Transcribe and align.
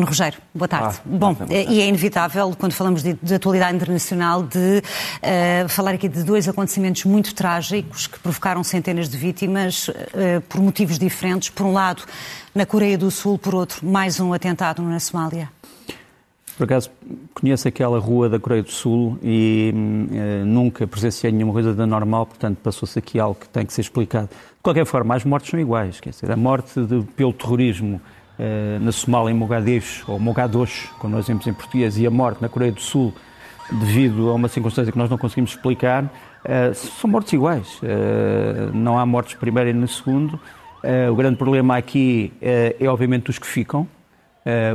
Nuno 0.00 0.06
Rogério, 0.06 0.38
boa 0.54 0.66
tarde. 0.66 0.96
Ah, 0.98 1.02
Bom, 1.04 1.34
tarde. 1.34 1.52
e 1.52 1.80
é 1.80 1.86
inevitável, 1.86 2.54
quando 2.58 2.72
falamos 2.72 3.02
de, 3.02 3.18
de 3.22 3.34
atualidade 3.34 3.76
internacional, 3.76 4.42
de 4.42 4.78
uh, 4.78 5.68
falar 5.68 5.92
aqui 5.92 6.08
de 6.08 6.22
dois 6.22 6.48
acontecimentos 6.48 7.04
muito 7.04 7.34
trágicos 7.34 8.06
que 8.06 8.18
provocaram 8.18 8.64
centenas 8.64 9.10
de 9.10 9.18
vítimas 9.18 9.88
uh, 9.88 10.40
por 10.48 10.58
motivos 10.62 10.98
diferentes. 10.98 11.50
Por 11.50 11.66
um 11.66 11.72
lado, 11.74 12.02
na 12.54 12.64
Coreia 12.64 12.96
do 12.96 13.10
Sul, 13.10 13.38
por 13.38 13.54
outro, 13.54 13.86
mais 13.86 14.18
um 14.18 14.32
atentado 14.32 14.80
na 14.80 14.98
Somália. 14.98 15.50
Por 16.56 16.64
acaso, 16.64 16.90
conheço 17.34 17.68
aquela 17.68 17.98
rua 17.98 18.30
da 18.30 18.38
Coreia 18.38 18.62
do 18.62 18.70
Sul 18.70 19.18
e 19.22 19.70
uh, 19.74 20.46
nunca 20.46 20.86
presenciei 20.86 21.30
nenhuma 21.30 21.52
coisa 21.52 21.74
da 21.74 21.86
normal, 21.86 22.24
portanto, 22.24 22.56
passou-se 22.62 22.98
aqui 22.98 23.20
algo 23.20 23.38
que 23.38 23.48
tem 23.50 23.66
que 23.66 23.72
ser 23.74 23.82
explicado. 23.82 24.28
De 24.28 24.62
qualquer 24.62 24.86
forma, 24.86 25.14
as 25.14 25.26
mortes 25.26 25.50
são 25.50 25.60
iguais. 25.60 26.00
Quer 26.00 26.10
dizer, 26.10 26.30
a 26.30 26.36
morte 26.36 26.80
de, 26.80 27.02
pelo 27.14 27.34
terrorismo 27.34 28.00
na 28.80 28.92
Somália, 28.92 29.30
em 29.30 29.34
Mogadishu, 29.34 30.10
ou 30.10 30.18
Mogadosh, 30.18 30.90
como 30.98 31.14
nós 31.14 31.26
dizemos 31.26 31.46
em 31.46 31.52
português, 31.52 31.98
e 31.98 32.06
a 32.06 32.10
morte 32.10 32.40
na 32.40 32.48
Coreia 32.48 32.72
do 32.72 32.80
Sul, 32.80 33.12
devido 33.70 34.30
a 34.30 34.34
uma 34.34 34.48
circunstância 34.48 34.90
que 34.90 34.98
nós 34.98 35.10
não 35.10 35.18
conseguimos 35.18 35.50
explicar, 35.50 36.04
uh, 36.04 36.74
são 36.74 37.10
mortes 37.10 37.32
iguais. 37.32 37.80
não 38.72 38.98
há 38.98 39.06
mortes 39.06 39.34
primeiro 39.34 39.70
e 39.70 39.72
no 39.72 39.86
segundo. 39.86 40.40
o 41.10 41.14
grande 41.14 41.36
problema 41.36 41.76
aqui 41.76 42.32
é, 42.40 42.74
obviamente, 42.88 43.30
os 43.30 43.38
que 43.38 43.46
ficam 43.46 43.86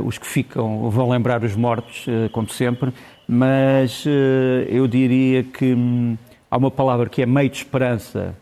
os 0.04 0.16
que 0.16 0.26
ficam 0.26 0.88
vão 0.88 1.10
lembrar 1.10 1.42
os 1.42 1.54
mortos, 1.56 2.06
como 2.32 2.48
sempre, 2.48 2.92
mas 3.28 4.04
eu 4.68 4.86
diria 4.86 5.42
que 5.42 5.74
hum, 5.74 6.16
há 6.50 6.56
uma 6.56 6.70
palavra 6.70 7.08
que 7.08 7.22
é 7.22 7.26
meio 7.26 7.50
de 7.50 7.56
esperança, 7.58 8.34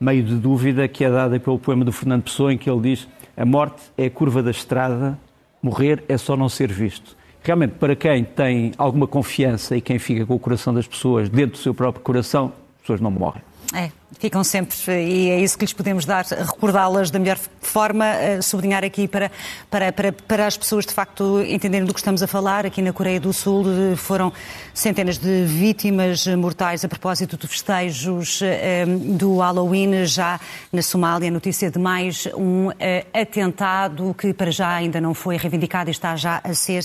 meio 0.00 0.22
de 0.22 0.34
dúvida, 0.34 0.86
que 0.88 1.04
é 1.04 1.10
dada 1.10 1.38
pelo 1.38 1.58
poema 1.58 1.84
do 1.84 1.92
Fernando 1.92 2.24
Pessoa, 2.24 2.52
em 2.52 2.58
que 2.58 2.68
ele 2.68 2.80
diz: 2.80 3.08
A 3.36 3.44
morte 3.44 3.82
é 3.98 4.06
a 4.06 4.10
curva 4.10 4.42
da 4.42 4.50
estrada, 4.50 5.18
morrer 5.62 6.04
é 6.08 6.16
só 6.16 6.36
não 6.36 6.48
ser 6.48 6.72
visto. 6.72 7.16
Realmente, 7.42 7.72
para 7.72 7.94
quem 7.94 8.24
tem 8.24 8.72
alguma 8.78 9.06
confiança 9.06 9.76
e 9.76 9.80
quem 9.80 9.98
fica 9.98 10.24
com 10.24 10.34
o 10.34 10.38
coração 10.38 10.72
das 10.72 10.86
pessoas 10.86 11.28
dentro 11.28 11.52
do 11.52 11.58
seu 11.58 11.74
próprio 11.74 12.02
coração, 12.02 12.52
as 12.76 12.80
pessoas 12.82 13.00
não 13.00 13.10
morrem. 13.10 13.42
É, 13.74 13.90
ficam 14.18 14.44
sempre, 14.44 14.76
e 14.88 15.30
é 15.30 15.40
isso 15.40 15.58
que 15.58 15.64
lhes 15.64 15.72
podemos 15.72 16.04
dar, 16.04 16.24
recordá-las 16.24 17.10
da 17.10 17.18
melhor 17.18 17.38
forma, 17.60 18.06
eh, 18.06 18.40
sublinhar 18.40 18.84
aqui 18.84 19.08
para, 19.08 19.30
para, 19.70 19.92
para, 19.92 20.12
para 20.12 20.46
as 20.46 20.56
pessoas 20.56 20.86
de 20.86 20.92
facto 20.92 21.42
entenderem 21.42 21.86
do 21.86 21.92
que 21.92 22.00
estamos 22.00 22.22
a 22.22 22.26
falar. 22.26 22.66
Aqui 22.66 22.80
na 22.82 22.92
Coreia 22.92 23.18
do 23.18 23.32
Sul 23.32 23.64
eh, 23.66 23.96
foram 23.96 24.32
centenas 24.72 25.18
de 25.18 25.44
vítimas 25.44 26.26
mortais 26.26 26.84
a 26.84 26.88
propósito 26.88 27.36
dos 27.36 27.50
festejos 27.50 28.40
eh, 28.42 28.84
do 28.86 29.38
Halloween, 29.38 30.04
já 30.06 30.40
na 30.72 30.82
Somália, 30.82 31.30
notícia 31.30 31.70
de 31.70 31.78
mais 31.78 32.26
um 32.36 32.70
atentado 33.12 34.14
que 34.18 34.32
para 34.32 34.50
já 34.50 34.74
ainda 34.74 35.00
não 35.00 35.14
foi 35.14 35.36
reivindicado 35.36 35.90
e 35.90 35.92
está 35.92 36.16
já 36.16 36.40
a 36.42 36.54
ser 36.54 36.84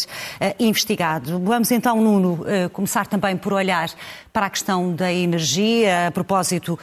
investigado. 0.60 1.40
Vamos 1.40 1.72
então, 1.72 2.02
Nuno, 2.02 2.46
começar 2.72 3.08
também 3.08 3.36
por 3.38 3.54
olhar 3.54 3.90
para 4.32 4.46
a 4.46 4.50
questão 4.50 4.94
da 4.94 5.12
energia, 5.12 6.08
a 6.08 6.12
propósito 6.12 6.78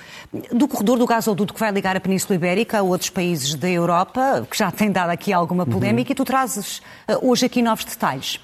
do 0.52 0.68
corredor 0.68 0.98
do 0.98 1.06
gasoduto 1.06 1.54
que 1.54 1.60
vai 1.60 1.70
ligar 1.70 1.96
a 1.96 2.00
Península 2.00 2.34
Ibérica 2.34 2.78
a 2.78 2.82
outros 2.82 3.10
países 3.10 3.54
da 3.54 3.68
Europa, 3.68 4.46
que 4.50 4.56
já 4.56 4.70
tem 4.70 4.90
dado 4.90 5.10
aqui 5.10 5.32
alguma 5.32 5.64
uhum. 5.64 5.70
polémica, 5.70 6.10
uhum. 6.10 6.12
e 6.12 6.14
tu 6.14 6.24
trazes 6.24 6.82
eh, 7.08 7.18
hoje 7.22 7.46
aqui 7.46 7.62
novos 7.62 7.84
detalhes. 7.84 8.40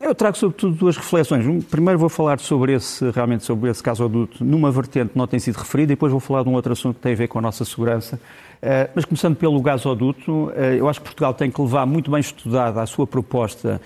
Eu 0.00 0.14
trago 0.14 0.36
sobretudo 0.36 0.76
duas 0.76 0.96
reflexões. 0.96 1.64
Primeiro 1.64 1.98
vou 1.98 2.08
falar 2.08 2.38
sobre 2.38 2.72
esse, 2.72 3.10
realmente 3.10 3.42
sobre 3.42 3.68
esse 3.68 3.82
gasoduto 3.82 4.44
numa 4.44 4.70
vertente 4.70 5.10
que 5.10 5.18
não 5.18 5.26
tem 5.26 5.40
sido 5.40 5.56
referida 5.56 5.92
e 5.92 5.96
depois 5.96 6.12
vou 6.12 6.20
falar 6.20 6.44
de 6.44 6.48
um 6.48 6.54
outro 6.54 6.72
assunto 6.72 6.96
que 6.96 7.02
tem 7.02 7.14
a 7.14 7.16
ver 7.16 7.26
com 7.26 7.40
a 7.40 7.42
nossa 7.42 7.64
segurança. 7.64 8.14
Uh, 8.62 8.90
mas 8.94 9.04
começando 9.04 9.34
pelo 9.34 9.60
gasoduto, 9.60 10.46
uh, 10.50 10.52
eu 10.52 10.88
acho 10.88 11.00
que 11.00 11.06
Portugal 11.06 11.34
tem 11.34 11.50
que 11.50 11.60
levar 11.60 11.84
muito 11.84 12.12
bem 12.12 12.20
estudada 12.20 12.80
a 12.80 12.86
sua 12.86 13.06
proposta 13.06 13.80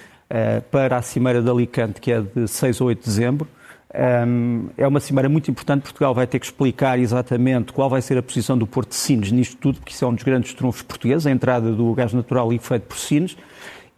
para 0.70 0.96
a 0.96 1.02
Cimeira 1.02 1.42
de 1.42 1.50
Alicante, 1.50 2.00
que 2.00 2.10
é 2.10 2.22
de 2.22 2.48
6 2.48 2.80
a 2.80 2.84
8 2.84 2.98
de 3.00 3.04
dezembro. 3.04 3.46
É 3.94 4.86
uma 4.86 5.00
cimeira 5.00 5.28
muito 5.28 5.50
importante. 5.50 5.82
Portugal 5.82 6.14
vai 6.14 6.26
ter 6.26 6.38
que 6.38 6.46
explicar 6.46 6.98
exatamente 6.98 7.72
qual 7.72 7.90
vai 7.90 8.00
ser 8.00 8.16
a 8.16 8.22
posição 8.22 8.56
do 8.56 8.66
Porto 8.66 8.90
de 8.90 8.94
Sines 8.94 9.30
nisto 9.30 9.56
tudo, 9.58 9.78
porque 9.78 9.92
isso 9.92 10.04
é 10.04 10.08
um 10.08 10.14
dos 10.14 10.24
grandes 10.24 10.54
trunfos 10.54 10.82
portugueses, 10.82 11.26
a 11.26 11.30
entrada 11.30 11.70
do 11.72 11.92
gás 11.92 12.12
natural 12.12 12.50
liquefeito 12.50 12.86
por 12.86 12.96
Sines. 12.96 13.36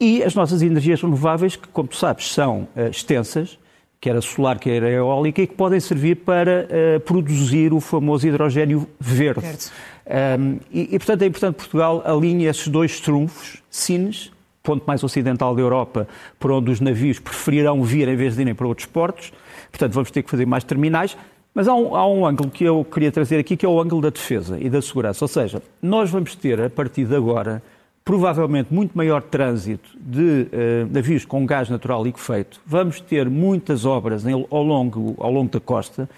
E 0.01 0.25
as 0.25 0.35
nossas 0.35 0.61
energias 0.63 1.01
renováveis, 1.01 1.55
que, 1.55 1.69
como 1.69 1.89
tu 1.89 1.97
sabes, 1.97 2.33
são 2.33 2.67
uh, 2.75 2.89
extensas, 2.91 3.59
quer 4.01 4.17
a 4.17 4.21
solar, 4.21 4.59
quer 4.59 4.83
a 4.83 4.91
eólica, 4.91 5.41
e 5.41 5.47
que 5.47 5.55
podem 5.55 5.79
servir 5.79 6.17
para 6.17 6.67
uh, 6.67 7.01
produzir 7.01 7.73
o 7.73 7.81
famoso 7.81 8.27
hidrogênio 8.27 8.89
verde. 8.99 9.71
Um, 10.07 10.59
e, 10.71 10.95
e, 10.95 10.99
portanto, 10.99 11.23
é 11.23 11.27
importante 11.27 11.55
que 11.55 11.61
Portugal 11.61 12.03
alinhe 12.05 12.47
esses 12.47 12.67
dois 12.69 12.99
trunfos, 13.01 13.63
Sines, 13.71 14.33
ponto 14.63 14.85
mais 14.87 15.05
ocidental 15.05 15.55
da 15.55 15.63
Europa, 15.63 16.09
por 16.39 16.51
onde 16.51 16.71
os 16.71 16.81
navios 16.81 17.19
preferirão 17.21 17.83
vir 17.83 18.09
em 18.09 18.17
vez 18.17 18.35
de 18.35 18.43
irem 18.43 18.55
para 18.55 18.67
outros 18.67 18.87
portos, 18.87 19.33
Portanto, 19.75 19.93
vamos 19.93 20.11
ter 20.13 20.23
que 20.23 20.31
fazer 20.31 20.47
mais 20.47 20.63
terminais. 20.63 21.17
Mas 21.53 21.67
há 21.67 21.75
um, 21.75 21.97
há 21.97 22.09
um, 22.09 22.25
ângulo 22.25 22.49
que 22.49 22.65
eu 22.65 22.85
queria 22.85 23.11
trazer 23.11 23.39
aqui, 23.39 23.57
que 23.57 23.67
é 23.67 23.69
o 23.69 23.81
ângulo 23.81 24.01
da 24.01 24.11
defesa 24.11 24.57
e 24.61 24.71
da 24.71 24.81
segurança. 24.81 25.25
Ou 25.25 25.29
seja, 25.29 25.61
nós 25.83 26.11
vamos 26.11 26.37
ter, 26.37 26.61
a 26.61 26.71
partir 26.71 27.05
de 27.05 27.15
agora, 27.15 27.61
provavelmente 28.05 28.73
muito 28.73 28.97
maior 28.97 29.21
trânsito 29.21 29.89
de 29.99 30.21
uh, 30.21 30.93
navios 30.93 31.25
com 31.25 31.45
gás 31.45 31.69
natural 31.69 32.05
liquefeito. 32.05 32.61
Vamos 32.65 33.01
ter 33.01 33.29
muitas 33.29 33.85
obras 33.85 34.25
ao 34.27 34.63
longo, 34.63 35.17
ao 35.19 35.33
longo 35.33 35.51
da 35.51 35.61
costa. 35.61 36.09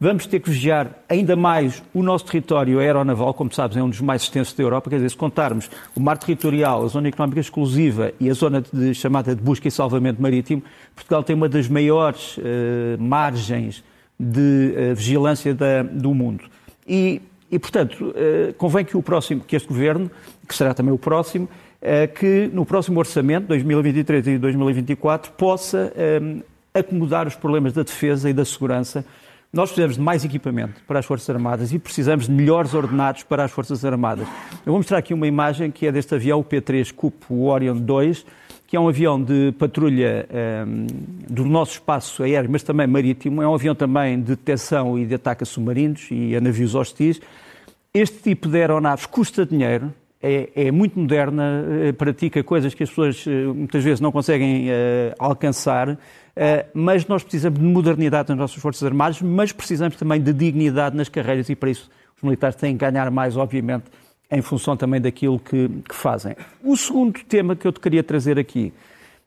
Vamos 0.00 0.28
ter 0.28 0.38
que 0.38 0.48
vigiar 0.48 0.92
ainda 1.08 1.34
mais 1.34 1.82
o 1.92 2.04
nosso 2.04 2.24
território 2.26 2.78
aeronaval, 2.78 3.34
como 3.34 3.52
sabes, 3.52 3.76
é 3.76 3.82
um 3.82 3.90
dos 3.90 4.00
mais 4.00 4.22
extensos 4.22 4.54
da 4.54 4.62
Europa. 4.62 4.88
Quer 4.88 4.96
dizer, 4.96 5.10
se 5.10 5.16
contarmos 5.16 5.68
o 5.92 5.98
mar 5.98 6.16
territorial, 6.16 6.84
a 6.84 6.86
zona 6.86 7.08
económica 7.08 7.40
exclusiva 7.40 8.12
e 8.20 8.30
a 8.30 8.32
zona 8.32 8.62
de, 8.62 8.94
chamada 8.94 9.34
de 9.34 9.42
busca 9.42 9.66
e 9.66 9.72
salvamento 9.72 10.22
marítimo, 10.22 10.62
Portugal 10.94 11.24
tem 11.24 11.34
uma 11.34 11.48
das 11.48 11.66
maiores 11.68 12.38
uh, 12.38 12.42
margens 12.96 13.82
de 14.20 14.72
uh, 14.92 14.94
vigilância 14.94 15.52
da, 15.52 15.82
do 15.82 16.14
mundo. 16.14 16.44
E, 16.86 17.20
e 17.50 17.58
portanto, 17.58 18.14
uh, 18.14 18.54
convém 18.54 18.84
que 18.84 18.96
o 18.96 19.02
próximo, 19.02 19.40
que 19.40 19.56
este 19.56 19.66
governo, 19.66 20.08
que 20.46 20.54
será 20.54 20.74
também 20.74 20.94
o 20.94 20.98
próximo, 20.98 21.48
que 22.18 22.50
no 22.52 22.66
próximo 22.66 22.98
orçamento, 22.98 23.46
2023 23.46 24.26
e 24.26 24.38
2024, 24.38 25.30
possa 25.32 25.92
acomodar 26.74 27.28
os 27.28 27.36
problemas 27.36 27.72
da 27.72 27.84
defesa 27.84 28.28
e 28.28 28.32
da 28.32 28.44
segurança 28.44 29.04
nós 29.50 29.70
precisamos 29.70 29.96
de 29.96 30.02
mais 30.02 30.24
equipamento 30.24 30.82
para 30.86 30.98
as 30.98 31.06
Forças 31.06 31.30
Armadas 31.30 31.72
e 31.72 31.78
precisamos 31.78 32.26
de 32.26 32.32
melhores 32.32 32.74
ordenados 32.74 33.22
para 33.22 33.44
as 33.44 33.50
Forças 33.50 33.82
Armadas. 33.82 34.28
Eu 34.66 34.72
vou 34.72 34.76
mostrar 34.76 34.98
aqui 34.98 35.14
uma 35.14 35.26
imagem 35.26 35.70
que 35.70 35.86
é 35.86 35.92
deste 35.92 36.14
avião, 36.14 36.40
o 36.40 36.44
P-3 36.44 36.92
Cup 36.92 37.30
Orion 37.30 37.76
2, 37.76 38.26
que 38.66 38.76
é 38.76 38.80
um 38.80 38.86
avião 38.86 39.22
de 39.22 39.52
patrulha 39.58 40.28
um, 40.30 40.36
ehm, 40.36 40.86
do 41.30 41.46
nosso 41.46 41.72
espaço 41.72 42.22
aéreo, 42.22 42.50
mas 42.50 42.62
também 42.62 42.86
marítimo. 42.86 43.42
É 43.42 43.48
um 43.48 43.54
avião 43.54 43.74
também 43.74 44.20
de 44.20 44.36
detecção 44.36 44.98
e 44.98 45.06
de 45.06 45.14
ataque 45.14 45.44
a 45.44 45.46
submarinos 45.46 46.08
e 46.10 46.36
a 46.36 46.40
navios 46.42 46.74
hostis. 46.74 47.18
Este 47.94 48.18
tipo 48.18 48.48
de 48.48 48.58
aeronaves 48.58 49.06
custa 49.06 49.46
dinheiro, 49.46 49.94
é, 50.20 50.50
é, 50.54 50.70
muito 50.70 50.98
moderna, 50.98 51.64
eh, 51.84 51.92
pratica 51.92 52.42
coisas 52.42 52.74
que 52.74 52.82
as 52.82 52.88
pessoas 52.88 53.24
eh, 53.26 53.46
muitas 53.46 53.84
vezes 53.84 54.00
não 54.00 54.10
conseguem 54.10 54.68
uh, 54.68 55.14
alcançar. 55.16 55.96
Eh, 56.40 56.66
mas 56.72 57.04
nós 57.08 57.24
precisamos 57.24 57.58
de 57.58 57.64
modernidade 57.64 58.28
nas 58.28 58.38
nossas 58.38 58.62
Forças 58.62 58.84
Armadas, 58.84 59.20
mas 59.20 59.50
precisamos 59.50 59.96
também 59.96 60.22
de 60.22 60.32
dignidade 60.32 60.96
nas 60.96 61.08
carreiras 61.08 61.48
e 61.48 61.56
para 61.56 61.68
isso 61.68 61.90
os 62.16 62.22
militares 62.22 62.54
têm 62.54 62.78
que 62.78 62.88
ganhar 62.88 63.10
mais, 63.10 63.36
obviamente, 63.36 63.86
em 64.30 64.40
função 64.40 64.76
também 64.76 65.00
daquilo 65.00 65.40
que, 65.40 65.68
que 65.68 65.94
fazem. 65.96 66.36
O 66.62 66.76
segundo 66.76 67.18
tema 67.24 67.56
que 67.56 67.66
eu 67.66 67.72
te 67.72 67.80
queria 67.80 68.04
trazer 68.04 68.38
aqui, 68.38 68.72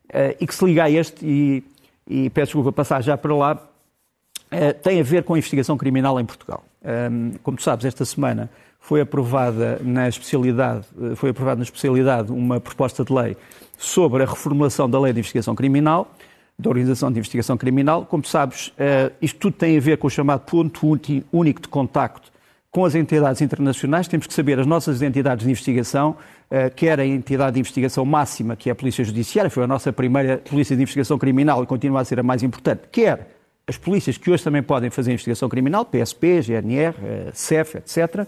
uh, 0.06 0.38
e 0.40 0.48
que 0.48 0.56
se 0.56 0.64
liga 0.64 0.86
a 0.86 0.90
este, 0.90 1.26
e, 1.26 1.64
e 2.08 2.30
peço 2.30 2.54
desculpa 2.54 2.72
passar 2.72 3.02
já 3.04 3.18
para 3.18 3.36
lá, 3.36 3.56
uh, 3.56 4.74
tem 4.82 5.02
a 5.02 5.04
ver 5.04 5.24
com 5.24 5.34
a 5.34 5.38
investigação 5.38 5.78
criminal 5.78 6.18
em 6.18 6.24
Portugal. 6.24 6.64
Um, 6.82 7.32
como 7.44 7.58
tu 7.58 7.64
sabes, 7.64 7.84
esta 7.84 8.06
semana 8.06 8.50
foi 8.80 9.02
aprovada 9.02 9.82
na 9.84 10.08
especialidade, 10.08 10.86
foi 11.18 11.32
aprovada 11.32 11.58
na 11.58 11.64
especialidade 11.64 12.32
uma 12.32 12.62
proposta 12.62 13.04
de 13.04 13.12
lei 13.14 13.36
sobre 13.78 14.24
a 14.24 14.26
reformulação 14.26 14.90
da 14.90 14.98
lei 14.98 15.12
de 15.12 15.20
investigação 15.20 15.54
criminal, 15.56 16.10
da 16.62 16.70
Organização 16.70 17.12
de 17.12 17.20
Investigação 17.20 17.58
Criminal. 17.58 18.06
Como 18.06 18.26
sabes, 18.26 18.72
eh, 18.78 19.12
isto 19.22 19.40
tudo 19.40 19.54
tem 19.54 19.78
a 19.78 19.82
ver 19.82 19.98
com 19.98 20.08
o 20.08 20.10
chamado 20.10 20.42
ponto 20.42 20.88
único 21.32 21.62
de 21.62 21.68
contacto 21.68 22.32
com 22.70 22.86
as 22.86 22.96
entidades 22.96 23.42
internacionais. 23.42 24.08
Temos 24.08 24.28
que 24.28 24.34
saber 24.34 24.60
as 24.60 24.66
nossas 24.66 25.02
entidades 25.02 25.44
de 25.44 25.52
investigação, 25.52 26.16
eh, 26.50 26.70
quer 26.70 27.00
a 27.00 27.06
entidade 27.06 27.56
de 27.56 27.60
investigação 27.60 28.06
máxima, 28.06 28.56
que 28.56 28.70
é 28.70 28.72
a 28.72 28.76
Polícia 28.76 29.04
Judiciária, 29.04 29.50
foi 29.50 29.64
a 29.64 29.68
nossa 29.68 29.92
primeira 29.92 30.38
Polícia 30.38 30.76
de 30.76 30.82
Investigação 30.82 31.18
Criminal 31.18 31.64
e 31.64 31.66
continua 31.66 32.02
a 32.02 32.06
ser 32.06 32.20
a 32.20 32.24
mais 32.24 32.44
importante, 32.44 32.84
quer 32.92 33.28
as 33.68 33.78
polícias 33.78 34.18
que 34.18 34.30
hoje 34.30 34.44
também 34.44 34.64
podem 34.64 34.90
fazer 34.90 35.12
investigação 35.12 35.48
criminal, 35.48 35.86
PSP, 35.86 36.42
GNR, 36.42 36.96
CEF, 37.34 37.78
etc., 37.78 38.20
eh, 38.20 38.26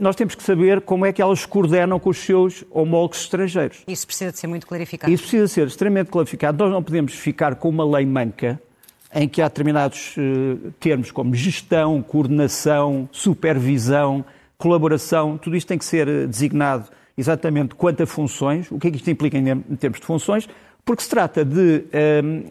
nós 0.00 0.16
temos 0.16 0.34
que 0.34 0.42
saber 0.42 0.80
como 0.80 1.04
é 1.04 1.12
que 1.12 1.20
elas 1.20 1.44
coordenam 1.44 1.98
com 1.98 2.10
os 2.10 2.18
seus 2.18 2.64
homólogos 2.70 3.20
estrangeiros. 3.20 3.82
Isso 3.86 4.06
precisa 4.06 4.32
de 4.32 4.38
ser 4.38 4.46
muito 4.46 4.66
clarificado. 4.66 5.12
Isso 5.12 5.24
precisa 5.24 5.48
ser 5.48 5.66
extremamente 5.66 6.10
clarificado. 6.10 6.62
Nós 6.62 6.72
não 6.72 6.82
podemos 6.82 7.14
ficar 7.14 7.54
com 7.56 7.68
uma 7.68 7.84
lei 7.84 8.06
manca 8.06 8.60
em 9.14 9.28
que 9.28 9.40
há 9.40 9.48
determinados 9.48 10.16
uh, 10.16 10.72
termos 10.80 11.10
como 11.10 11.34
gestão, 11.34 12.02
coordenação, 12.02 13.08
supervisão, 13.12 14.24
colaboração, 14.58 15.38
tudo 15.38 15.56
isto 15.56 15.68
tem 15.68 15.78
que 15.78 15.84
ser 15.84 16.08
eh, 16.08 16.26
designado 16.26 16.88
exatamente 17.16 17.74
quanto 17.74 18.02
a 18.02 18.06
funções, 18.06 18.70
o 18.70 18.78
que 18.78 18.88
é 18.88 18.90
que 18.90 18.96
isto 18.96 19.10
implica 19.10 19.36
em 19.36 19.76
termos 19.76 20.00
de 20.00 20.06
funções, 20.06 20.48
porque 20.84 21.02
se 21.02 21.08
trata 21.08 21.44
de 21.44 21.84
um, 22.24 22.44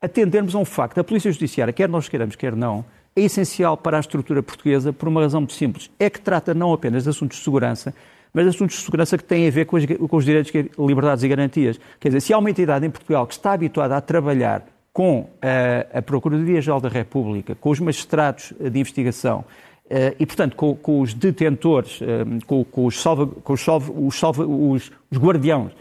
atendermos 0.00 0.54
a 0.54 0.58
um 0.58 0.64
facto. 0.64 0.98
A 0.98 1.04
Polícia 1.04 1.30
Judiciária, 1.30 1.72
quer 1.72 1.88
nós 1.88 2.08
queiramos, 2.08 2.36
quer 2.36 2.54
não, 2.56 2.84
é 3.14 3.20
essencial 3.20 3.76
para 3.76 3.96
a 3.96 4.00
estrutura 4.00 4.42
portuguesa 4.42 4.92
por 4.92 5.08
uma 5.08 5.20
razão 5.20 5.40
muito 5.40 5.52
simples. 5.52 5.90
É 5.98 6.08
que 6.08 6.20
trata 6.20 6.54
não 6.54 6.72
apenas 6.72 7.04
de 7.04 7.10
assuntos 7.10 7.38
de 7.38 7.44
segurança, 7.44 7.94
mas 8.32 8.44
de 8.44 8.50
assuntos 8.50 8.76
de 8.76 8.82
segurança 8.82 9.18
que 9.18 9.24
têm 9.24 9.46
a 9.46 9.50
ver 9.50 9.66
com, 9.66 9.76
as, 9.76 9.84
com 9.84 10.16
os 10.16 10.24
direitos, 10.24 10.52
liberdades 10.78 11.22
e 11.22 11.28
garantias. 11.28 11.78
Quer 12.00 12.08
dizer, 12.08 12.20
se 12.20 12.32
há 12.32 12.38
uma 12.38 12.50
entidade 12.50 12.86
em 12.86 12.90
Portugal 12.90 13.26
que 13.26 13.34
está 13.34 13.52
habituada 13.52 13.96
a 13.96 14.00
trabalhar 14.00 14.64
com 14.92 15.28
a, 15.40 15.98
a 15.98 16.02
Procuradoria-Geral 16.02 16.80
da 16.80 16.88
República, 16.88 17.54
com 17.54 17.70
os 17.70 17.80
magistrados 17.80 18.52
de 18.58 18.78
investigação, 18.78 19.44
Uh, 19.84 20.16
e, 20.18 20.24
portanto, 20.24 20.56
com, 20.56 20.74
com 20.74 21.00
os 21.02 21.12
detentores, 21.12 22.00
com, 22.46 22.64
com, 22.64 22.86
os, 22.86 23.02
salva, 23.02 23.26
com 23.26 23.52
os, 23.52 23.60
salva, 23.60 23.92
os, 23.92 24.18
salva, 24.18 24.46
os, 24.46 24.90
os 25.10 25.18
guardiões 25.18 25.72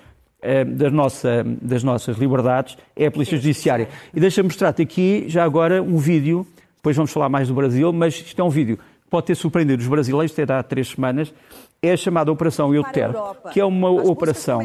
das, 0.67 0.91
nossa, 0.91 1.45
das 1.61 1.81
nossas 1.81 2.17
liberdades, 2.17 2.77
é 2.93 3.05
a 3.05 3.11
Polícia 3.11 3.37
Judiciária. 3.37 3.87
E 4.13 4.19
deixa-me 4.19 4.47
mostrar-te 4.47 4.81
aqui, 4.81 5.25
já 5.27 5.45
agora, 5.45 5.81
um 5.81 5.95
vídeo, 5.95 6.45
depois 6.81 6.97
vamos 6.97 7.11
falar 7.11 7.29
mais 7.29 7.47
do 7.47 7.53
Brasil, 7.53 7.93
mas 7.93 8.15
isto 8.15 8.41
é 8.41 8.43
um 8.43 8.49
vídeo 8.49 8.75
que 8.75 9.07
pode 9.07 9.27
ter 9.27 9.35
surpreendido 9.35 9.83
os 9.83 9.87
brasileiros, 9.87 10.37
até 10.37 10.51
há 10.51 10.63
três 10.63 10.89
semanas, 10.89 11.31
é 11.79 11.91
a 11.91 11.97
chamada 11.97 12.31
Operação 12.31 12.73
Euter, 12.73 13.11
que 13.53 13.59
é 13.59 13.65
uma 13.65 13.91
operação 13.91 14.61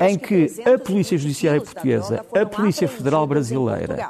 em 0.00 0.18
que 0.18 0.48
a 0.66 0.76
Polícia 0.76 1.16
Judiciária 1.16 1.60
Portuguesa, 1.60 2.26
a 2.34 2.44
Polícia 2.44 2.88
Federal 2.88 3.24
Brasileira, 3.24 4.08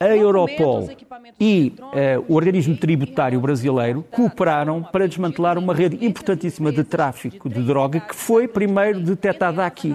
a 0.00 0.16
Europol 0.16 0.88
e 1.38 1.74
uh, 1.78 2.24
o 2.26 2.34
organismo 2.34 2.74
tributário 2.74 3.38
brasileiro 3.38 4.02
cooperaram 4.10 4.82
para 4.82 5.06
desmantelar 5.06 5.58
uma 5.58 5.74
rede 5.74 6.02
importantíssima 6.02 6.72
de 6.72 6.82
tráfico 6.82 7.46
de 7.46 7.62
droga 7.62 8.00
que 8.00 8.14
foi 8.14 8.48
primeiro 8.48 9.00
detectada 9.00 9.66
aqui. 9.66 9.94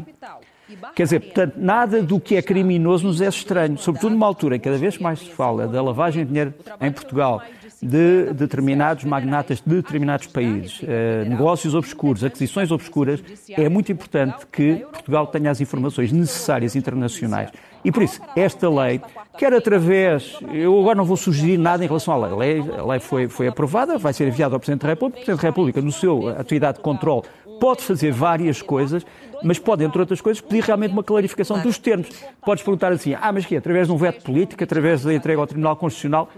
Quer 0.95 1.03
dizer, 1.03 1.19
portanto, 1.19 1.53
nada 1.57 2.01
do 2.01 2.19
que 2.19 2.35
é 2.35 2.41
criminoso 2.41 3.06
nos 3.06 3.21
é 3.21 3.27
estranho, 3.27 3.77
sobretudo 3.77 4.12
numa 4.12 4.25
altura 4.25 4.56
em 4.56 4.59
que 4.59 4.65
cada 4.65 4.77
vez 4.77 4.97
mais 4.97 5.19
se 5.19 5.29
fala 5.29 5.67
da 5.67 5.81
lavagem 5.81 6.23
de 6.23 6.29
dinheiro 6.29 6.53
em 6.81 6.91
Portugal, 6.91 7.41
de 7.81 8.33
determinados 8.33 9.03
magnatas 9.03 9.62
de 9.62 9.75
determinados 9.75 10.27
países, 10.27 10.81
eh, 10.83 11.23
negócios 11.27 11.75
obscuros, 11.75 12.23
aquisições 12.23 12.71
obscuras, 12.71 13.23
é 13.50 13.69
muito 13.69 13.91
importante 13.91 14.45
que 14.51 14.85
Portugal 14.91 15.27
tenha 15.27 15.51
as 15.51 15.62
informações 15.62 16.12
necessárias 16.12 16.75
internacionais. 16.75 17.51
E 17.83 17.91
por 17.91 18.01
isso, 18.01 18.19
esta 18.35 18.68
lei, 18.68 19.00
quer 19.38 19.53
através. 19.53 20.39
Eu 20.51 20.79
agora 20.79 20.95
não 20.95 21.06
vou 21.06 21.15
sugerir 21.15 21.56
nada 21.59 21.83
em 21.83 21.88
relação 21.88 22.15
à 22.15 22.18
lei. 22.18 22.31
A 22.31 22.35
lei, 22.35 22.79
a 22.79 22.83
lei 22.83 23.00
foi, 23.00 23.27
foi 23.27 23.47
aprovada, 23.47 24.00
vai 24.00 24.11
ser 24.11 24.27
enviada 24.27 24.56
ao 24.56 24.59
Presidente 24.59 24.81
da 24.81 24.88
República. 24.88 25.19
O 25.19 25.23
Presidente 25.23 25.41
da 25.44 25.47
República, 25.47 25.81
no 25.83 25.91
seu 25.91 26.29
atividade 26.29 26.77
de 26.77 26.83
controle, 26.83 27.21
pode 27.60 27.81
fazer 27.84 28.12
várias 28.12 28.62
coisas, 28.62 29.06
mas 29.44 29.60
pode, 29.60 29.84
entre 29.84 30.00
outras 30.00 30.22
coisas, 30.22 30.42
pedir 30.42 30.63
realmente 30.63 30.92
uma 30.92 31.04
clarificação 31.04 31.60
dos 31.60 31.78
termos. 31.78 32.10
Podes 32.44 32.63
perguntar 32.63 32.92
assim, 32.92 33.16
ah, 33.19 33.31
mas 33.31 33.46
que 33.46 33.56
Através 33.66 33.88
de 33.88 33.94
um 33.94 33.98
veto 33.98 34.22
político, 34.22 34.63
através 34.63 35.04
da 35.04 35.13
entrega 35.13 35.40
ao 35.40 35.48
Tribunal 35.48 35.75
Constitucional? 35.75 36.30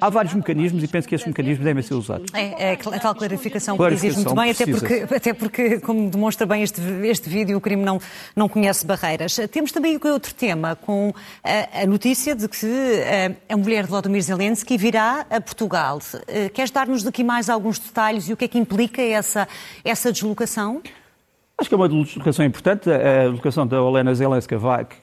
Há 0.00 0.10
vários 0.10 0.34
mecanismos 0.34 0.82
e 0.82 0.88
penso 0.88 1.06
que 1.06 1.14
esses 1.14 1.26
mecanismos 1.26 1.64
devem 1.64 1.82
ser 1.82 1.94
usados. 1.94 2.26
É, 2.34 2.72
é 2.72 2.72
a 2.72 2.98
tal 2.98 3.14
clarificação, 3.14 3.76
que 3.76 3.84
existe 3.84 4.16
muito 4.16 4.34
bem, 4.34 4.50
até 4.50 4.66
porque, 4.66 5.14
até 5.14 5.32
porque, 5.32 5.80
como 5.80 6.10
demonstra 6.10 6.46
bem 6.46 6.62
este, 6.62 6.80
este 7.04 7.28
vídeo, 7.28 7.56
o 7.56 7.60
crime 7.60 7.84
não, 7.84 8.00
não 8.34 8.48
conhece 8.48 8.84
barreiras. 8.84 9.36
Temos 9.50 9.70
também 9.70 9.98
outro 10.02 10.34
tema, 10.34 10.74
com 10.74 11.12
a, 11.44 11.82
a 11.82 11.86
notícia 11.86 12.34
de 12.34 12.48
que 12.48 12.66
a, 13.48 13.54
a 13.54 13.56
mulher 13.56 13.84
de 13.84 13.90
Vladimir 13.90 14.22
Zelensky 14.22 14.76
virá 14.76 15.26
a 15.30 15.40
Portugal. 15.40 16.00
Eh, 16.26 16.48
queres 16.48 16.70
dar-nos 16.70 17.02
daqui 17.02 17.22
mais 17.22 17.48
alguns 17.48 17.78
detalhes 17.78 18.28
e 18.28 18.32
o 18.32 18.36
que 18.36 18.46
é 18.46 18.48
que 18.48 18.58
implica 18.58 19.00
essa, 19.00 19.46
essa 19.84 20.10
deslocação? 20.10 20.61
Acho 21.58 21.68
que 21.68 21.74
é 21.74 21.78
uma 21.78 21.88
deslocação 21.88 22.44
importante. 22.44 22.90
A 22.90 23.24
deslocação 23.28 23.66
da 23.66 23.80
Olena 23.80 24.14
Zelenska, 24.14 24.58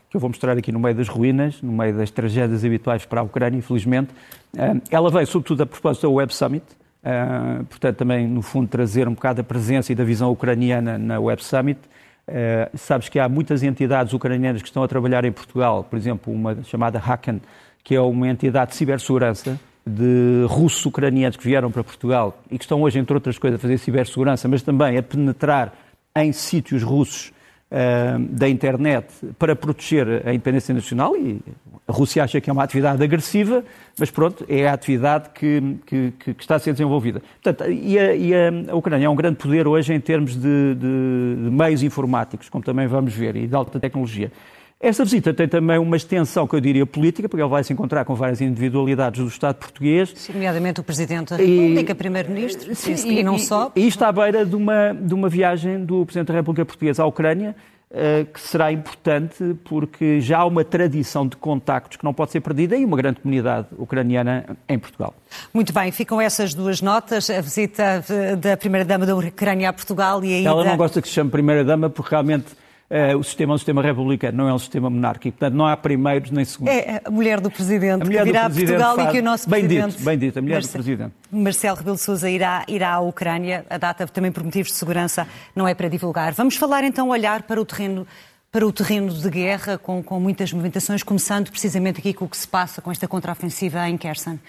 que 0.09 0.17
eu 0.17 0.19
vou 0.19 0.29
mostrar 0.29 0.57
aqui 0.57 0.71
no 0.71 0.79
meio 0.79 0.95
das 0.95 1.07
ruínas, 1.07 1.61
no 1.61 1.71
meio 1.71 1.95
das 1.95 2.11
tragédias 2.11 2.65
habituais 2.65 3.06
para 3.06 3.21
a 3.21 3.23
Ucrânia, 3.23 3.57
infelizmente. 3.57 4.09
Eh, 4.57 4.75
ela 4.91 5.09
veio, 5.09 5.25
sobretudo, 5.25 5.63
a 5.63 5.65
propósito 5.65 6.03
da 6.03 6.09
Web 6.09 6.33
Summit, 6.33 6.65
eh, 7.01 7.63
portanto, 7.69 7.95
também, 7.95 8.27
no 8.27 8.41
fundo, 8.41 8.67
trazer 8.67 9.07
um 9.07 9.13
bocado 9.13 9.39
a 9.39 9.44
presença 9.44 9.91
e 9.91 9.95
da 9.95 10.03
visão 10.03 10.31
ucraniana 10.31 10.97
na 10.97 11.19
Web 11.19 11.44
Summit. 11.44 11.79
Uh, 12.27 12.77
sabes 12.77 13.09
que 13.09 13.17
há 13.17 13.27
muitas 13.27 13.63
entidades 13.63 14.13
ucranianas 14.13 14.61
que 14.61 14.67
estão 14.67 14.83
a 14.83 14.88
trabalhar 14.88 15.25
em 15.25 15.31
Portugal, 15.31 15.83
por 15.83 15.97
exemplo, 15.97 16.31
uma 16.31 16.61
chamada 16.63 17.00
Hacken, 17.00 17.41
que 17.83 17.95
é 17.95 18.01
uma 18.01 18.27
entidade 18.27 18.69
de 18.69 18.77
cibersegurança 18.77 19.59
de 19.89 20.45
russos 20.47 20.86
ucranianos 20.86 21.38
que 21.38 21.44
vieram 21.44 21.71
para 21.71 21.83
Portugal 21.83 22.38
e 22.50 22.57
que 22.57 22.63
estão 22.63 22.81
hoje, 22.81 23.00
entre 23.00 23.13
outras 23.13 23.38
coisas, 23.38 23.59
a 23.59 23.62
fazer 23.62 23.77
cibersegurança, 23.77 24.47
mas 24.47 24.62
também 24.62 24.97
a 24.97 25.03
penetrar 25.03 25.74
em 26.15 26.31
sítios 26.31 26.83
russos 26.83 27.31
uh, 27.71 28.19
da 28.30 28.47
internet 28.47 29.07
para 29.38 29.56
proteger 29.56 30.27
a 30.27 30.33
independência 30.33 30.74
nacional 30.74 31.15
e 31.15 31.41
a 31.88 31.91
Rússia 31.91 32.24
acha 32.24 32.39
que 32.39 32.50
é 32.50 32.53
uma 32.53 32.63
atividade 32.63 33.03
agressiva, 33.03 33.63
mas 33.97 34.12
pronto, 34.12 34.45
é 34.47 34.68
a 34.68 34.74
atividade 34.74 35.30
que, 35.33 35.77
que, 35.88 36.13
que 36.19 36.35
está 36.39 36.56
a 36.56 36.59
ser 36.59 36.71
desenvolvida. 36.71 37.19
Portanto, 37.42 37.69
e 37.71 37.97
a, 37.97 38.15
e 38.15 38.31
a, 38.31 38.75
Ucrânia 38.75 39.07
é 39.07 39.09
um 39.09 39.15
grande 39.15 39.38
poder 39.38 39.68
hoje 39.68 39.92
em 39.92 40.00
termos 40.00 40.35
de, 40.35 40.75
de, 40.75 40.75
de 40.75 41.50
meios 41.50 41.81
informáticos, 41.81 42.47
como 42.47 42.63
também 42.63 42.85
vamos 42.85 43.12
ver, 43.12 43.35
e 43.35 43.47
de 43.47 43.56
alta 43.56 43.80
tecnologia. 43.80 44.31
Esta 44.81 45.03
visita 45.03 45.33
tem 45.33 45.45
também 45.45 45.77
uma 45.77 45.97
extensão, 45.97 46.47
que 46.47 46.55
eu 46.55 46.61
diria, 46.61 46.85
política, 46.85 47.27
porque 47.27 47.41
ele 47.41 47.49
vai 47.49 47.61
se 47.65 47.73
encontrar 47.73 48.05
com 48.05 48.15
várias 48.15 48.39
individualidades 48.39 49.21
do 49.21 49.27
Estado 49.27 49.55
português. 49.55 50.13
Sim, 50.15 50.31
nomeadamente 50.31 50.79
o 50.79 50.83
Presidente 50.83 51.31
da 51.31 51.35
República, 51.35 51.93
Primeiro-Ministro, 51.93 52.71
e, 52.71 53.19
e, 53.19 53.21
não 53.21 53.37
só. 53.37 53.73
E 53.75 53.85
está 53.85 54.07
à 54.07 54.11
beira 54.13 54.45
de 54.45 54.55
uma, 54.55 54.93
de 54.93 55.13
uma 55.13 55.27
viagem 55.27 55.83
do 55.83 56.05
Presidente 56.05 56.27
da 56.29 56.35
República 56.35 56.65
Portuguesa 56.65 57.03
à 57.03 57.05
Ucrânia, 57.05 57.57
uh, 57.91 58.23
que 58.31 58.39
será 58.39 58.71
importante 58.71 59.53
porque 59.65 60.21
já 60.21 60.37
há 60.37 60.45
uma 60.45 60.63
tradição 60.63 61.27
de 61.27 61.35
contactos 61.35 61.97
que 61.97 62.05
não 62.05 62.13
pode 62.13 62.31
ser 62.31 62.39
perdida 62.39 62.77
e 62.77 62.85
uma 62.85 62.95
grande 62.95 63.19
comunidade 63.19 63.67
ucraniana 63.77 64.57
em 64.69 64.79
Portugal. 64.79 65.13
Muito 65.53 65.73
bem, 65.73 65.91
ficam 65.91 66.21
essas 66.21 66.53
duas 66.53 66.81
notas, 66.81 67.29
a 67.29 67.41
visita 67.41 68.01
da 68.39 68.55
Primeira-Dama 68.55 69.05
da 69.05 69.13
Ucrânia 69.13 69.67
a 69.67 69.73
Portugal 69.73 70.23
e 70.23 70.35
a 70.35 70.39
ida... 70.39 70.49
Ela 70.49 70.63
não 70.63 70.77
gosta 70.77 71.01
que 71.01 71.07
se 71.09 71.15
chame 71.15 71.29
Primeira-Dama 71.29 71.89
porque 71.89 72.11
realmente 72.11 72.45
Uh, 72.89 73.15
o 73.19 73.24
sistema 73.24 73.53
é 73.53 73.56
um 73.56 73.57
sistema 73.57 73.81
republicano, 73.83 74.36
não 74.36 74.50
é 74.50 74.53
um 74.53 74.57
sistema 74.57 74.89
monárquico. 74.89 75.38
Portanto, 75.38 75.56
não 75.56 75.68
há 75.68 75.77
primeiros 75.77 76.31
nem 76.31 76.44
segundos. 76.44 76.74
É 76.74 77.01
a 77.06 77.12
mulher 77.12 77.39
do 77.39 77.51
Presidente 77.51 78.03
mulher 78.03 78.24
que 78.24 78.31
virá 78.31 78.45
a 78.47 78.50
Portugal 78.50 78.95
faz... 78.95 79.07
e 79.07 79.12
que 79.12 79.19
o 79.19 79.24
nosso 79.24 79.50
bem 79.50 79.59
Presidente... 79.62 79.91
Dito, 79.91 80.03
bem 80.06 80.18
dito, 80.18 80.39
a 80.39 80.41
mulher 80.41 80.56
Marcelo, 80.56 80.71
do 80.71 80.85
Presidente. 80.85 81.13
Marcelo 81.31 81.78
Rebelo 81.78 81.95
de 81.97 82.02
Sousa 82.02 82.30
irá, 82.30 82.66
irá 82.68 82.94
à 82.94 82.99
Ucrânia. 82.99 83.63
A 83.69 83.78
data, 83.78 84.07
também 84.07 84.31
por 84.31 84.44
motivos 84.44 84.71
de 84.71 84.78
segurança, 84.78 85.28
não 85.56 85.68
é 85.68 85.75
para 85.75 85.87
divulgar. 85.87 86.33
Vamos 86.33 86.56
falar 86.56 86.83
então, 86.83 87.09
olhar 87.09 87.44
para 87.44 87.61
o 87.61 87.66
terreno 87.66 88.07
para 88.52 88.66
o 88.66 88.71
terreno 88.71 89.13
de 89.13 89.30
guerra, 89.30 89.78
com, 89.78 90.02
com 90.02 90.19
muitas 90.19 90.52
movimentações, 90.52 91.04
começando 91.04 91.52
precisamente 91.52 91.99
aqui 91.99 92.13
com 92.16 92.25
o 92.25 92.28
que 92.28 92.35
se 92.35 92.47
passa 92.47 92.81
com 92.81 92.92
esta 92.92 93.07
contraofensiva 93.07 93.87
em 93.87 93.95
Kherson. 93.95 94.40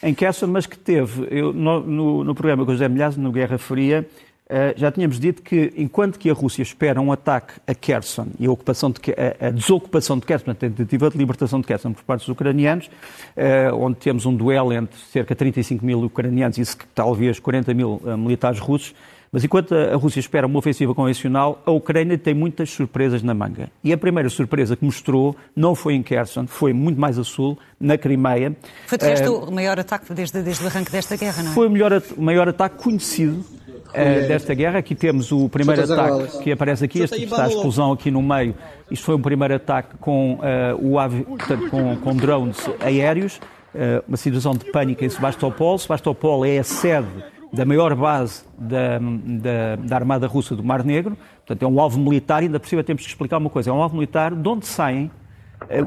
Em 0.00 0.14
Kherson, 0.14 0.46
mas 0.46 0.64
que 0.64 0.78
teve, 0.78 1.26
eu, 1.28 1.52
no, 1.52 1.80
no, 1.80 2.22
no 2.22 2.34
programa 2.36 2.64
com 2.64 2.70
o 2.70 2.74
José 2.74 2.88
Milhaz, 2.88 3.16
no 3.16 3.32
Guerra 3.32 3.58
Fria, 3.58 4.08
já 4.76 4.90
tínhamos 4.90 5.20
dito 5.20 5.42
que, 5.42 5.72
enquanto 5.76 6.18
que 6.18 6.30
a 6.30 6.32
Rússia 6.32 6.62
espera 6.62 7.00
um 7.00 7.12
ataque 7.12 7.54
a 7.66 7.74
Kherson 7.74 8.28
e 8.38 8.46
a, 8.46 8.50
ocupação 8.50 8.90
de, 8.90 9.00
a, 9.40 9.50
desocupação 9.50 10.18
de 10.18 10.24
Kherson, 10.24 10.50
a 10.50 10.54
tentativa 10.54 11.10
de 11.10 11.18
libertação 11.18 11.60
de 11.60 11.66
Kherson 11.66 11.92
por 11.92 12.02
parte 12.02 12.20
dos 12.20 12.28
ucranianos, 12.28 12.90
eh, 13.36 13.70
onde 13.72 13.96
temos 13.98 14.24
um 14.24 14.34
duelo 14.34 14.72
entre 14.72 14.98
cerca 15.12 15.34
de 15.34 15.38
35 15.38 15.84
mil 15.84 16.02
ucranianos 16.02 16.56
e 16.56 16.76
talvez 16.94 17.38
40 17.38 17.74
mil 17.74 18.00
eh, 18.06 18.16
militares 18.16 18.58
russos, 18.58 18.94
mas 19.30 19.44
enquanto 19.44 19.74
a 19.74 19.94
Rússia 19.96 20.20
espera 20.20 20.46
uma 20.46 20.58
ofensiva 20.58 20.94
convencional, 20.94 21.62
a 21.66 21.70
Ucrânia 21.70 22.16
tem 22.16 22.34
muitas 22.34 22.70
surpresas 22.70 23.22
na 23.22 23.34
manga. 23.34 23.70
E 23.84 23.92
a 23.92 23.98
primeira 23.98 24.28
surpresa 24.28 24.76
que 24.76 24.84
mostrou 24.84 25.36
não 25.54 25.74
foi 25.74 25.94
em 25.94 26.02
Kherson, 26.02 26.46
foi 26.46 26.72
muito 26.72 27.00
mais 27.00 27.18
a 27.18 27.24
sul, 27.24 27.58
na 27.78 27.98
Crimeia. 27.98 28.56
Foi, 28.86 28.98
de 28.98 29.04
resto, 29.04 29.32
uh, 29.32 29.48
o 29.48 29.52
maior 29.52 29.78
ataque 29.78 30.12
desde, 30.12 30.42
desde 30.42 30.64
o 30.64 30.66
arranque 30.66 30.90
desta 30.90 31.16
guerra, 31.16 31.42
não 31.42 31.50
é? 31.50 31.54
Foi 31.54 31.66
o, 31.66 31.70
melhor, 31.70 32.02
o 32.16 32.22
maior 32.22 32.48
ataque 32.48 32.82
conhecido 32.82 33.44
uh, 33.88 34.28
desta 34.28 34.54
guerra. 34.54 34.78
Aqui 34.78 34.94
temos 34.94 35.30
o 35.30 35.48
primeiro 35.48 35.82
ataque 35.82 36.42
que 36.42 36.52
aparece 36.52 36.84
aqui, 36.84 37.00
este 37.00 37.24
está 37.24 37.44
a 37.44 37.48
explosão 37.48 37.92
aqui 37.92 38.10
no 38.10 38.22
meio. 38.22 38.54
Isto 38.90 39.04
foi 39.04 39.14
um 39.14 39.22
primeiro 39.22 39.54
ataque 39.54 39.96
com, 39.98 40.34
uh, 40.34 40.38
o 40.80 40.98
ave, 40.98 41.24
portanto, 41.24 41.68
com, 41.70 41.96
com 41.96 42.16
drones 42.16 42.58
aéreos, 42.80 43.36
uh, 43.74 44.02
uma 44.08 44.16
situação 44.16 44.54
de 44.54 44.64
pânico 44.70 45.04
em 45.04 45.08
Sebastopol. 45.08 45.78
Sebastopol 45.78 46.44
é 46.44 46.58
a 46.58 46.64
sede 46.64 47.08
da 47.52 47.64
maior 47.64 47.94
base 47.94 48.44
da, 48.58 48.98
da, 48.98 49.76
da, 49.76 49.96
Armada 49.96 50.26
Russa 50.26 50.54
do 50.54 50.62
Mar 50.62 50.84
Negro, 50.84 51.16
portanto 51.38 51.62
é 51.62 51.66
um 51.66 51.80
alvo 51.80 51.98
militar, 51.98 52.42
e 52.42 52.46
ainda 52.46 52.60
por 52.60 52.68
cima 52.68 52.84
temos 52.84 53.02
que 53.02 53.08
explicar 53.08 53.38
uma 53.38 53.50
coisa, 53.50 53.70
é 53.70 53.72
um 53.72 53.82
alvo 53.82 53.94
militar 53.94 54.34
de 54.34 54.48
onde 54.48 54.66
saem 54.66 55.10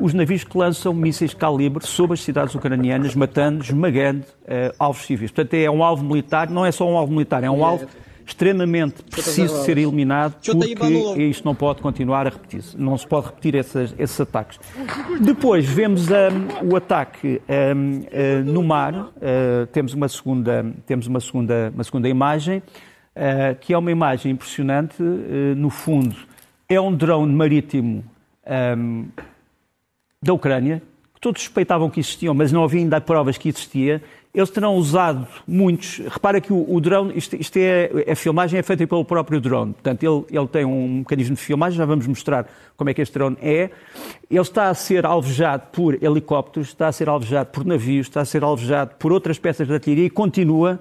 os 0.01 0.13
navios 0.13 0.43
que 0.43 0.57
lançam 0.57 0.93
mísseis 0.93 1.31
de 1.31 1.37
calibre 1.37 1.85
sobre 1.85 2.15
as 2.15 2.21
cidades 2.21 2.53
ucranianas, 2.53 3.15
matando, 3.15 3.63
esmagando 3.63 4.25
uh, 4.43 4.75
alvos 4.77 5.05
civis. 5.05 5.31
Portanto, 5.31 5.53
é 5.53 5.69
um 5.71 5.83
alvo 5.83 6.03
militar, 6.03 6.49
não 6.49 6.65
é 6.65 6.71
só 6.71 6.87
um 6.89 6.97
alvo 6.97 7.13
militar, 7.13 7.43
é 7.43 7.49
um 7.49 7.63
alvo 7.63 7.87
extremamente 8.31 9.03
preciso 9.03 9.59
de 9.59 9.65
ser 9.65 9.77
eliminado 9.77 10.35
porque 10.77 11.23
isto 11.23 11.45
não 11.45 11.53
pode 11.53 11.81
continuar 11.81 12.25
a 12.25 12.29
repetir-se. 12.29 12.77
Não 12.77 12.97
se 12.97 13.05
pode 13.05 13.27
repetir 13.27 13.55
esses, 13.55 13.93
esses 13.99 14.19
ataques. 14.19 14.59
Depois 15.19 15.65
vemos 15.65 16.07
um, 16.09 16.71
o 16.71 16.75
ataque 16.75 17.41
um, 17.47 17.99
uh, 17.99 18.43
no 18.45 18.63
mar. 18.63 18.93
Uh, 18.93 19.67
temos 19.71 19.93
uma 19.93 20.07
segunda, 20.07 20.65
temos 20.85 21.07
uma 21.07 21.19
segunda, 21.19 21.71
uma 21.73 21.83
segunda 21.83 22.09
imagem. 22.09 22.63
que 23.59 23.73
é 23.73 23.77
uma 23.77 23.91
imagem 23.91 24.31
impressionante. 24.31 25.03
no 25.57 25.69
fundo, 25.69 26.15
é 26.69 26.79
um 26.79 26.95
drone 26.95 27.33
marítimo 27.33 28.03
um, 28.77 29.07
da 30.23 30.33
Ucrânia, 30.33 30.81
que 31.13 31.19
todos 31.19 31.41
suspeitavam 31.41 31.89
que 31.89 31.99
existiam, 31.99 32.33
mas 32.33 32.51
não 32.51 32.63
havia 32.63 32.79
ainda 32.79 33.01
provas 33.01 33.37
que 33.37 33.49
existia. 33.49 34.01
Eles 34.33 34.49
terão 34.49 34.75
usado 34.75 35.27
muitos. 35.45 35.97
Repara 35.97 36.39
que 36.39 36.53
o, 36.53 36.65
o 36.73 36.79
drone, 36.79 37.11
isto, 37.17 37.35
isto 37.35 37.57
é, 37.57 37.89
a 38.09 38.15
filmagem 38.15 38.59
é 38.59 38.63
feita 38.63 38.87
pelo 38.87 39.03
próprio 39.03 39.41
drone. 39.41 39.73
Portanto, 39.73 40.03
ele, 40.03 40.39
ele 40.39 40.47
tem 40.47 40.63
um 40.63 40.99
mecanismo 40.99 41.35
de 41.35 41.41
filmagem, 41.41 41.77
já 41.77 41.85
vamos 41.85 42.07
mostrar 42.07 42.47
como 42.77 42.89
é 42.89 42.93
que 42.93 43.01
este 43.01 43.13
drone 43.13 43.37
é. 43.41 43.69
Ele 44.29 44.41
está 44.41 44.69
a 44.69 44.73
ser 44.73 45.05
alvejado 45.05 45.63
por 45.73 46.01
helicópteros, 46.01 46.69
está 46.69 46.87
a 46.87 46.91
ser 46.93 47.09
alvejado 47.09 47.49
por 47.49 47.65
navios, 47.65 48.07
está 48.07 48.21
a 48.21 48.25
ser 48.25 48.41
alvejado 48.41 48.95
por 48.97 49.11
outras 49.11 49.37
peças 49.37 49.67
de 49.67 49.73
artilharia 49.73 50.05
e 50.05 50.09
continua. 50.09 50.79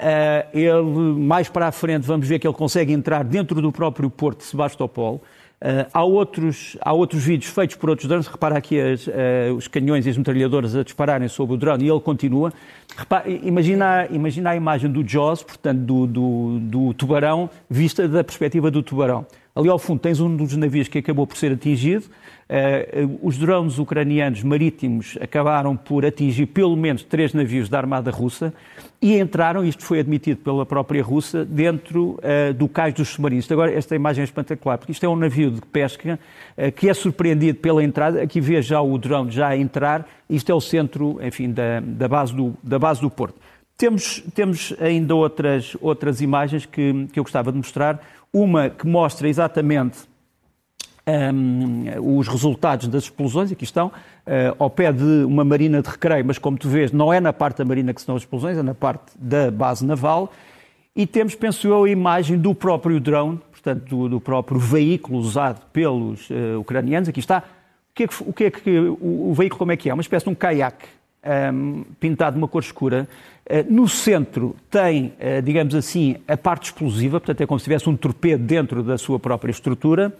Uh, 0.00 0.56
ele, 0.56 1.20
mais 1.20 1.48
para 1.48 1.68
a 1.68 1.72
frente, 1.72 2.04
vamos 2.04 2.26
ver 2.26 2.38
que 2.38 2.46
ele 2.46 2.54
consegue 2.54 2.92
entrar 2.92 3.22
dentro 3.22 3.60
do 3.62 3.70
próprio 3.70 4.10
porto 4.10 4.38
de 4.38 4.44
Sebastopol. 4.44 5.22
Uh, 5.60 5.90
há, 5.92 6.04
outros, 6.04 6.76
há 6.80 6.92
outros 6.92 7.24
vídeos 7.24 7.50
feitos 7.50 7.74
por 7.74 7.90
outros 7.90 8.06
drones. 8.06 8.28
Repara 8.28 8.56
aqui 8.56 8.80
as, 8.80 9.06
uh, 9.08 9.12
os 9.56 9.66
canhões 9.66 10.06
e 10.06 10.10
as 10.10 10.16
metralhadoras 10.16 10.76
a 10.76 10.84
dispararem 10.84 11.26
sobre 11.26 11.56
o 11.56 11.58
drone 11.58 11.84
e 11.84 11.90
ele 11.90 12.00
continua. 12.00 12.52
Repara, 12.96 13.28
imagina, 13.28 14.06
imagina 14.10 14.50
a 14.50 14.56
imagem 14.56 14.90
do 14.90 15.06
Jaws, 15.06 15.42
portanto, 15.42 15.80
do, 15.80 16.06
do, 16.06 16.58
do, 16.60 16.94
tubarão, 16.94 17.50
vista 17.68 18.06
da 18.06 18.22
perspectiva 18.22 18.70
do 18.70 18.82
tubarão. 18.84 19.26
Ali 19.54 19.68
ao 19.68 19.78
fundo 19.80 19.98
tens 19.98 20.20
um 20.20 20.36
dos 20.36 20.56
navios 20.56 20.86
que 20.86 20.98
acabou 20.98 21.26
por 21.26 21.36
ser 21.36 21.52
atingido. 21.52 22.04
Uh, 22.48 23.18
os 23.22 23.36
drones 23.36 23.78
ucranianos 23.78 24.42
marítimos 24.42 25.18
acabaram 25.20 25.76
por 25.76 26.06
atingir 26.06 26.46
pelo 26.46 26.74
menos 26.74 27.02
três 27.02 27.34
navios 27.34 27.68
da 27.68 27.76
Armada 27.76 28.10
Russa 28.10 28.54
e 29.02 29.18
entraram, 29.18 29.62
isto 29.62 29.84
foi 29.84 30.00
admitido 30.00 30.40
pela 30.40 30.64
própria 30.64 31.02
Rússia, 31.02 31.44
dentro 31.44 32.18
uh, 32.18 32.54
do 32.54 32.66
cais 32.66 32.94
dos 32.94 33.10
submarinos. 33.10 33.52
Agora, 33.52 33.70
esta 33.70 33.94
imagem 33.94 34.22
é 34.22 34.24
espetacular, 34.24 34.78
porque 34.78 34.92
isto 34.92 35.04
é 35.04 35.08
um 35.08 35.14
navio 35.14 35.50
de 35.50 35.60
pesca 35.60 36.18
uh, 36.56 36.72
que 36.72 36.88
é 36.88 36.94
surpreendido 36.94 37.58
pela 37.58 37.84
entrada. 37.84 38.22
Aqui 38.22 38.40
vê 38.40 38.62
já 38.62 38.80
o 38.80 38.96
drone 38.96 39.30
já 39.30 39.48
a 39.48 39.56
entrar. 39.56 40.08
Isto 40.28 40.50
é 40.50 40.54
o 40.54 40.60
centro, 40.60 41.20
enfim, 41.22 41.52
da, 41.52 41.80
da, 41.80 42.08
base, 42.08 42.34
do, 42.34 42.54
da 42.62 42.78
base 42.78 43.02
do 43.02 43.10
Porto. 43.10 43.36
Temos, 43.76 44.24
temos 44.34 44.74
ainda 44.80 45.14
outras, 45.14 45.76
outras 45.82 46.22
imagens 46.22 46.64
que, 46.64 47.06
que 47.12 47.20
eu 47.20 47.24
gostava 47.24 47.52
de 47.52 47.58
mostrar. 47.58 48.00
Uma 48.32 48.70
que 48.70 48.86
mostra 48.86 49.28
exatamente 49.28 50.07
um, 51.08 52.18
os 52.18 52.28
resultados 52.28 52.86
das 52.86 53.04
explosões, 53.04 53.50
aqui 53.50 53.64
estão, 53.64 53.86
uh, 53.88 54.54
ao 54.58 54.68
pé 54.68 54.92
de 54.92 55.24
uma 55.24 55.44
marina 55.44 55.80
de 55.80 55.88
recreio, 55.88 56.24
mas 56.24 56.38
como 56.38 56.58
tu 56.58 56.68
vês, 56.68 56.92
não 56.92 57.12
é 57.12 57.18
na 57.18 57.32
parte 57.32 57.58
da 57.58 57.64
marina 57.64 57.94
que 57.94 58.02
são 58.02 58.14
as 58.14 58.22
explosões, 58.22 58.58
é 58.58 58.62
na 58.62 58.74
parte 58.74 59.12
da 59.16 59.50
base 59.50 59.86
naval. 59.86 60.32
E 60.94 61.06
temos, 61.06 61.34
penso 61.34 61.66
eu, 61.66 61.84
a 61.84 61.90
imagem 61.90 62.36
do 62.36 62.54
próprio 62.54 63.00
drone, 63.00 63.40
portanto, 63.50 63.84
do, 63.84 64.08
do 64.08 64.20
próprio 64.20 64.58
veículo 64.58 65.18
usado 65.18 65.62
pelos 65.72 66.28
uh, 66.28 66.60
ucranianos. 66.60 67.08
Aqui 67.08 67.20
está. 67.20 67.38
O 67.90 67.94
que 67.94 68.04
é 68.04 68.08
que, 68.08 68.14
o, 68.22 68.32
que, 68.32 68.44
é 68.44 68.50
que 68.50 68.78
o, 68.78 69.30
o, 69.30 69.34
veículo 69.34 69.58
como 69.58 69.72
é 69.72 69.76
que 69.76 69.88
é? 69.88 69.94
Uma 69.94 70.02
espécie 70.02 70.24
de 70.24 70.30
um 70.30 70.34
caiaque 70.34 70.86
um, 71.52 71.84
pintado 71.98 72.34
de 72.34 72.38
uma 72.38 72.48
cor 72.48 72.62
escura. 72.62 73.08
Uh, 73.48 73.72
no 73.72 73.88
centro 73.88 74.54
tem, 74.70 75.14
digamos 75.42 75.74
assim, 75.74 76.16
a 76.28 76.36
parte 76.36 76.64
explosiva, 76.64 77.18
portanto 77.18 77.40
é 77.40 77.46
como 77.46 77.58
se 77.58 77.64
tivesse 77.64 77.88
um 77.88 77.96
torpedo 77.96 78.44
dentro 78.44 78.82
da 78.82 78.98
sua 78.98 79.18
própria 79.18 79.50
estrutura 79.50 80.12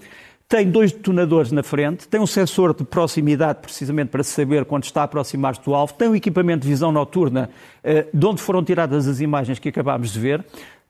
tem 0.48 0.70
dois 0.70 0.90
detonadores 0.92 1.52
na 1.52 1.62
frente, 1.62 2.08
tem 2.08 2.18
um 2.18 2.26
sensor 2.26 2.74
de 2.74 2.82
proximidade, 2.82 3.58
precisamente 3.60 4.08
para 4.08 4.24
saber 4.24 4.64
quando 4.64 4.84
está 4.84 5.02
a 5.02 5.04
aproximar-se 5.04 5.62
do 5.62 5.74
alvo, 5.74 5.92
tem 5.92 6.08
um 6.08 6.16
equipamento 6.16 6.62
de 6.62 6.68
visão 6.68 6.90
noturna, 6.90 7.50
eh, 7.84 8.06
de 8.12 8.26
onde 8.26 8.40
foram 8.40 8.64
tiradas 8.64 9.06
as 9.06 9.20
imagens 9.20 9.58
que 9.58 9.68
acabámos 9.68 10.10
de 10.10 10.18
ver, 10.18 10.44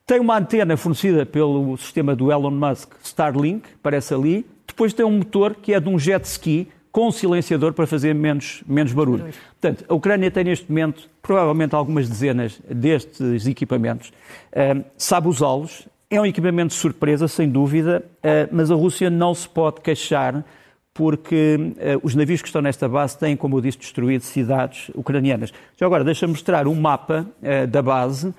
tem 0.07 0.19
uma 0.19 0.37
antena 0.37 0.77
fornecida 0.77 1.25
pelo 1.25 1.75
sistema 1.77 2.15
do 2.15 2.31
Elon 2.31 2.51
Musk, 2.51 2.93
Starlink, 3.03 3.67
parece 3.83 4.13
ali, 4.13 4.45
depois 4.65 4.93
tem 4.93 5.05
um 5.05 5.17
motor 5.17 5.53
que 5.53 5.73
é 5.73 5.79
de 5.79 5.89
um 5.89 5.99
jet 5.99 6.23
ski, 6.23 6.69
com 6.89 7.09
um 7.09 7.11
silenciador 7.11 7.73
para 7.73 7.85
fazer 7.85 8.15
menos, 8.15 8.63
menos 8.65 8.93
barulho. 8.93 9.25
Portanto, 9.61 9.85
a 9.87 9.93
Ucrânia 9.93 10.31
tem 10.31 10.45
neste 10.45 10.67
momento 10.69 11.07
provavelmente 11.21 11.75
algumas 11.75 12.09
dezenas 12.09 12.59
destes 12.67 13.45
equipamentos, 13.45 14.11
uh, 14.53 14.83
sabe 14.97 15.27
usá-los, 15.27 15.87
é 16.09 16.19
um 16.19 16.25
equipamento 16.25 16.69
de 16.69 16.73
surpresa, 16.73 17.27
sem 17.27 17.47
dúvida, 17.47 18.03
eh, 18.23 18.49
mas 18.51 18.71
a 18.71 18.75
Rússia 18.75 19.11
não 19.11 19.35
se 19.35 19.47
pode 19.47 19.79
queixar 19.81 20.43
porque 20.91 21.73
eh, 21.77 21.99
os 22.01 22.15
navios 22.15 22.41
que 22.41 22.47
estão 22.47 22.63
nesta 22.63 22.89
base 22.89 23.17
têm, 23.17 23.37
como 23.37 23.57
eu 23.57 23.61
disse, 23.61 23.77
destruído 23.77 24.23
cidades 24.23 24.89
ucranianas. 24.95 25.53
Já 25.77 25.85
agora, 25.85 26.03
deixa-me 26.03 26.33
mostrar 26.33 26.67
um 26.67 26.73
mapa 26.73 27.27
eh, 27.43 27.67
da 27.67 27.83
base. 27.83 28.33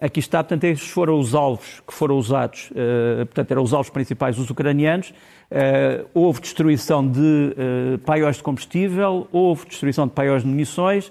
Aqui 0.00 0.20
está, 0.20 0.44
portanto, 0.44 0.62
estes 0.62 0.90
foram 0.90 1.18
os 1.18 1.34
alvos 1.34 1.82
que 1.84 1.92
foram 1.92 2.16
usados, 2.16 2.70
portanto, 3.26 3.50
eram 3.50 3.64
os 3.64 3.74
alvos 3.74 3.90
principais 3.90 4.36
dos 4.36 4.48
ucranianos. 4.48 5.12
Houve 6.14 6.40
destruição 6.40 7.04
de 7.04 7.52
paióis 8.06 8.36
de 8.36 8.44
combustível, 8.44 9.26
houve 9.32 9.66
destruição 9.66 10.06
de 10.06 10.12
paióis 10.12 10.44
de 10.44 10.48
munições, 10.48 11.10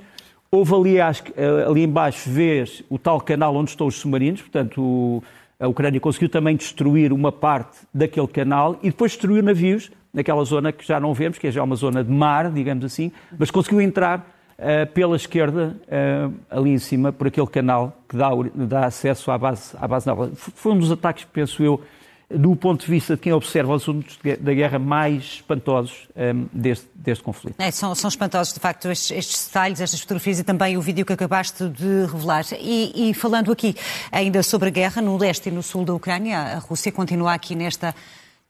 houve 0.49 0.73
ali, 0.73 1.01
ali 1.01 1.83
embaixo, 1.83 2.29
vês 2.29 2.81
o 2.89 2.97
tal 2.97 3.19
canal 3.19 3.53
onde 3.57 3.71
estão 3.71 3.87
os 3.87 3.95
submarinos, 3.95 4.39
portanto, 4.41 4.81
o, 4.81 5.21
a 5.59 5.67
Ucrânia 5.67 5.99
conseguiu 5.99 6.29
também 6.29 6.55
destruir 6.55 7.11
uma 7.11 7.31
parte 7.31 7.79
daquele 7.93 8.27
canal 8.27 8.77
e 8.83 8.89
depois 8.89 9.11
destruiu 9.11 9.41
navios 9.41 9.91
naquela 10.13 10.43
zona 10.43 10.71
que 10.71 10.85
já 10.85 10.99
não 10.99 11.13
vemos, 11.13 11.37
que 11.37 11.47
é 11.47 11.51
já 11.51 11.63
uma 11.63 11.75
zona 11.75 12.03
de 12.03 12.11
mar, 12.11 12.51
digamos 12.51 12.85
assim, 12.85 13.11
mas 13.37 13.51
conseguiu 13.51 13.81
entrar 13.81 14.19
uh, 14.57 14.91
pela 14.93 15.15
esquerda, 15.15 15.75
uh, 15.83 16.33
ali 16.49 16.71
em 16.71 16.77
cima, 16.77 17.11
por 17.11 17.27
aquele 17.27 17.47
canal 17.47 17.95
que 18.07 18.15
dá, 18.15 18.29
dá 18.53 18.85
acesso 18.85 19.31
à 19.31 19.37
base, 19.37 19.75
à 19.79 19.87
base 19.87 20.07
naval. 20.07 20.29
Foi 20.35 20.71
um 20.71 20.79
dos 20.79 20.91
ataques, 20.91 21.25
penso 21.25 21.63
eu, 21.63 21.81
do 22.29 22.55
ponto 22.57 22.85
de 22.85 22.91
vista 22.91 23.15
de 23.15 23.21
quem 23.21 23.31
observa 23.31 23.73
os 23.73 23.83
assuntos 23.83 24.19
da 24.39 24.53
guerra 24.53 24.77
mais 24.77 25.23
espantosos 25.35 26.07
um, 26.15 26.47
deste, 26.51 26.85
deste 26.93 27.23
conflito. 27.23 27.55
É, 27.57 27.71
são, 27.71 27.95
são, 27.95 28.09
espantosos, 28.09 28.53
de 28.53 28.59
facto, 28.59 28.89
estes, 28.89 29.11
estes, 29.11 29.47
detalhes, 29.47 29.79
estas 29.79 30.01
fotografias 30.01 30.39
e 30.39 30.43
também 30.43 30.75
o 30.75 30.81
vídeo 30.81 31.05
que 31.05 31.13
acabaste 31.13 31.69
de 31.69 32.05
revelar. 32.11 32.43
E, 32.59 33.09
e, 33.09 33.13
falando 33.13 33.51
aqui 33.51 33.75
ainda 34.11 34.43
sobre 34.43 34.67
a 34.67 34.71
guerra 34.71 35.01
no 35.01 35.17
leste 35.17 35.47
e 35.47 35.51
no 35.51 35.63
sul 35.63 35.85
da 35.85 35.93
Ucrânia, 35.93 36.37
a 36.37 36.59
Rússia 36.59 36.91
continua 36.91 37.33
aqui 37.33 37.55
nesta, 37.55 37.95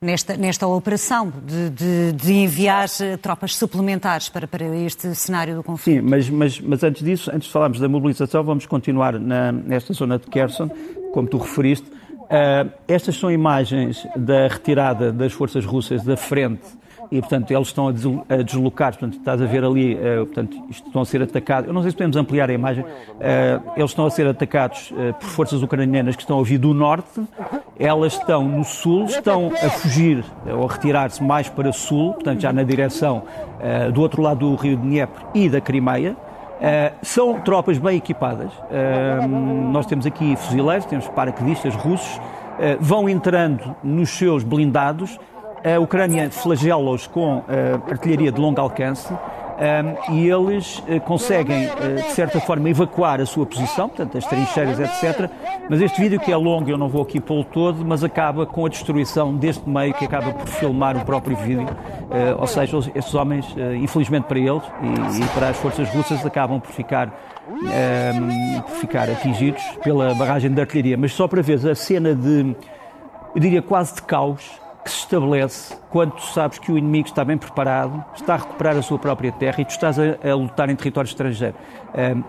nesta, 0.01 0.36
nesta 0.36 0.65
operação 0.65 1.31
de, 1.46 1.69
de, 1.69 2.12
de 2.13 2.34
enviar 2.34 2.88
tropas 3.22 3.55
suplementares 3.55 4.27
para, 4.27 4.48
para 4.48 4.65
este 4.75 5.13
cenário 5.13 5.55
do 5.55 5.62
conflito. 5.62 6.01
Sim, 6.01 6.01
mas, 6.01 6.27
mas, 6.31 6.60
mas 6.60 6.84
antes 6.84 7.03
disso, 7.03 7.29
antes 7.31 7.46
de 7.46 7.53
falarmos 7.53 7.79
da 7.79 7.88
mobilização, 7.88 8.43
vamos 8.43 8.65
continuar 8.65 9.19
na, 9.19 9.51
nesta 9.51 9.93
zona 9.93 10.17
de 10.17 10.25
Kherson, 10.25 10.67
como 11.13 11.27
tu 11.27 11.38
referiste 11.38 11.97
Uh, 12.27 12.69
estas 12.89 13.15
são 13.15 13.31
imagens 13.31 14.05
da 14.13 14.48
retirada 14.48 15.13
das 15.13 15.31
forças 15.31 15.63
russas 15.63 16.03
da 16.03 16.17
frente 16.17 16.65
e, 17.10 17.22
portanto, 17.22 17.51
eles 17.51 17.69
estão 17.69 17.88
a 17.88 18.43
deslocar, 18.43 18.91
portanto, 18.91 19.17
estás 19.17 19.41
a 19.41 19.46
ver 19.46 19.63
ali, 19.63 19.96
uh, 19.96 20.25
portanto, 20.25 20.57
estão 20.69 21.01
a 21.01 21.05
ser 21.05 21.22
atacados, 21.22 21.69
eu 21.69 21.74
não 21.74 21.81
sei 21.81 21.91
se 21.91 21.96
podemos 21.96 22.17
ampliar 22.17 22.50
a 22.50 22.53
imagem, 22.53 22.84
uh, 22.84 23.72
eles 23.77 23.91
estão 23.91 24.05
a 24.05 24.10
ser 24.10 24.27
atacados 24.27 24.91
por 25.17 25.29
forças 25.29 25.63
ucranianas 25.63 26.17
que 26.17 26.22
estão 26.22 26.38
a 26.38 26.43
vir 26.43 26.57
do 26.57 26.74
norte, 26.74 27.22
elas 27.79 28.12
estão 28.12 28.43
no 28.43 28.65
sul, 28.65 29.05
estão 29.05 29.48
a 29.48 29.69
fugir 29.69 30.22
ou 30.46 30.67
a 30.67 30.74
retirar-se 30.74 31.24
mais 31.24 31.48
para 31.48 31.72
sul, 31.72 32.13
portanto, 32.13 32.41
já 32.41 32.51
na 32.51 32.63
direção 32.63 33.24
do 33.93 34.01
outro 34.01 34.22
lado 34.22 34.39
do 34.39 34.55
rio 34.55 34.75
Dnieper 34.75 35.27
e 35.34 35.48
da 35.48 35.62
Crimeia, 35.62 36.17
Uh, 36.58 36.96
são 37.04 37.40
tropas 37.42 37.78
bem 37.78 37.98
equipadas. 37.98 38.52
Uh, 38.52 39.28
nós 39.72 39.86
temos 39.86 40.08
aqui 40.08 40.36
fuzileiros, 40.36 40.86
temos 40.86 41.08
paraquedistas 41.10 41.76
russos, 41.76 42.18
uh, 42.18 42.78
vão 42.80 43.08
entrando 43.08 43.76
nos 43.84 44.10
seus 44.10 44.44
blindados. 44.44 45.20
A 45.64 45.80
Ucrânia 45.80 46.30
flagela-os 46.32 47.08
com 47.08 47.44
artilharia 47.90 48.32
de 48.32 48.40
longo 48.40 48.62
alcance 48.62 49.12
um, 49.58 50.14
e 50.14 50.30
eles 50.30 50.78
uh, 50.80 51.02
conseguem, 51.02 51.66
uh, 51.66 51.96
de 51.96 52.12
certa 52.12 52.40
forma, 52.40 52.70
evacuar 52.70 53.20
a 53.20 53.26
sua 53.26 53.44
posição, 53.44 53.90
portanto, 53.90 54.16
as 54.16 54.26
trincheiras, 54.26 54.80
etc. 54.80 55.32
Mas 55.68 55.82
este 55.82 56.00
vídeo, 56.00 56.20
que 56.20 56.32
é 56.32 56.38
longo, 56.38 56.70
eu 56.70 56.78
não 56.78 56.88
vou 56.88 57.02
aqui 57.02 57.20
pô-lo 57.20 57.44
todo, 57.44 57.84
mas 57.84 58.04
acaba 58.04 58.46
com 58.46 58.68
a 58.68 58.70
destruição 58.70 59.36
deste 59.36 59.68
meio 59.68 59.96
que 59.96 60.06
acaba 60.06 60.32
por 60.32 60.48
filmar 60.48 60.96
o 60.96 61.04
próprio 61.04 61.36
vídeo. 61.38 61.66
Uh, 61.66 62.40
ou 62.40 62.46
seja, 62.46 62.78
estes 62.94 63.16
homens, 63.16 63.48
infelizmente 63.82 64.26
para 64.26 64.40
eles 64.40 64.64
e, 64.82 65.24
e, 65.24 65.28
para 65.30 65.50
as 65.50 65.58
forças 65.58 65.90
russas, 65.90 66.24
acabam 66.26 66.60
por 66.60 66.72
ficar, 66.72 67.10
por 68.68 68.76
ficar 68.76 69.10
atingidos 69.10 69.64
pela 69.84 70.14
barragem 70.14 70.52
de 70.52 70.62
artilharia. 70.62 70.98
Mas 70.98 71.14
só 71.14 71.28
para 71.28 71.42
ver 71.42 71.68
a 71.68 71.76
cena 71.76 72.14
de, 72.14 72.56
eu 73.36 73.42
diria, 73.42 73.62
quase 73.62 73.96
de 73.96 74.04
caos 74.04 74.66
que 74.88 74.91
se 74.94 75.00
estabelece 75.00 75.75
quando 75.89 76.13
tu 76.13 76.24
sabes 76.27 76.58
que 76.60 76.72
o 76.72 76.77
inimigo 76.77 77.08
está 77.08 77.25
bem 77.25 77.38
preparado, 77.38 78.03
está 78.15 78.36
a 78.36 78.38
recuperar 78.38 78.77
a 78.77 78.82
sua 78.82 78.98
própria 78.98 79.32
terra 79.34 79.60
e 79.60 79.65
tu 79.65 79.72
estás 79.72 80.00
a, 80.00 80.03
a 80.24 80.34
lutar 80.34 80.70
em 80.70 80.75
território 80.75 81.08
estrangeiro. 81.08 81.56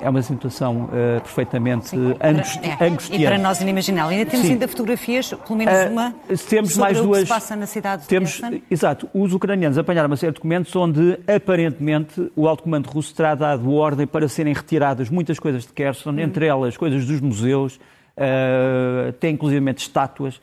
É 0.00 0.08
uma 0.08 0.22
situação 0.22 0.84
uh, 0.84 1.20
perfeitamente 1.20 1.90
Sim, 1.90 2.14
angusti 2.20 2.60
é, 2.64 2.86
angustiante. 2.86 3.22
E 3.22 3.26
para 3.26 3.38
nós 3.38 3.60
inimaginável. 3.60 4.16
Ainda 4.16 4.30
temos 4.30 4.46
Sim. 4.46 4.52
ainda 4.54 4.66
fotografias, 4.66 5.32
pelo 5.32 5.56
menos 5.56 5.74
uh, 5.74 5.90
uma, 5.90 6.14
temos 6.48 6.70
sobre 6.70 6.80
mais 6.80 6.96
duas, 7.00 7.06
o 7.06 7.20
que 7.20 7.20
se 7.20 7.26
passa 7.26 7.54
na 7.54 7.66
cidade 7.66 8.06
temos, 8.06 8.30
de 8.30 8.40
Kherson. 8.40 8.60
Exato. 8.70 9.08
Os 9.14 9.32
ucranianos 9.32 9.78
apanharam 9.78 10.08
uma 10.08 10.16
série 10.16 10.32
de 10.32 10.36
documentos 10.36 10.74
onde, 10.74 11.18
aparentemente, 11.32 12.32
o 12.34 12.48
alto 12.48 12.64
comando 12.64 12.88
russo 12.88 13.14
terá 13.14 13.34
dado 13.34 13.72
ordem 13.72 14.06
para 14.06 14.28
serem 14.28 14.54
retiradas 14.54 15.10
muitas 15.10 15.38
coisas 15.38 15.64
de 15.64 15.72
Kherson, 15.72 16.10
hum. 16.10 16.18
entre 16.18 16.46
elas 16.46 16.76
coisas 16.76 17.04
dos 17.04 17.20
museus, 17.20 17.78
uh, 18.18 19.12
tem 19.14 19.34
inclusivamente 19.34 19.82
estátuas. 19.82 20.40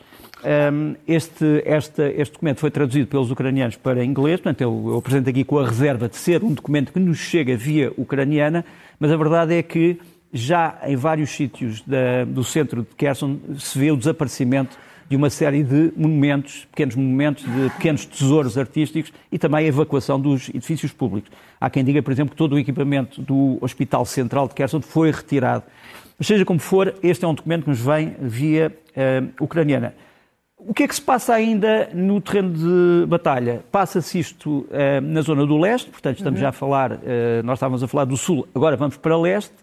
Este, 1.07 1.63
este, 1.65 2.01
este, 2.17 2.33
documento 2.33 2.59
foi 2.59 2.69
traduzido 2.69 3.07
pelos 3.07 3.31
ucranianos 3.31 3.77
para 3.77 4.03
inglês, 4.03 4.39
portanto 4.39 4.61
eu, 4.61 4.83
eu 4.89 4.97
apresento 4.97 5.27
aqui 5.29 5.43
com 5.43 5.57
a 5.57 5.65
reserva 5.65 6.07
de 6.07 6.17
ser 6.17 6.43
um 6.43 6.53
documento 6.53 6.93
que 6.93 6.99
nos 6.99 7.17
chega 7.17 7.57
via 7.57 7.91
ucraniana, 7.97 8.63
mas 8.99 9.11
a 9.11 9.17
verdade 9.17 9.55
é 9.55 9.63
que 9.63 9.99
já 10.31 10.77
em 10.85 10.95
vários 10.95 11.31
sítios 11.31 11.81
da, 11.81 12.25
do 12.25 12.43
centro 12.43 12.81
de 12.81 12.95
Kherson 12.95 13.39
se 13.57 13.79
vê 13.79 13.89
o 13.91 13.97
desaparecimento 13.97 14.77
de 15.07 15.15
uma 15.15 15.29
série 15.29 15.63
de 15.63 15.93
monumentos, 15.95 16.65
pequenos 16.65 16.95
monumentos, 16.95 17.43
de 17.43 17.69
pequenos 17.71 18.05
tesouros 18.05 18.57
artísticos 18.57 19.13
e 19.31 19.37
também 19.37 19.65
a 19.65 19.67
evacuação 19.67 20.19
dos 20.19 20.49
edifícios 20.49 20.91
públicos. 20.91 21.31
Há 21.59 21.69
quem 21.69 21.83
diga, 21.83 22.01
por 22.01 22.11
exemplo, 22.11 22.31
que 22.31 22.37
todo 22.37 22.53
o 22.53 22.59
equipamento 22.59 23.21
do 23.21 23.57
Hospital 23.61 24.05
Central 24.05 24.47
de 24.47 24.55
Kherson 24.55 24.81
foi 24.81 25.11
retirado. 25.11 25.63
Mas 26.17 26.27
seja 26.27 26.45
como 26.45 26.59
for, 26.59 26.93
este 27.03 27.23
é 27.23 27.27
um 27.27 27.33
documento 27.33 27.63
que 27.63 27.69
nos 27.69 27.79
vem 27.79 28.15
via 28.19 28.75
uh, 28.91 29.43
ucraniana. 29.43 29.93
O 30.67 30.73
que 30.73 30.83
é 30.83 30.87
que 30.87 30.95
se 30.95 31.01
passa 31.01 31.33
ainda 31.35 31.89
no 31.93 32.19
terreno 32.19 32.51
de 32.53 33.05
batalha? 33.05 33.63
Passa-se 33.71 34.17
isto 34.17 34.49
uh, 34.49 34.99
na 35.03 35.21
zona 35.21 35.45
do 35.45 35.57
leste, 35.59 35.91
portanto 35.91 36.17
estamos 36.17 36.39
uhum. 36.39 36.41
já 36.41 36.49
a 36.49 36.51
falar, 36.51 36.93
uh, 36.93 36.97
nós 37.43 37.57
estávamos 37.57 37.83
a 37.83 37.87
falar 37.87 38.05
do 38.05 38.17
sul, 38.17 38.47
agora 38.53 38.75
vamos 38.75 38.97
para 38.97 39.15
leste. 39.15 39.53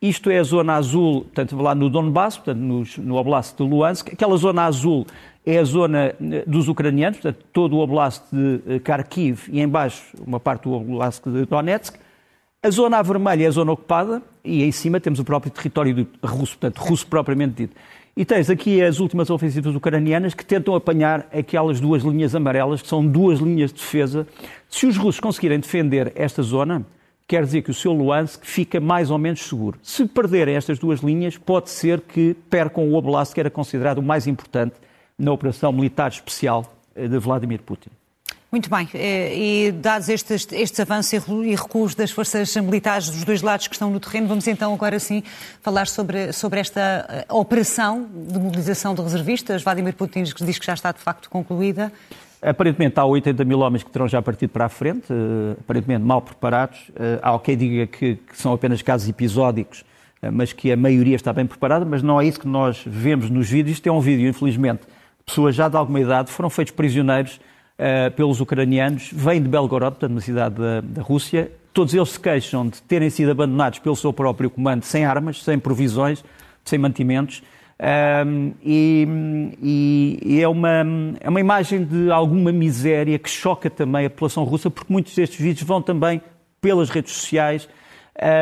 Isto 0.00 0.30
é 0.30 0.38
a 0.38 0.42
zona 0.42 0.76
azul, 0.76 1.22
portanto, 1.22 1.56
lá 1.60 1.74
no 1.74 1.90
Donbass, 1.90 2.38
portanto, 2.38 2.60
no, 2.98 3.16
Oblast 3.16 3.56
de 3.56 3.68
Luhansk. 3.68 4.12
Aquela 4.12 4.36
zona 4.36 4.64
azul 4.64 5.06
é 5.44 5.58
a 5.58 5.64
zona 5.64 6.14
eh, 6.20 6.44
dos 6.46 6.68
ucranianos, 6.68 7.18
portanto, 7.18 7.44
todo 7.52 7.76
o 7.76 7.80
Oblast 7.80 8.22
de 8.32 8.78
Kharkiv 8.78 9.48
e 9.50 9.60
embaixo 9.60 10.16
uma 10.24 10.38
parte 10.38 10.62
do 10.62 10.72
Oblast 10.72 11.28
de 11.28 11.44
Donetsk. 11.46 11.96
A 12.62 12.70
zona 12.70 13.02
vermelha 13.02 13.44
é 13.44 13.46
a 13.48 13.50
zona 13.50 13.72
ocupada 13.72 14.22
e 14.44 14.62
em 14.62 14.70
cima 14.70 15.00
temos 15.00 15.18
o 15.18 15.24
próprio 15.24 15.50
território 15.50 16.06
russo, 16.22 16.56
portanto, 16.56 16.78
russo 16.78 17.06
propriamente 17.06 17.54
dito. 17.54 17.76
E 18.18 18.24
tens 18.24 18.50
aqui 18.50 18.82
as 18.82 18.98
últimas 18.98 19.30
ofensivas 19.30 19.76
ucranianas 19.76 20.34
que 20.34 20.44
tentam 20.44 20.74
apanhar 20.74 21.28
aquelas 21.32 21.78
duas 21.78 22.02
linhas 22.02 22.34
amarelas, 22.34 22.82
que 22.82 22.88
são 22.88 23.06
duas 23.06 23.38
linhas 23.38 23.72
de 23.72 23.78
defesa. 23.78 24.26
Se 24.68 24.86
os 24.86 24.96
russos 24.96 25.20
conseguirem 25.20 25.60
defender 25.60 26.12
esta 26.16 26.42
zona, 26.42 26.84
quer 27.28 27.44
dizer 27.44 27.62
que 27.62 27.70
o 27.70 27.74
seu 27.74 27.92
Luhansk 27.92 28.44
fica 28.44 28.80
mais 28.80 29.12
ou 29.12 29.18
menos 29.18 29.42
seguro. 29.42 29.78
Se 29.84 30.04
perderem 30.04 30.56
estas 30.56 30.80
duas 30.80 30.98
linhas, 30.98 31.38
pode 31.38 31.70
ser 31.70 32.00
que 32.00 32.34
percam 32.50 32.88
o 32.88 32.96
Oblast, 32.96 33.32
que 33.32 33.38
era 33.38 33.50
considerado 33.50 33.98
o 33.98 34.02
mais 34.02 34.26
importante 34.26 34.74
na 35.16 35.30
operação 35.30 35.70
militar 35.70 36.10
especial 36.10 36.64
eh, 36.96 37.06
de 37.06 37.18
Vladimir 37.18 37.62
Putin. 37.62 37.90
Muito 38.50 38.70
bem. 38.70 38.88
Eh, 38.94 39.66
e 39.68 39.72
dados 39.72 40.08
estes, 40.08 40.48
estes 40.50 40.80
avanços 40.80 41.12
e 41.12 41.54
recuos 41.54 41.94
das 41.94 42.10
forças 42.10 42.56
militares 42.56 43.10
dos 43.10 43.22
dois 43.22 43.42
lados 43.42 43.68
que 43.68 43.74
estão 43.74 43.90
no 43.90 44.00
terreno, 44.00 44.26
vamos 44.26 44.48
então 44.48 44.72
agora 44.72 44.98
sim 44.98 45.22
falar 45.60 45.86
sobre, 45.86 46.32
sobre 46.32 46.58
esta 46.58 46.80
eh, 47.10 47.26
operação 47.28 48.08
de 48.10 48.38
mobilização 48.38 48.94
de 48.94 49.02
reservistas. 49.02 49.62
Vladimir 49.62 49.94
Putin 49.94 50.22
diz 50.22 50.58
que 50.58 50.64
já 50.64 50.72
está 50.72 50.92
de 50.92 50.98
facto 50.98 51.28
concluída. 51.28 51.92
Aparentemente 52.40 52.98
há 52.98 53.04
80 53.04 53.44
mil 53.44 53.58
homens 53.58 53.82
que 53.82 53.90
terão 53.90 54.08
já 54.08 54.22
partido 54.22 54.48
para 54.48 54.64
a 54.64 54.68
frente, 54.70 55.12
eh, 55.12 55.56
aparentemente 55.60 56.02
mal 56.02 56.22
preparados. 56.22 56.90
Há 57.20 57.38
quem 57.40 57.54
diga 57.54 57.86
que, 57.86 58.16
que 58.16 58.34
são 58.34 58.54
apenas 58.54 58.80
casos 58.80 59.06
episódicos, 59.10 59.84
mas 60.32 60.54
que 60.54 60.72
a 60.72 60.76
maioria 60.76 61.16
está 61.16 61.34
bem 61.34 61.44
preparada, 61.44 61.84
mas 61.84 62.02
não 62.02 62.18
é 62.18 62.24
isso 62.24 62.40
que 62.40 62.48
nós 62.48 62.82
vemos 62.86 63.28
nos 63.28 63.50
vídeos. 63.50 63.76
Isto 63.76 63.90
é 63.90 63.92
um 63.92 64.00
vídeo, 64.00 64.26
infelizmente, 64.26 64.84
pessoas 65.26 65.54
já 65.54 65.68
de 65.68 65.76
alguma 65.76 66.00
idade 66.00 66.30
foram 66.30 66.48
feitos 66.48 66.72
prisioneiros 66.72 67.38
uh, 67.78 68.10
pelos 68.12 68.40
ucranianos, 68.40 69.10
vêm 69.12 69.40
de 69.40 69.48
Belgorod, 69.48 69.92
portanto, 69.92 70.12
uma 70.12 70.20
cidade 70.20 70.56
da, 70.56 70.80
da 70.80 71.02
Rússia. 71.02 71.50
Todos 71.72 71.94
eles 71.94 72.10
se 72.10 72.20
queixam 72.20 72.66
de 72.66 72.82
terem 72.82 73.08
sido 73.08 73.30
abandonados 73.30 73.78
pelo 73.78 73.94
seu 73.94 74.12
próprio 74.12 74.50
comando, 74.50 74.82
sem 74.82 75.04
armas, 75.04 75.42
sem 75.42 75.58
provisões, 75.58 76.24
sem 76.64 76.78
mantimentos. 76.78 77.42
Um, 77.80 78.52
e, 78.60 79.06
e, 79.62 80.18
e 80.24 80.42
é, 80.42 80.48
uma, 80.48 80.84
é 81.20 81.28
uma 81.28 81.38
imagem 81.38 81.84
de 81.84 82.10
alguma 82.10 82.50
miséria 82.50 83.16
que 83.20 83.30
choca 83.30 83.70
também 83.70 84.06
a 84.06 84.10
população 84.10 84.42
russa, 84.42 84.68
porque 84.68 84.92
muitos 84.92 85.14
destes 85.14 85.40
vídeos 85.40 85.62
vão 85.66 85.80
também 85.80 86.20
pelas 86.60 86.90
redes 86.90 87.12
sociais, 87.12 87.68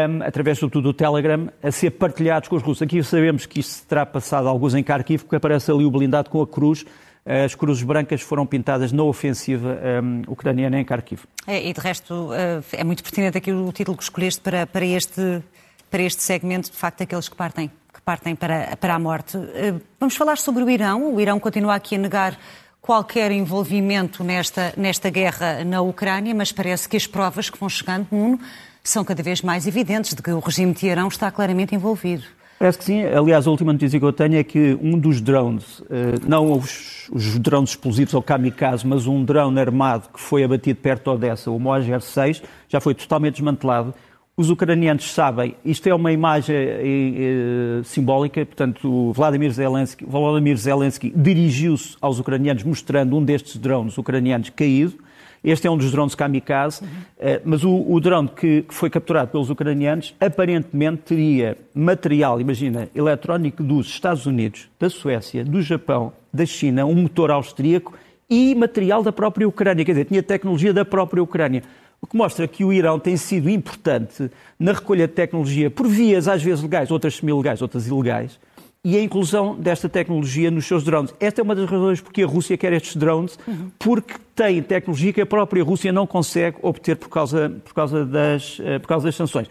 um, 0.08 0.22
através 0.22 0.58
sobretudo 0.58 0.84
do 0.84 0.94
Telegram, 0.94 1.50
a 1.62 1.70
ser 1.70 1.90
partilhados 1.90 2.48
com 2.48 2.56
os 2.56 2.62
russos. 2.62 2.80
Aqui 2.80 3.02
sabemos 3.02 3.44
que 3.44 3.60
isto 3.60 3.72
se 3.72 3.86
terá 3.86 4.06
passado 4.06 4.48
alguns 4.48 4.74
em 4.74 4.82
Kharkiv, 4.82 5.24
porque 5.24 5.36
aparece 5.36 5.70
ali 5.70 5.84
o 5.84 5.90
blindado 5.90 6.30
com 6.30 6.40
a 6.40 6.46
cruz. 6.46 6.86
As 7.26 7.56
cruzes 7.56 7.82
brancas 7.82 8.20
foram 8.22 8.46
pintadas 8.46 8.92
na 8.92 9.02
ofensiva 9.02 9.76
um, 10.02 10.22
ucraniana 10.30 10.78
em 10.78 10.84
Kharkiv. 10.84 11.24
É, 11.46 11.68
e 11.68 11.72
de 11.72 11.80
resto, 11.80 12.30
eh, 12.32 12.62
é 12.72 12.84
muito 12.84 13.02
pertinente 13.02 13.36
aqui 13.36 13.50
o 13.50 13.72
título 13.72 13.96
que 13.96 14.04
escolheste 14.04 14.40
para, 14.40 14.64
para, 14.64 14.86
este, 14.86 15.42
para 15.90 16.02
este 16.02 16.22
segmento, 16.22 16.70
de 16.70 16.76
facto, 16.76 17.02
aqueles 17.02 17.28
que 17.28 17.34
partem 17.34 17.68
partem 18.06 18.36
para, 18.36 18.76
para 18.76 18.94
a 18.94 18.98
morte. 19.00 19.36
Eh, 19.36 19.74
vamos 19.98 20.14
falar 20.14 20.38
sobre 20.38 20.62
o 20.62 20.70
Irão. 20.70 21.12
O 21.12 21.20
Irão 21.20 21.40
continua 21.40 21.74
aqui 21.74 21.96
a 21.96 21.98
negar 21.98 22.38
qualquer 22.80 23.32
envolvimento 23.32 24.22
nesta, 24.22 24.72
nesta 24.76 25.10
guerra 25.10 25.64
na 25.64 25.80
Ucrânia, 25.80 26.32
mas 26.32 26.52
parece 26.52 26.88
que 26.88 26.96
as 26.96 27.04
provas 27.04 27.50
que 27.50 27.58
vão 27.58 27.68
chegando, 27.68 28.06
Nuno, 28.12 28.38
são 28.84 29.04
cada 29.04 29.24
vez 29.24 29.42
mais 29.42 29.66
evidentes 29.66 30.14
de 30.14 30.22
que 30.22 30.30
o 30.30 30.38
regime 30.38 30.72
de 30.72 30.86
Irão 30.86 31.08
está 31.08 31.32
claramente 31.32 31.74
envolvido. 31.74 32.22
Parece 32.58 32.78
que 32.78 32.84
sim. 32.84 33.04
Aliás, 33.04 33.46
a 33.46 33.50
última 33.50 33.72
notícia 33.72 33.98
que 33.98 34.04
eu 34.04 34.12
tenho 34.12 34.36
é 34.36 34.44
que 34.44 34.78
um 34.80 34.98
dos 34.98 35.20
drones, 35.20 35.82
eh, 35.90 36.14
não 36.26 36.52
os, 36.52 37.08
os 37.12 37.38
drones 37.38 37.70
explosivos 37.70 38.14
ou 38.14 38.22
kamikaze, 38.22 38.86
mas 38.86 39.06
um 39.06 39.24
drone 39.24 39.60
armado 39.60 40.08
que 40.12 40.20
foi 40.20 40.42
abatido 40.42 40.80
perto 40.80 41.04
de 41.04 41.10
Odessa, 41.10 41.50
o 41.50 41.58
Mojer 41.58 42.00
6, 42.00 42.42
já 42.68 42.80
foi 42.80 42.94
totalmente 42.94 43.34
desmantelado 43.34 43.94
os 44.38 44.50
ucranianos 44.50 45.14
sabem, 45.14 45.54
isto 45.64 45.88
é 45.88 45.94
uma 45.94 46.12
imagem 46.12 46.54
eh, 46.54 47.80
simbólica, 47.84 48.44
portanto, 48.44 49.10
Vladimir 49.14 49.50
Zelensky, 49.50 50.04
Vladimir 50.04 50.58
Zelensky 50.58 51.10
dirigiu-se 51.16 51.96
aos 52.02 52.18
ucranianos 52.18 52.62
mostrando 52.62 53.16
um 53.16 53.24
destes 53.24 53.56
drones 53.56 53.96
ucranianos 53.96 54.50
caído. 54.50 54.98
Este 55.46 55.68
é 55.68 55.70
um 55.70 55.76
dos 55.76 55.92
drones 55.92 56.16
kamikaze, 56.16 56.82
uhum. 56.82 57.40
mas 57.44 57.62
o, 57.62 57.88
o 57.88 58.00
drone 58.00 58.28
que, 58.28 58.62
que, 58.62 58.74
foi 58.74 58.90
capturado 58.90 59.30
pelos 59.30 59.48
ucranianos 59.48 60.12
aparentemente 60.20 61.02
teria 61.04 61.56
material, 61.72 62.40
imagina, 62.40 62.88
eletrónico 62.92 63.62
dos 63.62 63.86
Estados 63.86 64.26
Unidos, 64.26 64.68
da 64.76 64.90
Suécia, 64.90 65.44
do 65.44 65.62
Japão, 65.62 66.12
da 66.32 66.44
China, 66.44 66.84
um 66.84 66.96
motor 66.96 67.30
austríaco 67.30 67.94
e 68.28 68.56
material 68.56 69.04
da 69.04 69.12
própria 69.12 69.46
Ucrânia, 69.46 69.84
quer 69.84 69.92
dizer, 69.92 70.06
tinha 70.06 70.20
tecnologia 70.20 70.74
da 70.74 70.84
própria 70.84 71.22
Ucrânia. 71.22 71.62
O 72.02 72.08
que 72.08 72.16
mostra 72.16 72.48
que 72.48 72.64
o 72.64 72.72
Irão 72.72 72.98
tem 72.98 73.16
sido 73.16 73.48
importante 73.48 74.28
na 74.58 74.72
recolha 74.72 75.06
de 75.06 75.14
tecnologia 75.14 75.70
por 75.70 75.86
vias 75.86 76.26
às 76.26 76.42
vezes 76.42 76.60
legais, 76.60 76.90
outras 76.90 77.14
semi-legais, 77.14 77.62
outras 77.62 77.86
ilegais, 77.86 78.36
e 78.86 78.96
a 78.96 79.02
inclusão 79.02 79.56
desta 79.56 79.88
tecnologia 79.88 80.48
nos 80.48 80.64
seus 80.64 80.84
drones. 80.84 81.12
Esta 81.18 81.40
é 81.40 81.42
uma 81.42 81.56
das 81.56 81.68
razões 81.68 82.00
porque 82.00 82.22
a 82.22 82.26
Rússia 82.26 82.56
quer 82.56 82.72
estes 82.72 82.94
drones, 82.94 83.36
uhum. 83.44 83.68
porque 83.80 84.14
tem 84.32 84.62
tecnologia 84.62 85.12
que 85.12 85.20
a 85.20 85.26
própria 85.26 85.64
Rússia 85.64 85.92
não 85.92 86.06
consegue 86.06 86.56
obter 86.62 86.94
por 86.94 87.08
causa, 87.08 87.52
por 87.64 87.74
causa, 87.74 88.06
das, 88.06 88.60
eh, 88.62 88.78
por 88.78 88.86
causa 88.86 89.06
das 89.06 89.16
sanções. 89.16 89.50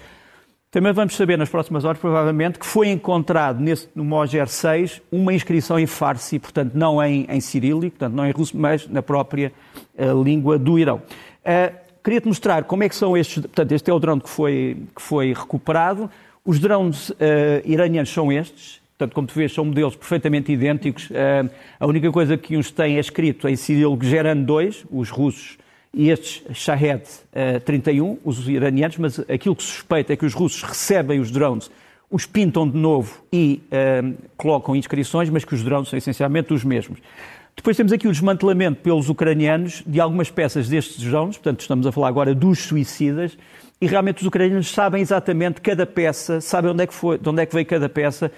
Também 0.72 0.94
vamos 0.94 1.18
saber 1.18 1.38
nas 1.38 1.50
próximas 1.50 1.84
horas, 1.84 2.00
provavelmente, 2.00 2.58
que 2.58 2.66
foi 2.66 2.88
encontrado 2.88 3.60
nesse, 3.60 3.90
no 3.94 4.06
Mojer 4.06 4.48
6 4.48 5.02
uma 5.12 5.34
inscrição 5.34 5.78
em 5.78 5.86
Farsi, 5.86 6.40
portanto, 6.40 6.72
não 6.74 7.04
em, 7.04 7.26
em 7.30 7.42
cirílico, 7.42 7.98
portanto, 7.98 8.14
não 8.14 8.26
em 8.26 8.32
russo, 8.32 8.56
mas 8.56 8.88
na 8.88 9.02
própria 9.02 9.52
uh, 9.98 10.24
língua 10.24 10.58
do 10.58 10.80
Irão. 10.80 11.02
Uh, 11.44 11.86
Queria-te 12.02 12.28
mostrar 12.28 12.64
como 12.64 12.84
é 12.84 12.88
que 12.88 12.96
são 12.96 13.18
estes. 13.18 13.42
Portanto, 13.42 13.72
este 13.74 13.92
é 13.92 13.94
o 13.94 14.00
drone 14.00 14.22
que 14.22 14.30
foi, 14.30 14.78
que 14.96 15.02
foi 15.02 15.34
recuperado. 15.34 16.10
Os 16.46 16.58
drones 16.58 17.10
uh, 17.10 17.16
iranianos 17.66 18.14
são 18.14 18.32
estes. 18.32 18.85
Portanto, 18.98 19.14
como 19.14 19.28
tu 19.28 19.34
vês, 19.34 19.54
são 19.54 19.66
modelos 19.66 19.96
perfeitamente 19.96 20.52
idênticos. 20.54 21.10
Uh, 21.10 21.50
a 21.78 21.86
única 21.86 22.10
coisa 22.12 22.38
que 22.38 22.56
uns 22.56 22.72
têm 22.72 22.96
é 22.96 23.00
escrito 23.00 23.48
em 23.48 23.56
cirílico 23.58 24.06
Geran 24.06 24.38
2, 24.38 24.86
os 24.90 25.10
russos, 25.10 25.58
e 25.94 26.10
estes 26.10 26.44
Shahed 26.58 27.04
uh, 27.04 27.60
31, 27.60 28.20
os 28.24 28.48
iranianos, 28.48 28.98
mas 28.98 29.20
aquilo 29.20 29.54
que 29.54 29.64
se 29.64 29.70
suspeita 29.70 30.14
é 30.14 30.16
que 30.16 30.26
os 30.26 30.34
russos 30.34 30.64
recebem 30.64 31.20
os 31.20 31.30
drones, 31.30 31.70
os 32.10 32.26
pintam 32.26 32.70
de 32.70 32.78
novo 32.78 33.22
e 33.34 33.62
uh, 33.68 34.16
colocam 34.38 34.74
inscrições, 34.76 35.30
mas 35.30 35.44
que 35.44 35.54
os 35.54 35.62
drones 35.62 35.90
são 35.90 35.98
essencialmente 35.98 36.54
os 36.54 36.64
mesmos. 36.64 37.00
Depois 37.54 37.76
temos 37.76 37.92
aqui 37.92 38.08
o 38.08 38.12
desmantelamento 38.12 38.82
pelos 38.82 39.10
ucranianos 39.10 39.84
de 39.86 40.00
algumas 40.00 40.30
peças 40.30 40.70
destes 40.70 41.04
drones, 41.04 41.38
portanto 41.38 41.62
estamos 41.62 41.86
a 41.86 41.92
falar 41.92 42.10
agora 42.10 42.34
dos 42.34 42.60
suicidas, 42.60 43.38
e 43.80 43.88
realmente 43.88 44.22
os 44.22 44.28
ucranianos 44.28 44.72
sabem 44.72 45.02
exatamente 45.02 45.60
cada 45.60 45.86
peça, 45.86 46.40
sabem 46.40 46.72
onde 46.72 46.84
é 46.84 46.88
que, 46.88 46.94
foi, 46.94 47.18
de 47.18 47.28
onde 47.28 47.42
é 47.42 47.46
que 47.46 47.54
veio 47.54 47.66
cada 47.66 47.90
peça. 47.90 48.32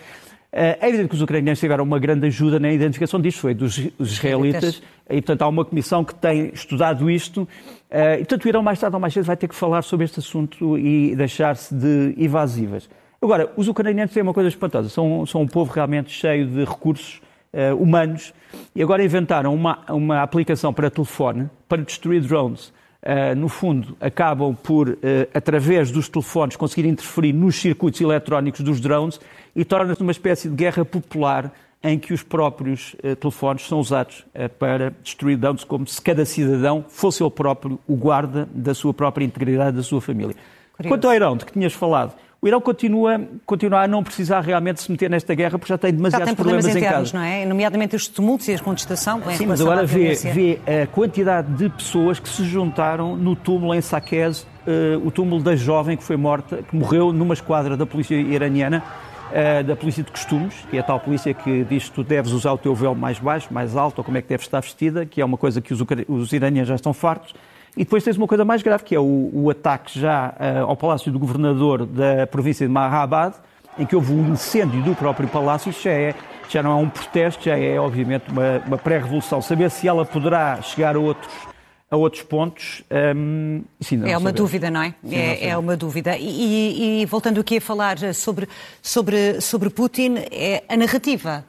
Eh, 0.52 0.78
é 0.82 0.88
evidente 0.90 1.10
que 1.10 1.16
os 1.16 1.22
ucranianos 1.22 1.60
tiveram 1.60 1.84
uma 1.84 2.00
grande 2.00 2.28
ajuda 2.28 2.60
na 2.60 2.72
identificação 2.72 3.20
disto, 3.20 3.40
foi 3.40 3.54
dos 3.54 3.78
israelitas, 4.00 4.82
e 5.10 5.16
portanto 5.16 5.42
há 5.42 5.48
uma 5.48 5.66
comissão 5.66 6.04
que 6.04 6.16
tem 6.16 6.52
estudado 6.54 7.10
isto, 7.10 7.48
eh, 7.90 8.16
e 8.16 8.18
portanto 8.20 8.46
o 8.46 8.48
Irão 8.48 8.64
mais 8.64 8.80
tarde 8.80 8.96
ou 8.96 9.00
mais 9.00 9.14
cedo 9.14 9.26
vai 9.26 9.38
ter 9.38 9.48
que 9.48 9.56
falar 9.56 9.82
sobre 9.82 10.06
este 10.06 10.20
assunto 10.20 10.78
e 10.78 11.16
deixar-se 11.16 11.76
de 11.76 12.16
evasivas. 12.18 12.90
Agora, 13.22 13.52
os 13.58 13.68
ucranianos 13.68 14.14
têm 14.14 14.24
uma 14.24 14.34
coisa 14.34 14.48
espantosa, 14.48 14.90
são, 14.90 15.26
são 15.26 15.42
um 15.42 15.48
povo 15.48 15.74
realmente 15.74 16.12
cheio 16.12 16.46
de 16.48 16.64
recursos, 16.64 17.22
uh, 17.54 17.76
humanos 17.76 18.34
e 18.76 18.82
agora 18.82 19.04
inventaram 19.04 19.54
uma, 19.54 19.80
uma 19.90 20.22
aplicação 20.22 20.74
para 20.74 20.90
telefone 20.90 21.50
para 21.68 21.82
destruir 21.82 22.22
drones. 22.22 22.74
Uh, 23.08 23.36
no 23.36 23.48
fundo, 23.48 23.96
acabam 24.02 24.54
por, 24.54 24.90
uh, 24.90 24.98
através 25.34 25.90
dos 25.90 26.10
telefones, 26.10 26.58
conseguir 26.58 26.88
interferir 26.88 27.32
nos 27.32 27.56
circuitos 27.56 28.02
eletrónicos 28.02 28.62
dos 28.62 28.82
drones 28.82 29.20
e 29.56 29.64
torna-se 29.64 30.02
uma 30.02 30.12
espécie 30.12 30.50
de 30.50 30.56
guerra 30.56 30.84
popular 30.84 31.52
em 31.82 31.98
que 31.98 32.14
os 32.14 32.22
próprios 32.22 32.96
uh, 32.96 33.16
telefones 33.16 33.66
são 33.66 33.80
usados 33.80 34.26
para 34.60 34.92
destruir 35.04 35.38
drones, 35.38 35.64
como 35.64 35.88
se 35.88 36.02
cada 36.02 36.26
cidadão 36.26 36.84
fosse 36.90 37.24
ele 37.24 37.32
próprio 37.32 37.80
o 37.88 37.96
guarda 37.96 38.48
da 38.54 38.74
sua 38.74 38.94
própria 38.94 39.24
integridade, 39.24 39.78
da 39.78 39.84
sua 39.84 40.02
família. 40.02 40.36
Curioso. 40.76 40.90
Quanto 40.90 41.08
ao 41.08 41.16
Irão, 41.16 41.38
de 41.38 41.46
que 41.46 41.54
tinhas 41.54 41.74
falado, 41.74 42.14
o 42.48 42.50
Irão 42.50 42.62
continua, 42.62 43.22
continua 43.46 43.84
a 43.84 43.88
não 43.88 44.02
precisar 44.02 44.40
realmente 44.40 44.82
se 44.82 44.90
meter 44.90 45.10
nesta 45.10 45.36
guerra 45.36 45.60
porque 45.60 45.72
já 45.72 45.78
tem 45.78 45.94
demasiados 45.94 46.24
já 46.24 46.26
tem 46.28 46.36
problemas, 46.36 46.66
problemas 46.66 46.84
internos, 46.84 47.10
em 47.10 47.12
casa. 47.12 47.26
não 47.26 47.42
é? 47.42 47.46
Nomeadamente 47.46 47.96
os 47.96 48.08
tumultos 48.08 48.48
e 48.48 48.54
a 48.54 48.60
contestação 48.60 49.22
Sim, 49.36 49.48
mas 49.48 49.60
agora 49.60 49.86
vê, 49.86 50.14
vê, 50.16 50.60
a 50.84 50.88
quantidade 50.88 51.54
de 51.54 51.70
pessoas 51.70 52.20
que 52.20 52.30
se 52.30 52.46
juntaram 52.46 53.18
no 53.18 53.36
túmulo 53.36 53.76
em 53.76 53.82
Saqqez, 53.82 54.44
uh, 54.44 55.06
o 55.06 55.12
túmulo 55.12 55.44
da 55.44 55.56
jovem 55.56 55.98
que 55.98 56.04
foi 56.04 56.16
morta, 56.16 56.64
que 56.64 56.76
morreu 56.76 57.12
numa 57.12 57.34
esquadra 57.34 57.76
da 57.76 57.86
polícia 57.86 58.16
iraniana, 58.16 58.82
uh, 59.30 59.64
da 59.66 59.76
polícia 59.76 60.02
de 60.02 60.12
costumes, 60.12 60.54
que 60.70 60.78
é 60.78 60.80
a 60.80 60.84
tal 60.84 61.00
polícia 61.02 61.34
que 61.34 61.66
diz 61.66 61.90
que 61.90 61.96
tu 61.96 62.04
deves 62.04 62.32
usar 62.32 62.54
o 62.54 62.58
teu 62.58 62.74
véu 62.74 62.96
mais 62.96 63.20
baixo, 63.20 63.48
mais 63.52 63.76
alto, 63.76 63.98
ou 64.00 64.04
como 64.06 64.18
é 64.18 64.22
que 64.22 64.30
deves 64.30 64.46
estar 64.46 64.62
vestida, 64.62 65.06
que 65.06 65.20
é 65.20 65.26
uma 65.26 65.38
coisa 65.38 65.60
que 65.60 65.74
os, 65.74 65.84
os 66.08 66.32
iranianos 66.32 66.70
já 66.70 66.76
estão 66.76 66.94
fartos. 66.94 67.34
E 67.78 67.84
depois 67.84 68.04
tens 68.04 68.18
uma 68.18 68.26
coisa 68.26 68.44
mais 68.44 68.64
grave, 68.64 68.84
que 68.84 68.96
é 68.96 69.00
o, 69.00 69.30
o 69.32 69.50
ataque 69.52 70.00
já 70.00 70.34
uh, 70.40 70.66
ao 70.66 70.76
palácio 70.76 71.12
do 71.12 71.20
governador 71.20 71.86
da 71.86 72.26
província 72.26 72.66
de 72.66 72.74
Mahabad, 72.74 73.36
em 73.78 73.86
que 73.86 73.96
houve 73.96 74.12
um 74.12 74.34
incêndio 74.34 74.82
do 74.82 74.96
próprio 74.96 75.28
palácio. 75.28 75.72
Já, 75.72 75.92
é, 75.92 76.16
já 76.50 76.64
não 76.64 76.72
é 76.72 76.76
um 76.76 76.90
protesto, 76.90 77.46
já 77.46 77.56
é, 77.56 77.80
obviamente, 77.80 78.32
uma, 78.32 78.64
uma 78.66 78.78
pré-revolução. 78.80 79.44
Saber 79.44 79.70
se 79.70 79.88
ela 79.88 80.04
poderá 80.04 80.60
chegar 80.64 80.96
a 80.96 81.00
outros, 81.00 81.32
a 81.92 81.96
outros 81.96 82.24
pontos. 82.24 82.82
Um, 83.16 83.62
sim, 83.80 84.02
é 84.10 84.18
uma 84.18 84.32
dúvida, 84.32 84.72
não 84.72 84.82
é? 84.82 84.96
Sim, 85.06 85.16
é, 85.16 85.42
não 85.42 85.52
é, 85.52 85.58
uma 85.60 85.78
dúvida. 85.78 86.18
E, 86.18 87.02
e, 87.02 87.06
voltando 87.06 87.40
aqui 87.40 87.58
a 87.58 87.62
falar 87.62 88.00
sobre, 88.16 88.50
sobre, 88.82 89.40
sobre 89.40 89.70
Putin, 89.70 90.16
é 90.32 90.64
a 90.68 90.76
narrativa 90.76 91.46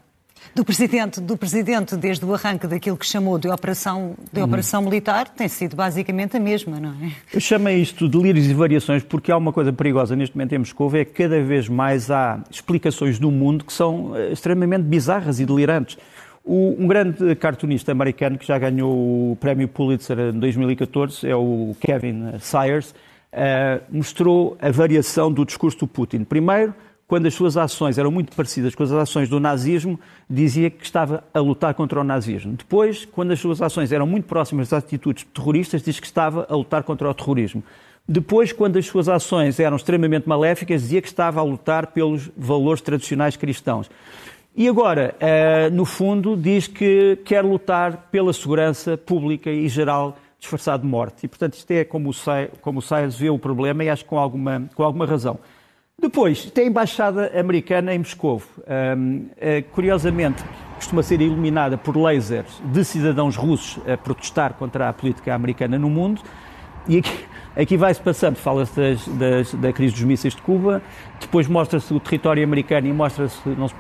do 0.55 0.65
presidente, 0.65 1.21
do 1.21 1.37
presidente 1.37 1.97
desde 1.97 2.25
o 2.25 2.35
arranque 2.35 2.67
daquilo 2.67 2.97
que 2.97 3.07
chamou 3.07 3.39
de 3.39 3.49
operação, 3.49 4.15
de 4.33 4.41
operação 4.41 4.83
militar 4.83 5.29
tem 5.29 5.49
sido 5.49 5.77
basicamente 5.77 6.37
a 6.37 6.41
mesma, 6.41 6.81
não 6.81 6.91
é? 6.91 7.13
Eu 7.33 7.41
chamo 7.41 7.69
isto 7.69 8.09
de 8.09 8.19
delírios 8.19 8.47
e 8.47 8.55
variações 8.55 9.03
porque 9.03 9.31
há 9.31 9.37
uma 9.37 9.53
coisa 9.53 9.73
perigosa 9.73 10.17
neste 10.17 10.37
momento 10.37 10.53
em 10.55 10.59
Moscou, 10.59 10.95
é 10.97 11.05
que 11.05 11.13
cada 11.13 11.41
vez 11.43 11.69
mais 11.69 12.11
há 12.11 12.43
explicações 12.51 13.19
do 13.19 13.31
mundo 13.31 13.65
que 13.65 13.73
são 13.73 14.17
eh, 14.17 14.33
extremamente 14.33 14.83
bizarras 14.83 15.41
e 15.41 15.47
delirantes. 15.47 15.99
O, 16.45 16.75
um 16.79 16.87
grande 16.87 17.35
cartunista 17.37 17.93
americano 17.93 18.39
que 18.39 18.47
já 18.47 18.59
ganhou 18.59 19.33
o 19.33 19.37
prémio 19.37 19.69
Pulitzer 19.69 20.19
em 20.19 20.39
2014 20.39 21.29
é 21.29 21.37
o 21.37 21.77
Kevin 21.81 22.39
Sayers, 22.41 22.95
uh, 23.33 23.83
mostrou 23.91 24.57
a 24.61 24.71
variação 24.71 25.33
do 25.33 25.45
discurso 25.45 25.79
do 25.81 25.87
Putin. 25.87 26.25
Primeiro, 26.25 26.75
quando 27.09 27.25
as 27.25 27.33
suas 27.33 27.57
ações 27.57 27.97
eram 27.97 28.11
muito 28.11 28.37
parecidas 28.37 28.75
com 28.75 28.83
as 28.83 28.93
ações 28.93 29.31
do 29.31 29.41
nazismo, 29.41 29.99
dizia 30.29 30.69
que 30.69 30.85
estava 30.85 31.25
a 31.33 31.41
lutar 31.41 31.73
contra 31.73 31.99
o 31.99 32.05
nazismo. 32.05 32.53
Depois, 32.53 33.07
quando 33.07 33.31
as 33.33 33.41
suas 33.41 33.63
ações 33.63 33.91
eram 33.93 34.07
muito 34.07 34.27
próximas 34.27 34.69
das 34.69 34.85
atitudes 34.85 35.25
terroristas, 35.33 35.83
diz 35.83 35.99
que 35.99 36.07
estava 36.07 36.47
a 36.51 36.55
lutar 36.55 36.83
contra 36.83 37.09
o 37.09 37.15
terrorismo. 37.15 37.65
Depois, 38.07 38.53
quando 38.53 38.77
as 38.77 38.85
suas 38.85 39.09
ações 39.09 39.59
eram 39.59 39.77
extremamente 39.77 40.29
maléficas, 40.29 40.83
dizia 40.83 41.01
que 41.01 41.09
estava 41.09 41.41
a 41.41 41.43
lutar 41.43 41.89
pelos 41.89 42.31
valores 42.37 42.83
tradicionais 42.83 43.37
cristãos. 43.37 43.91
E 44.55 44.69
agora, 44.69 45.15
eh, 45.19 45.71
no 45.71 45.87
fundo, 45.87 46.37
diz 46.37 46.67
que 46.67 47.19
quer 47.25 47.43
lutar 47.43 48.09
pela 48.11 48.35
segurança 48.35 48.99
pública 48.99 49.51
e 49.51 49.67
geral 49.69 50.19
disfarçado 50.39 50.83
de 50.83 50.89
morte. 50.89 51.25
E, 51.25 51.29
portanto, 51.29 51.55
isto 51.55 51.71
é 51.71 51.85
como 51.85 52.11
o 52.11 52.83
Sayers 52.83 53.17
vê 53.17 53.31
o 53.31 53.39
problema 53.39 53.83
e 53.83 53.89
acho 53.89 54.05
que 54.05 54.11
com 54.11 54.19
alguma, 54.19 54.69
com 54.75 54.83
alguma 54.83 55.07
razão. 55.07 55.39
Depois, 56.01 56.49
tem 56.53 56.67
a 56.67 56.69
Embaixada 56.69 57.33
Americana 57.37 57.93
em 57.93 57.99
Moscou. 57.99 58.41
Um, 58.97 59.27
é, 59.37 59.63
curiosamente, 59.63 60.45
costuma 60.77 61.03
ser 61.03 61.21
iluminada 61.21 61.77
por 61.77 61.97
lasers 61.97 62.63
de 62.67 62.85
cidadãos 62.85 63.35
russos 63.35 63.83
a 63.85 63.97
protestar 63.97 64.55
contra 64.55 64.89
a 64.89 64.93
política 64.93 65.35
americana 65.35 65.77
no 65.77 65.91
mundo. 65.91 66.23
E 66.87 66.99
aqui, 66.99 67.25
aqui 67.57 67.77
vai-se 67.77 68.01
passando, 68.01 68.37
fala-se 68.37 69.11
da 69.57 69.73
crise 69.73 69.95
dos 69.95 70.05
mísseis 70.05 70.37
de 70.37 70.41
Cuba, 70.41 70.81
depois 71.21 71.49
mostra-se 71.49 71.93
o 71.93 71.99
território 71.99 72.45
americano 72.45 72.87
e 72.87 72.93
mostra-se, 72.93 73.37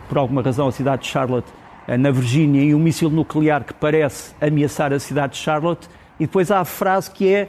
por 0.08 0.18
alguma 0.18 0.42
razão, 0.42 0.66
a 0.66 0.72
cidade 0.72 1.02
de 1.02 1.08
Charlotte, 1.08 1.46
eh, 1.86 1.96
na 1.96 2.10
Virgínia, 2.10 2.64
e 2.64 2.74
um 2.74 2.80
míssil 2.80 3.10
nuclear 3.10 3.62
que 3.62 3.72
parece 3.72 4.34
ameaçar 4.40 4.92
a 4.92 4.98
cidade 4.98 5.34
de 5.34 5.38
Charlotte. 5.38 5.88
E 6.18 6.26
depois 6.26 6.50
há 6.50 6.58
a 6.58 6.64
frase 6.64 7.12
que 7.12 7.32
é: 7.32 7.48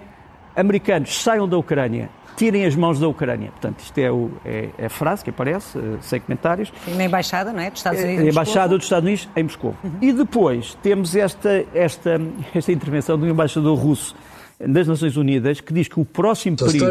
americanos, 0.56 1.24
saiam 1.24 1.50
da 1.50 1.58
Ucrânia 1.58 2.19
tirem 2.40 2.66
as 2.66 2.74
mãos 2.74 2.98
da 3.02 3.08
Ucrânia. 3.08 3.52
Portanto, 3.52 3.82
isto 3.82 3.98
é, 3.98 4.10
o, 4.10 4.32
é, 4.46 4.70
é 4.78 4.86
a 4.86 4.90
frase 4.90 5.26
que 5.26 5.30
aparece, 5.30 5.78
eh, 5.78 5.98
sem 6.00 6.22
comentários. 6.22 6.72
Na 6.96 7.04
Embaixada, 7.04 7.52
não 7.52 7.60
é? 7.60 7.70
Dos 7.70 7.80
Estados 7.82 8.02
Unidos. 8.02 8.24
Na 8.24 8.32
Embaixada 8.32 8.78
dos 8.78 8.86
Estados 8.86 9.06
Unidos 9.06 9.28
em 9.36 9.44
Moscou. 9.44 9.76
Uhum. 9.84 9.92
E 10.02 10.14
depois 10.14 10.78
temos 10.82 11.18
esta, 11.18 11.66
esta, 11.74 12.22
esta 12.56 12.72
intervenção 12.72 13.18
do 13.18 13.28
embaixador 13.28 13.78
russo 13.78 14.16
das 14.58 14.88
Nações 14.88 15.18
Unidas 15.18 15.60
que 15.60 15.74
diz 15.74 15.90
que 15.90 16.00
o 16.00 16.06
próximo 16.06 16.56
perigo 16.56 16.86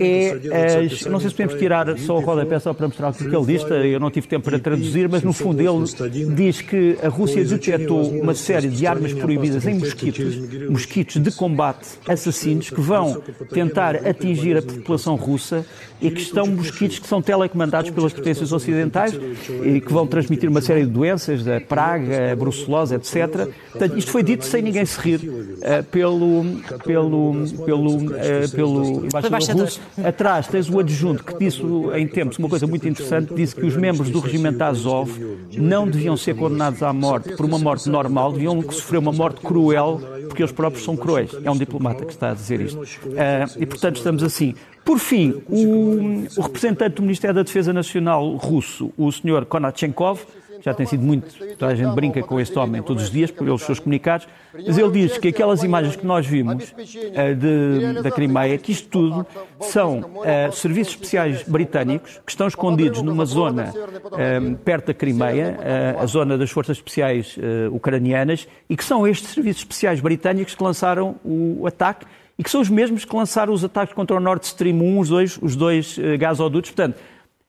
é, 0.00 0.26
é, 0.26 1.08
não 1.08 1.20
sei 1.20 1.30
se 1.30 1.36
podemos 1.36 1.54
tirar 1.54 1.96
só 1.98 2.16
o 2.16 2.20
rodapé 2.20 2.58
só 2.58 2.74
para 2.74 2.88
mostrar 2.88 3.10
o 3.10 3.12
que 3.12 3.24
ele 3.24 3.46
diz, 3.46 3.62
eu 3.70 4.00
não 4.00 4.10
tive 4.10 4.26
tempo 4.26 4.44
para 4.44 4.58
traduzir, 4.58 5.08
mas 5.08 5.22
no 5.22 5.32
fundo 5.32 5.60
ele 5.60 6.34
diz 6.34 6.60
que 6.60 6.98
a 7.00 7.08
Rússia 7.08 7.44
detectou 7.44 8.10
uma 8.10 8.34
série 8.34 8.68
de 8.68 8.84
armas 8.84 9.12
proibidas 9.12 9.64
em 9.64 9.74
mosquitos, 9.78 10.68
mosquitos 10.68 11.22
de 11.22 11.30
combate 11.30 11.86
assassinos 12.08 12.68
que 12.68 12.80
vão 12.80 13.22
tentar 13.52 13.94
atingir 14.08 14.56
a 14.56 14.62
população 14.62 15.14
russa 15.14 15.64
e 16.00 16.10
que 16.10 16.20
estão 16.20 16.46
mosquitos 16.46 16.98
que 16.98 17.06
são 17.06 17.22
telecomandados 17.22 17.90
pelas 17.90 18.12
potências 18.12 18.52
ocidentais 18.52 19.14
e 19.64 19.80
que 19.80 19.92
vão 19.92 20.06
transmitir 20.06 20.50
uma 20.50 20.60
série 20.60 20.84
de 20.84 20.90
doenças, 20.90 21.46
a 21.46 21.60
praga, 21.60 22.32
a 22.32 22.36
brucelose, 22.36 22.94
etc. 22.94 23.48
Portanto, 23.70 23.96
isto 23.96 24.10
foi 24.10 24.22
dito 24.22 24.44
sem 24.44 24.62
ninguém 24.62 24.84
se 24.84 25.00
rir 25.00 25.20
uh, 25.20 25.84
pelo, 25.90 26.44
pelo, 26.84 27.34
pelo, 27.64 27.96
uh, 27.96 28.50
pelo 28.52 29.06
embaixador 29.06 29.75
russo. 29.75 29.75
Atrás 30.04 30.46
tens 30.46 30.68
o 30.68 30.78
adjunto 30.78 31.24
que 31.24 31.38
disse 31.38 31.62
em 31.94 32.06
tempos 32.06 32.38
uma 32.38 32.48
coisa 32.48 32.66
muito 32.66 32.88
interessante, 32.88 33.34
disse 33.34 33.54
que 33.54 33.64
os 33.64 33.76
membros 33.76 34.10
do 34.10 34.20
regimento 34.20 34.62
Azov 34.62 35.10
não 35.56 35.88
deviam 35.88 36.16
ser 36.16 36.34
condenados 36.36 36.82
à 36.82 36.92
morte 36.92 37.34
por 37.36 37.46
uma 37.46 37.58
morte 37.58 37.88
normal, 37.88 38.32
deviam 38.32 38.60
sofrer 38.70 38.98
uma 38.98 39.12
morte 39.12 39.40
cruel 39.40 40.00
porque 40.26 40.42
eles 40.42 40.52
próprios 40.52 40.84
são 40.84 40.96
cruéis. 40.96 41.30
É 41.42 41.50
um 41.50 41.56
diplomata 41.56 42.04
que 42.04 42.12
está 42.12 42.30
a 42.30 42.34
dizer 42.34 42.60
isto. 42.60 42.78
Uh, 42.78 42.86
e, 43.58 43.64
portanto, 43.64 43.96
estamos 43.96 44.22
assim. 44.22 44.54
Por 44.84 44.98
fim, 44.98 45.42
o, 45.48 46.26
o 46.36 46.42
representante 46.42 46.96
do 46.96 47.02
Ministério 47.02 47.34
da 47.34 47.42
Defesa 47.42 47.72
Nacional 47.72 48.36
russo, 48.36 48.92
o 48.96 49.10
Sr. 49.10 49.46
Konachenkov, 49.48 50.20
já 50.66 50.74
tem 50.74 50.84
sido 50.84 51.04
muito, 51.04 51.32
toda 51.56 51.70
a 51.70 51.74
gente 51.76 51.94
brinca 51.94 52.20
com 52.24 52.40
este 52.40 52.58
homem 52.58 52.82
todos 52.82 53.04
os 53.04 53.10
dias, 53.10 53.30
por 53.30 53.48
os 53.48 53.62
seus 53.62 53.78
comunicados, 53.78 54.26
mas 54.52 54.76
ele 54.76 54.90
diz 54.90 55.16
que 55.16 55.28
aquelas 55.28 55.62
imagens 55.62 55.94
que 55.94 56.04
nós 56.04 56.26
vimos 56.26 56.72
uh, 56.72 57.34
de, 57.36 58.02
da 58.02 58.10
Crimeia, 58.10 58.58
que 58.58 58.72
isto 58.72 58.88
tudo 58.88 59.24
são 59.60 60.00
uh, 60.00 60.52
serviços 60.52 60.94
especiais 60.94 61.44
britânicos 61.44 62.20
que 62.26 62.32
estão 62.32 62.48
escondidos 62.48 63.00
numa 63.00 63.24
zona 63.24 63.72
uh, 63.72 64.56
perto 64.56 64.88
da 64.88 64.94
Crimeia, 64.94 65.56
a 66.00 66.06
zona 66.06 66.36
das 66.36 66.50
forças 66.50 66.78
especiais 66.78 67.36
ucranianas, 67.70 68.48
e 68.68 68.76
que 68.76 68.84
são 68.84 69.06
estes 69.06 69.30
serviços 69.30 69.62
especiais 69.62 70.00
britânicos 70.00 70.54
que 70.54 70.62
lançaram 70.62 71.14
o 71.24 71.64
ataque 71.66 72.06
e 72.36 72.42
que 72.42 72.50
são 72.50 72.60
os 72.60 72.68
mesmos 72.68 73.04
que 73.04 73.14
lançaram 73.14 73.52
os 73.52 73.62
ataques 73.62 73.94
contra 73.94 74.16
o 74.16 74.20
Nord 74.20 74.44
Stream 74.44 74.76
1, 74.76 74.98
os 74.98 75.08
dois, 75.08 75.38
os 75.40 75.54
dois 75.54 75.96
uh, 75.96 76.18
gasodutos. 76.18 76.70
Portanto, 76.70 76.98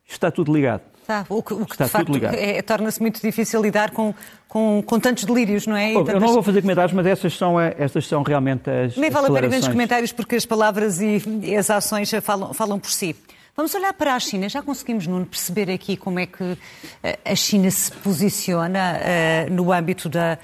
está 0.07 0.29
tudo 0.29 0.53
ligado. 0.53 0.81
Está, 1.07 1.25
o 1.29 1.41
que, 1.41 1.53
o 1.53 1.65
que 1.65 1.71
está 1.71 1.85
de 1.85 1.91
facto 1.91 2.11
é, 2.33 2.61
torna-se 2.61 2.99
muito 2.99 3.21
difícil 3.21 3.61
lidar 3.61 3.91
com, 3.91 4.13
com, 4.45 4.83
com, 4.85 4.99
tantos 4.99 5.23
delírios, 5.23 5.65
não 5.65 5.77
é? 5.77 5.93
tantas... 5.93 6.15
Eu 6.15 6.19
não 6.19 6.33
vou 6.33 6.43
fazer 6.43 6.59
comentários, 6.61 6.91
mas 6.91 7.05
essas 7.05 7.33
são, 7.33 7.57
eh, 7.57 7.73
essas 7.79 8.05
são 8.05 8.23
realmente 8.23 8.69
as. 8.69 8.97
Nem 8.97 9.09
vale 9.09 9.27
a 9.27 9.31
pena 9.31 9.47
grandes 9.47 9.69
comentários 9.69 10.11
porque 10.11 10.35
as 10.35 10.45
palavras 10.45 10.99
e, 10.99 11.23
e 11.43 11.55
as 11.55 11.69
ações 11.69 12.11
falam, 12.21 12.53
falam 12.53 12.77
por 12.77 12.91
si. 12.91 13.15
Vamos 13.55 13.73
olhar 13.73 13.93
para 13.93 14.15
a 14.15 14.19
China. 14.19 14.49
Já 14.49 14.61
conseguimos, 14.61 15.07
Nuno, 15.07 15.25
perceber 15.25 15.71
aqui 15.71 15.95
como 15.95 16.19
é 16.19 16.25
que 16.25 16.57
eh, 17.01 17.17
a 17.23 17.35
China 17.35 17.71
se 17.71 17.89
posiciona 17.89 18.99
uh, 18.99 19.53
no 19.53 19.71
âmbito 19.71 20.09
da, 20.09 20.37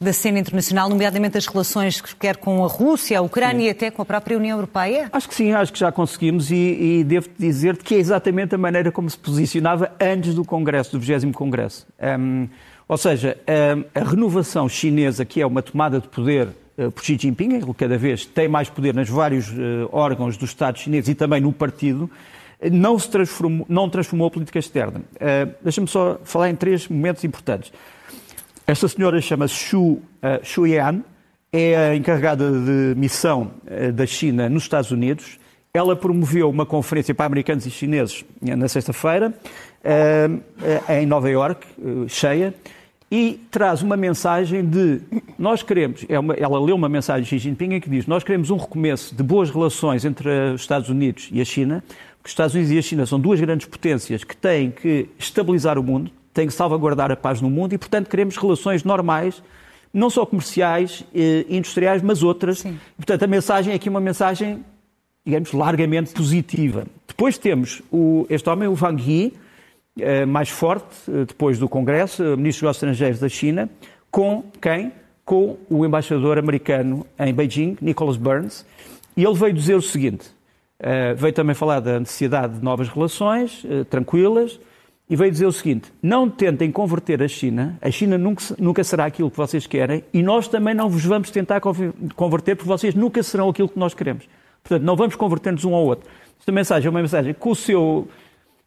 da 0.00 0.12
cena 0.12 0.38
internacional, 0.38 0.88
nomeadamente 0.88 1.38
as 1.38 1.46
relações 1.46 2.00
quer 2.00 2.36
com 2.36 2.64
a 2.64 2.68
Rússia, 2.68 3.18
a 3.18 3.22
Ucrânia 3.22 3.62
sim. 3.62 3.66
e 3.66 3.70
até 3.70 3.90
com 3.90 4.02
a 4.02 4.04
própria 4.04 4.36
União 4.36 4.56
Europeia? 4.56 5.08
Acho 5.12 5.28
que 5.28 5.34
sim, 5.34 5.52
acho 5.52 5.72
que 5.72 5.78
já 5.78 5.90
conseguimos 5.92 6.50
e, 6.50 6.54
e 7.00 7.04
devo 7.04 7.28
dizer 7.38 7.76
que 7.76 7.94
é 7.94 7.98
exatamente 7.98 8.54
a 8.54 8.58
maneira 8.58 8.90
como 8.90 9.08
se 9.08 9.16
posicionava 9.16 9.92
antes 10.00 10.34
do 10.34 10.44
Congresso, 10.44 10.92
do 10.92 11.00
20 11.00 11.32
Congresso. 11.32 11.86
Um, 12.18 12.48
ou 12.86 12.98
seja, 12.98 13.38
um, 13.48 13.84
a 13.94 14.04
renovação 14.04 14.68
chinesa, 14.68 15.24
que 15.24 15.40
é 15.40 15.46
uma 15.46 15.62
tomada 15.62 16.00
de 16.00 16.08
poder 16.08 16.48
uh, 16.76 16.90
por 16.90 17.02
Xi 17.02 17.16
Jinping, 17.18 17.54
ele 17.54 17.74
cada 17.74 17.96
vez 17.96 18.26
tem 18.26 18.46
mais 18.46 18.68
poder 18.68 18.94
nos 18.94 19.08
vários 19.08 19.48
uh, 19.48 19.88
órgãos 19.90 20.36
do 20.36 20.44
Estado 20.44 20.78
chinês 20.78 21.08
e 21.08 21.14
também 21.14 21.40
no 21.40 21.52
partido, 21.52 22.10
não, 22.70 22.98
se 22.98 23.08
transformou, 23.08 23.66
não 23.68 23.88
transformou 23.88 24.26
a 24.26 24.30
política 24.30 24.58
externa. 24.58 25.00
Uh, 25.14 25.54
Deixa-me 25.62 25.88
só 25.88 26.18
falar 26.24 26.50
em 26.50 26.56
três 26.56 26.88
momentos 26.88 27.24
importantes. 27.24 27.72
Esta 28.66 28.88
senhora 28.88 29.20
chama-se 29.20 29.54
Xu, 29.54 29.78
uh, 29.78 30.00
Xu 30.42 30.66
Yan, 30.66 31.02
é 31.52 31.76
a 31.76 31.94
encarregada 31.94 32.50
de 32.50 32.98
missão 32.98 33.50
da 33.94 34.06
China 34.06 34.48
nos 34.48 34.64
Estados 34.64 34.90
Unidos. 34.90 35.38
Ela 35.72 35.94
promoveu 35.94 36.48
uma 36.50 36.66
conferência 36.66 37.14
para 37.14 37.26
americanos 37.26 37.66
e 37.66 37.70
chineses 37.70 38.24
na 38.40 38.66
sexta-feira, 38.66 39.32
em 40.88 41.06
Nova 41.06 41.30
York, 41.30 41.64
cheia, 42.08 42.52
e 43.08 43.40
traz 43.52 43.82
uma 43.82 43.96
mensagem 43.96 44.64
de 44.64 45.00
nós 45.38 45.62
queremos, 45.62 46.04
é 46.08 46.18
uma, 46.18 46.34
ela 46.34 46.58
leu 46.60 46.74
uma 46.74 46.88
mensagem 46.88 47.22
de 47.22 47.28
Xi 47.28 47.38
Jinping 47.38 47.74
em 47.74 47.80
que 47.80 47.88
diz 47.88 48.06
nós 48.08 48.24
queremos 48.24 48.50
um 48.50 48.56
recomeço 48.56 49.14
de 49.14 49.22
boas 49.22 49.50
relações 49.50 50.04
entre 50.04 50.28
os 50.52 50.62
Estados 50.62 50.88
Unidos 50.88 51.28
e 51.30 51.40
a 51.40 51.44
China, 51.44 51.84
porque 52.16 52.26
os 52.26 52.32
Estados 52.32 52.54
Unidos 52.56 52.72
e 52.72 52.78
a 52.78 52.82
China 52.82 53.06
são 53.06 53.20
duas 53.20 53.40
grandes 53.40 53.68
potências 53.68 54.24
que 54.24 54.36
têm 54.36 54.72
que 54.72 55.08
estabilizar 55.16 55.78
o 55.78 55.82
mundo, 55.84 56.10
têm 56.34 56.48
que 56.48 56.52
salvaguardar 56.52 57.10
a 57.12 57.16
paz 57.16 57.40
no 57.40 57.48
mundo 57.48 57.72
e, 57.72 57.78
portanto, 57.78 58.10
queremos 58.10 58.36
relações 58.36 58.82
normais, 58.82 59.40
não 59.92 60.10
só 60.10 60.26
comerciais 60.26 61.04
e 61.14 61.46
eh, 61.48 61.56
industriais, 61.56 62.02
mas 62.02 62.24
outras. 62.24 62.58
Sim. 62.58 62.78
Portanto, 62.96 63.22
a 63.22 63.26
mensagem 63.28 63.72
é 63.72 63.76
aqui 63.76 63.88
uma 63.88 64.00
mensagem, 64.00 64.64
digamos, 65.24 65.52
largamente 65.52 66.12
positiva. 66.12 66.84
Depois 67.06 67.38
temos 67.38 67.80
o, 67.92 68.26
este 68.28 68.50
homem, 68.50 68.68
o 68.68 68.76
Wang 68.78 69.00
Yi, 69.00 69.32
eh, 70.00 70.26
mais 70.26 70.50
forte, 70.50 70.96
eh, 71.08 71.24
depois 71.24 71.60
do 71.60 71.68
Congresso, 71.68 72.36
ministro 72.36 72.66
dos 72.66 72.76
Estrangeiros 72.76 73.20
da 73.20 73.28
China, 73.28 73.70
com 74.10 74.42
quem? 74.60 74.92
Com 75.24 75.56
o 75.70 75.86
embaixador 75.86 76.36
americano 76.36 77.06
em 77.18 77.32
Beijing, 77.32 77.78
Nicholas 77.80 78.16
Burns, 78.16 78.66
e 79.16 79.24
ele 79.24 79.34
veio 79.34 79.54
dizer 79.54 79.74
o 79.74 79.80
seguinte: 79.80 80.26
veio 81.16 81.32
também 81.32 81.54
falar 81.54 81.80
da 81.80 81.98
necessidade 81.98 82.58
de 82.58 82.62
novas 82.62 82.90
relações 82.90 83.64
tranquilas, 83.88 84.60
e 85.08 85.16
veio 85.16 85.30
dizer 85.30 85.46
o 85.46 85.52
seguinte: 85.52 85.92
não 86.02 86.28
tentem 86.28 86.70
converter 86.70 87.22
a 87.22 87.28
China, 87.28 87.78
a 87.80 87.90
China 87.90 88.16
nunca, 88.18 88.42
nunca 88.58 88.84
será 88.84 89.06
aquilo 89.06 89.30
que 89.30 89.36
vocês 89.36 89.66
querem, 89.66 90.04
e 90.12 90.22
nós 90.22 90.48
também 90.48 90.74
não 90.74 90.88
vos 90.88 91.04
vamos 91.04 91.30
tentar 91.30 91.60
converter, 91.60 92.56
porque 92.56 92.68
vocês 92.68 92.94
nunca 92.94 93.22
serão 93.22 93.48
aquilo 93.48 93.68
que 93.68 93.78
nós 93.78 93.94
queremos. 93.94 94.28
Portanto, 94.62 94.82
não 94.84 94.96
vamos 94.96 95.14
converter-nos 95.14 95.64
um 95.64 95.74
ao 95.74 95.84
outro. 95.84 96.08
Esta 96.38 96.52
mensagem 96.52 96.86
é 96.86 96.90
uma 96.90 97.00
mensagem 97.00 97.34
com 97.34 97.50
o 97.50 97.56
seu 97.56 98.08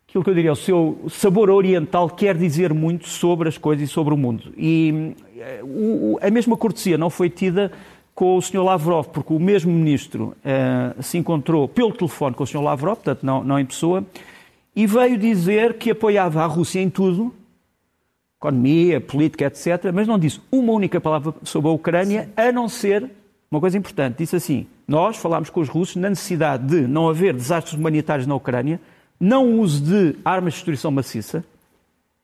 aquilo 0.07 0.23
que 0.23 0.29
eu 0.29 0.33
diria, 0.33 0.51
o 0.53 0.55
seu 0.55 1.05
sabor 1.09 1.49
oriental 1.49 2.09
quer 2.09 2.37
dizer 2.37 2.73
muito 2.73 3.09
sobre 3.09 3.49
as 3.49 3.57
coisas 3.57 3.89
e 3.89 3.91
sobre 3.91 4.13
o 4.13 4.17
mundo. 4.17 4.53
E 4.55 5.13
eh, 5.37 5.59
o, 5.63 6.17
a 6.21 6.31
mesma 6.31 6.55
cortesia 6.55 6.97
não 6.97 7.09
foi 7.09 7.29
tida 7.29 7.71
com 8.15 8.37
o 8.37 8.41
Sr. 8.41 8.63
Lavrov, 8.63 9.09
porque 9.09 9.33
o 9.33 9.39
mesmo 9.39 9.71
ministro 9.71 10.33
uh, 10.37 11.03
se 11.03 11.19
encontrou 11.19 11.67
pelo 11.67 11.91
telefone 11.91 12.35
com 12.35 12.43
o 12.43 12.47
Sr. 12.47 12.63
Lavrov, 12.63 12.95
portanto 12.95 13.23
não, 13.23 13.43
não 13.43 13.59
em 13.59 13.65
pessoa, 13.65 14.03
e 14.77 14.85
veio 14.85 15.17
dizer 15.17 15.79
que 15.79 15.89
apoiava 15.89 16.43
a 16.43 16.45
Rússia 16.45 16.79
em 16.79 16.87
tudo, 16.87 17.33
economia, 18.39 19.01
política, 19.01 19.45
etc., 19.45 19.91
mas 19.91 20.07
não 20.07 20.19
disse 20.19 20.39
uma 20.51 20.71
única 20.71 21.01
palavra 21.01 21.33
sobre 21.41 21.67
a 21.67 21.73
Ucrânia, 21.73 22.29
a 22.37 22.51
não 22.51 22.69
ser 22.69 23.09
uma 23.49 23.59
coisa 23.59 23.75
importante. 23.75 24.19
Disse 24.19 24.35
assim: 24.35 24.67
Nós 24.87 25.17
falámos 25.17 25.49
com 25.49 25.61
os 25.61 25.67
russos 25.67 25.95
na 25.95 26.09
necessidade 26.09 26.67
de 26.67 26.87
não 26.87 27.09
haver 27.09 27.33
desastres 27.33 27.73
humanitários 27.73 28.27
na 28.27 28.35
Ucrânia, 28.35 28.79
não 29.19 29.59
uso 29.59 29.83
de 29.83 30.15
armas 30.23 30.53
de 30.53 30.59
destruição 30.59 30.91
maciça, 30.91 31.43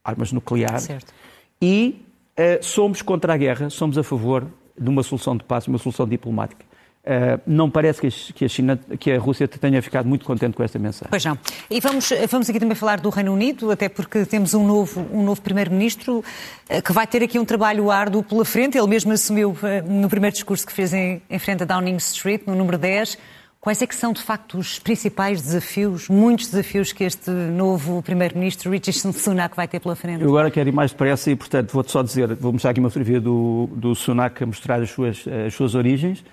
armas 0.04 0.32
nucleares, 0.32 0.84
certo. 0.84 1.12
e 1.60 2.06
uh, 2.38 2.63
somos 2.63 3.02
contra 3.02 3.34
a 3.34 3.38
guerra, 3.38 3.72
somos 3.72 3.98
a 3.98 4.04
favor 4.04 4.46
de 4.80 4.89
uma 4.89 5.02
solução 5.02 5.36
de 5.36 5.44
paz, 5.44 5.68
uma 5.68 5.80
solução 5.80 6.08
diplomática. 6.08 6.63
Uh, 7.06 7.42
não 7.46 7.70
parece 7.70 8.00
que 8.34 8.46
a, 8.46 8.48
China, 8.48 8.80
que 8.98 9.12
a 9.12 9.20
Rússia 9.20 9.46
tenha 9.46 9.82
ficado 9.82 10.08
muito 10.08 10.24
contente 10.24 10.56
com 10.56 10.63
esta 10.63 10.80
mensagem. 10.80 11.10
Pois 11.10 11.26
não. 11.26 11.38
E 11.70 11.82
vamos, 11.82 12.10
vamos 12.30 12.50
aqui 12.50 12.60
também 12.60 12.76
falar 12.76 13.02
do 13.02 13.10
Reino 13.10 13.34
Unido, 13.34 13.72
até 13.72 13.89
porque 13.89 14.26
temos 14.26 14.54
um 14.54 14.66
novo, 14.66 15.06
um 15.12 15.22
novo 15.22 15.42
Primeiro-Ministro 15.42 16.20
uh, 16.20 16.82
que 16.82 16.94
vai 16.94 17.06
ter 17.06 17.22
aqui 17.22 17.38
um 17.38 17.44
trabalho 17.44 17.92
árduo 17.92 18.24
pela 18.24 18.46
frente. 18.46 18.78
Ele 18.78 18.88
mesmo 18.88 19.12
assumiu 19.12 19.56
no 19.86 20.08
primeiro 20.08 20.34
discurso 20.34 20.66
que 20.66 20.72
fez 20.72 20.94
em, 20.94 21.22
em 21.30 21.39
frente 21.39 21.63
a 21.63 21.66
Downing 21.66 21.98
Street, 21.98 22.44
no 22.48 22.56
número 22.56 22.78
10, 22.78 23.18
Quais 23.63 23.82
é 23.82 23.88
que 23.88 23.96
são, 23.96 24.12
de 24.12 24.22
facto, 24.22 24.58
os 24.58 24.78
principais 24.78 25.42
desafios, 25.42 26.10
muitos 26.10 26.48
desafios 26.48 26.92
que 26.92 27.06
este 27.06 27.32
novo 27.32 28.04
Primeiro-Ministro, 28.04 28.70
Richard 28.70 29.18
Sunak, 29.18 29.56
vai 29.56 29.70
ter 29.70 29.80
pela 29.80 29.96
frente? 29.96 30.22
Eu 30.22 30.28
agora 30.28 30.52
quero 30.52 30.68
ir 30.68 30.74
mais 30.74 30.92
depressa 30.92 31.32
e, 31.32 31.36
portanto, 31.38 31.72
vou-te 31.72 31.89
só 31.89 32.04
dizer, 32.04 32.36
vou 32.36 32.52
mostrar 32.52 32.72
aqui 32.72 32.82
uma 32.82 32.89
fotografia 32.89 33.22
do, 33.22 33.70
do 33.74 33.96
Sunak 33.96 34.44
a 34.44 34.46
mostrar 34.46 34.82
as 34.82 34.89
suas, 34.89 35.24
as 35.48 35.54
suas 35.54 35.76
origens 35.76 36.26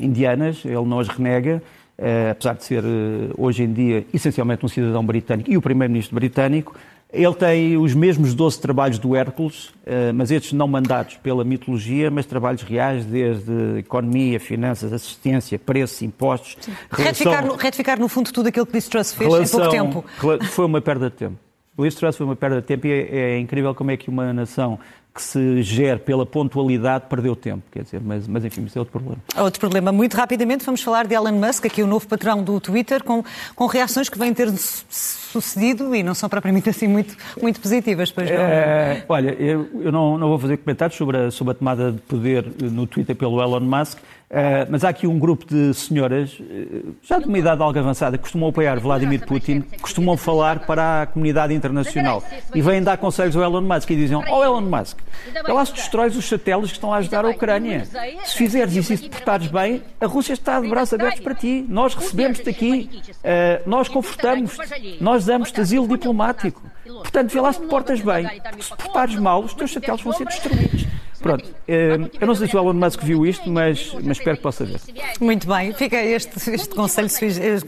indianas, 0.00 0.64
ele 0.64 0.84
não 0.84 0.98
as 0.98 1.08
renega, 1.08 1.62
uh, 1.98 2.30
apesar 2.30 2.54
de 2.54 2.64
ser, 2.64 2.84
uh, 2.84 3.34
hoje 3.36 3.62
em 3.62 3.72
dia, 3.72 4.06
essencialmente 4.12 4.64
um 4.64 4.68
cidadão 4.68 5.04
britânico 5.04 5.50
e 5.50 5.56
o 5.56 5.62
Primeiro-Ministro 5.62 6.14
britânico, 6.14 6.74
ele 7.14 7.34
tem 7.34 7.76
os 7.76 7.94
mesmos 7.94 8.34
12 8.34 8.60
trabalhos 8.60 8.98
do 8.98 9.14
Hércules, 9.14 9.70
eh, 9.86 10.10
mas 10.10 10.32
estes 10.32 10.52
não 10.52 10.66
mandados 10.66 11.16
pela 11.18 11.44
mitologia, 11.44 12.10
mas 12.10 12.26
trabalhos 12.26 12.62
reais, 12.62 13.04
desde 13.04 13.78
economia, 13.78 14.40
finanças, 14.40 14.92
assistência, 14.92 15.56
preços, 15.56 16.02
impostos. 16.02 16.56
Relação... 16.90 17.04
Retificar, 17.04 17.46
no, 17.46 17.54
retificar, 17.54 18.00
no 18.00 18.08
fundo, 18.08 18.32
tudo 18.32 18.48
aquilo 18.48 18.66
que 18.66 18.72
Liz 18.72 18.88
Truss 18.88 19.14
fez 19.14 19.32
relação... 19.32 19.60
em 19.60 19.92
pouco 19.92 20.08
tempo. 20.18 20.44
Foi 20.46 20.66
uma 20.66 20.80
perda 20.80 21.08
de 21.08 21.14
tempo. 21.14 21.36
Liz 21.78 21.94
Truss 21.94 22.16
foi 22.16 22.26
uma 22.26 22.36
perda 22.36 22.60
de 22.60 22.66
tempo 22.66 22.86
e 22.88 22.92
é, 22.92 23.34
é 23.34 23.38
incrível 23.38 23.72
como 23.76 23.92
é 23.92 23.96
que 23.96 24.08
uma 24.08 24.32
nação 24.32 24.78
que 25.14 25.22
se 25.22 25.62
gere 25.62 26.00
pela 26.00 26.26
pontualidade 26.26 27.04
perdeu 27.08 27.36
tempo, 27.36 27.62
quer 27.70 27.84
dizer, 27.84 28.00
mas, 28.04 28.26
mas 28.26 28.44
enfim, 28.44 28.64
isso 28.64 28.76
é 28.76 28.80
outro 28.80 28.90
problema. 28.90 29.18
Outro 29.36 29.60
problema. 29.60 29.92
Muito 29.92 30.16
rapidamente 30.16 30.64
vamos 30.64 30.82
falar 30.82 31.06
de 31.06 31.14
Elon 31.14 31.32
Musk, 31.32 31.66
aqui 31.66 31.84
o 31.84 31.86
novo 31.86 32.04
patrão 32.08 32.42
do 32.42 32.60
Twitter, 32.60 33.04
com, 33.04 33.22
com 33.54 33.66
reações 33.66 34.08
que 34.08 34.18
vêm 34.18 34.34
ter 34.34 34.50
sucedido 34.50 35.94
e 35.94 36.02
não 36.02 36.14
são 36.14 36.28
propriamente 36.28 36.68
assim 36.70 36.88
muito, 36.88 37.16
muito 37.40 37.60
positivas. 37.60 38.10
Pois 38.10 38.28
não. 38.28 38.36
É, 38.36 39.04
olha, 39.08 39.30
eu, 39.34 39.68
eu 39.82 39.92
não, 39.92 40.18
não, 40.18 40.28
vou 40.28 40.38
fazer 40.38 40.56
comentários 40.56 40.96
sobre 40.98 41.16
a, 41.16 41.30
sobre 41.30 41.52
a 41.52 41.54
tomada 41.54 41.92
de 41.92 42.00
poder 42.00 42.44
no 42.60 42.84
Twitter 42.84 43.14
pelo 43.14 43.40
Elon 43.40 43.60
Musk, 43.60 43.98
Uh, 44.34 44.66
mas 44.68 44.82
há 44.82 44.88
aqui 44.88 45.06
um 45.06 45.16
grupo 45.16 45.46
de 45.46 45.72
senhoras, 45.72 46.40
uh, 46.40 46.92
já 47.00 47.20
de 47.20 47.26
uma 47.26 47.38
idade 47.38 47.62
algo 47.62 47.78
avançada, 47.78 48.18
que 48.18 48.24
costumam 48.24 48.48
apoiar 48.48 48.80
Vladimir 48.80 49.24
Putin, 49.24 49.60
costumam 49.80 50.16
falar 50.16 50.66
para 50.66 51.02
a 51.02 51.06
comunidade 51.06 51.54
internacional. 51.54 52.20
E 52.52 52.60
vêm 52.60 52.82
dar 52.82 52.96
conselhos 52.96 53.36
ao 53.36 53.44
Elon 53.44 53.60
Musk 53.60 53.90
e 53.90 53.94
dizem: 53.94 54.16
Oh 54.16 54.42
Elon 54.42 54.62
Musk, 54.62 54.98
lá 55.46 55.64
se 55.64 55.74
destróis 55.74 56.16
os 56.16 56.28
satélites 56.28 56.72
que 56.72 56.78
estão 56.78 56.92
a 56.92 56.96
ajudar 56.96 57.24
a 57.24 57.28
Ucrânia. 57.28 57.84
Se 58.24 58.36
fizeres 58.36 58.74
isso 58.74 58.92
e 58.92 58.96
se 58.96 59.08
portares 59.08 59.46
bem, 59.46 59.80
a 60.00 60.06
Rússia 60.06 60.32
está 60.32 60.60
de 60.60 60.68
braços 60.68 60.94
abertos 60.94 61.20
para 61.20 61.34
ti. 61.36 61.64
Nós 61.68 61.94
recebemos-te 61.94 62.50
aqui, 62.50 62.90
uh, 63.10 63.70
nós 63.70 63.86
confortamos-te, 63.86 64.98
nós 65.00 65.24
damos-te 65.24 65.60
asilo 65.60 65.86
diplomático. 65.86 66.60
Portanto, 66.84 67.30
vê 67.30 67.40
lá 67.40 67.52
se 67.52 67.60
te 67.60 67.68
portas 67.68 68.00
bem, 68.00 68.26
porque 68.42 68.62
se 68.62 68.70
portares 68.70 69.14
mal, 69.14 69.44
os 69.44 69.54
teus 69.54 69.72
satélites 69.72 70.04
vão 70.04 70.12
ser 70.12 70.24
destruídos. 70.24 70.93
Pronto, 71.24 71.50
eh, 71.66 71.96
eu 72.20 72.26
não 72.26 72.34
sei 72.34 72.46
se 72.46 72.54
o 72.54 72.60
Elon 72.60 72.74
Musk 72.74 73.00
viu 73.00 73.24
isto, 73.24 73.48
mas, 73.48 73.94
mas 73.94 74.18
espero 74.18 74.36
que 74.36 74.42
possa 74.42 74.62
ver. 74.62 74.78
Muito 75.18 75.48
bem, 75.48 75.72
fica 75.72 75.96
este, 75.96 76.50
este 76.50 76.74
conselho, 76.74 77.08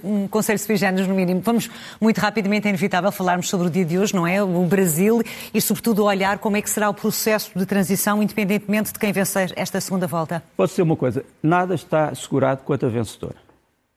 um 0.04 0.28
conselho 0.28 0.58
sui 0.58 0.76
generis 0.76 1.08
no 1.08 1.14
mínimo. 1.14 1.40
Vamos 1.40 1.70
muito 1.98 2.18
rapidamente, 2.18 2.66
é 2.66 2.68
inevitável 2.68 3.10
falarmos 3.10 3.48
sobre 3.48 3.68
o 3.68 3.70
dia 3.70 3.86
de 3.86 3.98
hoje, 3.98 4.14
não 4.14 4.26
é? 4.26 4.42
O 4.42 4.66
Brasil 4.66 5.22
e, 5.54 5.60
sobretudo, 5.62 6.04
olhar 6.04 6.36
como 6.36 6.58
é 6.58 6.60
que 6.60 6.68
será 6.68 6.90
o 6.90 6.92
processo 6.92 7.50
de 7.58 7.64
transição, 7.64 8.22
independentemente 8.22 8.92
de 8.92 8.98
quem 8.98 9.10
vencer 9.10 9.50
esta 9.56 9.80
segunda 9.80 10.06
volta. 10.06 10.42
Posso 10.54 10.74
dizer 10.74 10.82
uma 10.82 10.96
coisa, 10.96 11.24
nada 11.42 11.74
está 11.74 12.10
assegurado 12.10 12.60
quanto 12.62 12.84
a 12.84 12.90
vencedor. 12.90 13.36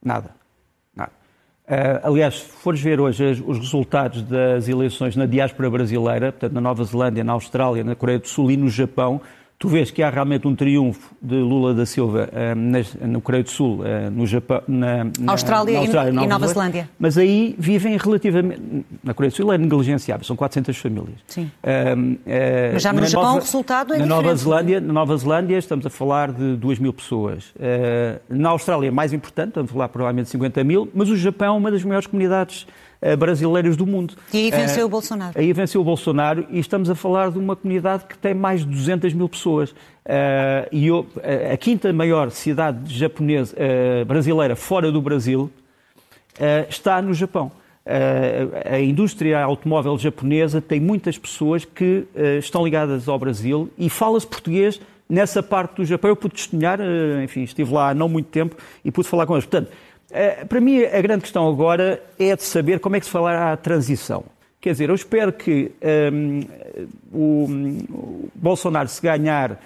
Nada. 0.02 0.30
Nada. 0.96 1.12
Uh, 1.68 2.00
aliás, 2.08 2.38
se 2.38 2.46
fores 2.46 2.80
ver 2.80 2.98
hoje 2.98 3.44
os 3.46 3.58
resultados 3.58 4.22
das 4.22 4.70
eleições 4.70 5.14
na 5.16 5.26
diáspora 5.26 5.68
brasileira, 5.68 6.32
portanto, 6.32 6.54
na 6.54 6.62
Nova 6.62 6.82
Zelândia, 6.82 7.22
na 7.22 7.34
Austrália, 7.34 7.84
na 7.84 7.94
Coreia 7.94 8.18
do 8.18 8.26
Sul 8.26 8.50
e 8.50 8.56
no 8.56 8.70
Japão, 8.70 9.20
tu 9.60 9.68
vês 9.68 9.90
que 9.90 10.02
há 10.02 10.08
realmente 10.08 10.48
um 10.48 10.56
triunfo 10.56 11.14
de 11.20 11.34
Lula 11.34 11.74
da 11.74 11.84
Silva 11.84 12.30
uh, 12.32 13.06
no 13.06 13.20
Coreia 13.20 13.44
do 13.44 13.50
Sul, 13.50 13.80
uh, 13.80 14.10
no 14.10 14.26
Japão, 14.26 14.62
na, 14.66 15.04
na 15.18 15.32
Austrália, 15.32 15.74
na 15.74 15.80
Austrália 15.80 16.10
e, 16.10 16.14
Nova, 16.14 16.28
Nova 16.28 16.46
Zelândia. 16.46 16.88
Mas 16.98 17.18
aí 17.18 17.54
vivem 17.58 17.94
relativamente. 17.98 18.86
Na 19.04 19.12
Coreia 19.12 19.30
do 19.30 19.36
Sul 19.36 19.52
é 19.52 19.58
negligenciável, 19.58 20.24
são 20.24 20.34
400 20.34 20.74
famílias. 20.78 21.18
Sim. 21.26 21.50
Uh, 21.62 22.18
mas 22.72 22.82
já 22.82 22.90
no 22.90 23.06
Japão 23.06 23.28
Nova, 23.28 23.36
o 23.36 23.42
resultado 23.42 23.92
é 23.92 23.98
na 23.98 24.04
diferente. 24.04 24.24
Nova 24.24 24.36
Zelândia, 24.36 24.80
na 24.80 24.92
Nova 24.94 25.16
Zelândia 25.18 25.58
estamos 25.58 25.84
a 25.84 25.90
falar 25.90 26.32
de 26.32 26.56
2 26.56 26.78
mil 26.78 26.94
pessoas. 26.94 27.52
na 28.30 28.48
Austrália 28.48 28.88
é 28.88 28.90
mais 28.90 29.12
importante, 29.12 29.48
estamos 29.48 29.70
a 29.70 29.72
falar 29.74 29.88
provavelmente 29.90 30.24
de 30.24 30.30
50 30.30 30.64
mil, 30.64 30.88
mas 30.94 31.10
o 31.10 31.16
Japão 31.18 31.56
é 31.56 31.58
uma 31.58 31.70
das 31.70 31.84
maiores 31.84 32.06
comunidades 32.06 32.66
eh, 33.02 33.16
brasileiros 33.16 33.78
do 33.78 33.86
mundo. 33.86 34.14
E 34.32 34.36
aí 34.36 34.50
venceu 34.50 34.84
uh, 34.84 34.86
o 34.86 34.90
Bolsonaro. 34.90 35.38
Aí 35.38 35.52
venceu 35.54 35.80
o 35.80 35.84
Bolsonaro 35.84 36.46
e 36.50 36.58
estamos 36.58 36.90
a 36.90 36.94
falar 36.94 37.30
de 37.30 37.38
uma 37.38 37.56
comunidade 37.56 38.04
que 38.04 38.18
tem 38.18 38.34
mais 38.34 38.60
de 38.60 38.66
200 38.66 39.14
mil 39.14 39.26
pessoas. 39.26 39.70
Uh, 39.70 40.68
e 40.70 40.86
eu, 40.86 41.06
a 41.50 41.56
quinta 41.56 41.90
maior 41.94 42.30
cidade 42.30 42.94
japonesa, 42.94 43.56
uh, 43.56 44.04
brasileira 44.04 44.54
fora 44.54 44.92
do 44.92 45.00
Brasil 45.00 45.50
está 46.68 47.02
no 47.02 47.12
Japão. 47.12 47.52
a 48.70 48.80
indústria 48.80 49.42
automóvel 49.42 49.98
japonesa 49.98 50.60
tem 50.60 50.80
muitas 50.80 51.18
pessoas 51.18 51.66
que 51.66 52.06
estão 52.38 52.64
ligadas 52.64 53.08
ao 53.08 53.18
Brasil 53.18 53.68
e 53.76 53.90
fala-se 53.90 54.26
português 54.26 54.80
nessa 55.10 55.42
parte 55.42 55.76
do 55.76 55.84
Japão. 55.84 56.08
Eu 56.08 56.16
pude 56.16 56.34
testemunhar, 56.34 56.78
enfim, 57.22 57.42
estive 57.42 57.74
lá 57.74 57.90
há 57.90 57.94
não 57.94 58.08
muito 58.08 58.28
tempo 58.28 58.56
e 58.84 58.90
pude 58.90 59.08
falar 59.08 59.26
com 59.26 59.34
eles. 59.34 59.44
Portanto, 59.44 59.70
eh, 59.70 59.89
para 60.48 60.60
mim, 60.60 60.82
a 60.84 61.00
grande 61.00 61.22
questão 61.22 61.48
agora 61.48 62.02
é 62.18 62.34
de 62.34 62.42
saber 62.42 62.80
como 62.80 62.96
é 62.96 63.00
que 63.00 63.06
se 63.06 63.12
falará 63.12 63.52
a 63.52 63.56
transição. 63.56 64.24
Quer 64.60 64.72
dizer, 64.72 64.90
eu 64.90 64.94
espero 64.94 65.32
que 65.32 65.72
um, 66.12 66.40
ehm, 66.40 66.46
o, 67.10 67.44
o, 67.90 68.28
Bolsonaro, 68.34 68.88
se 68.88 69.00
ganhar 69.00 69.52
uh, 69.52 69.58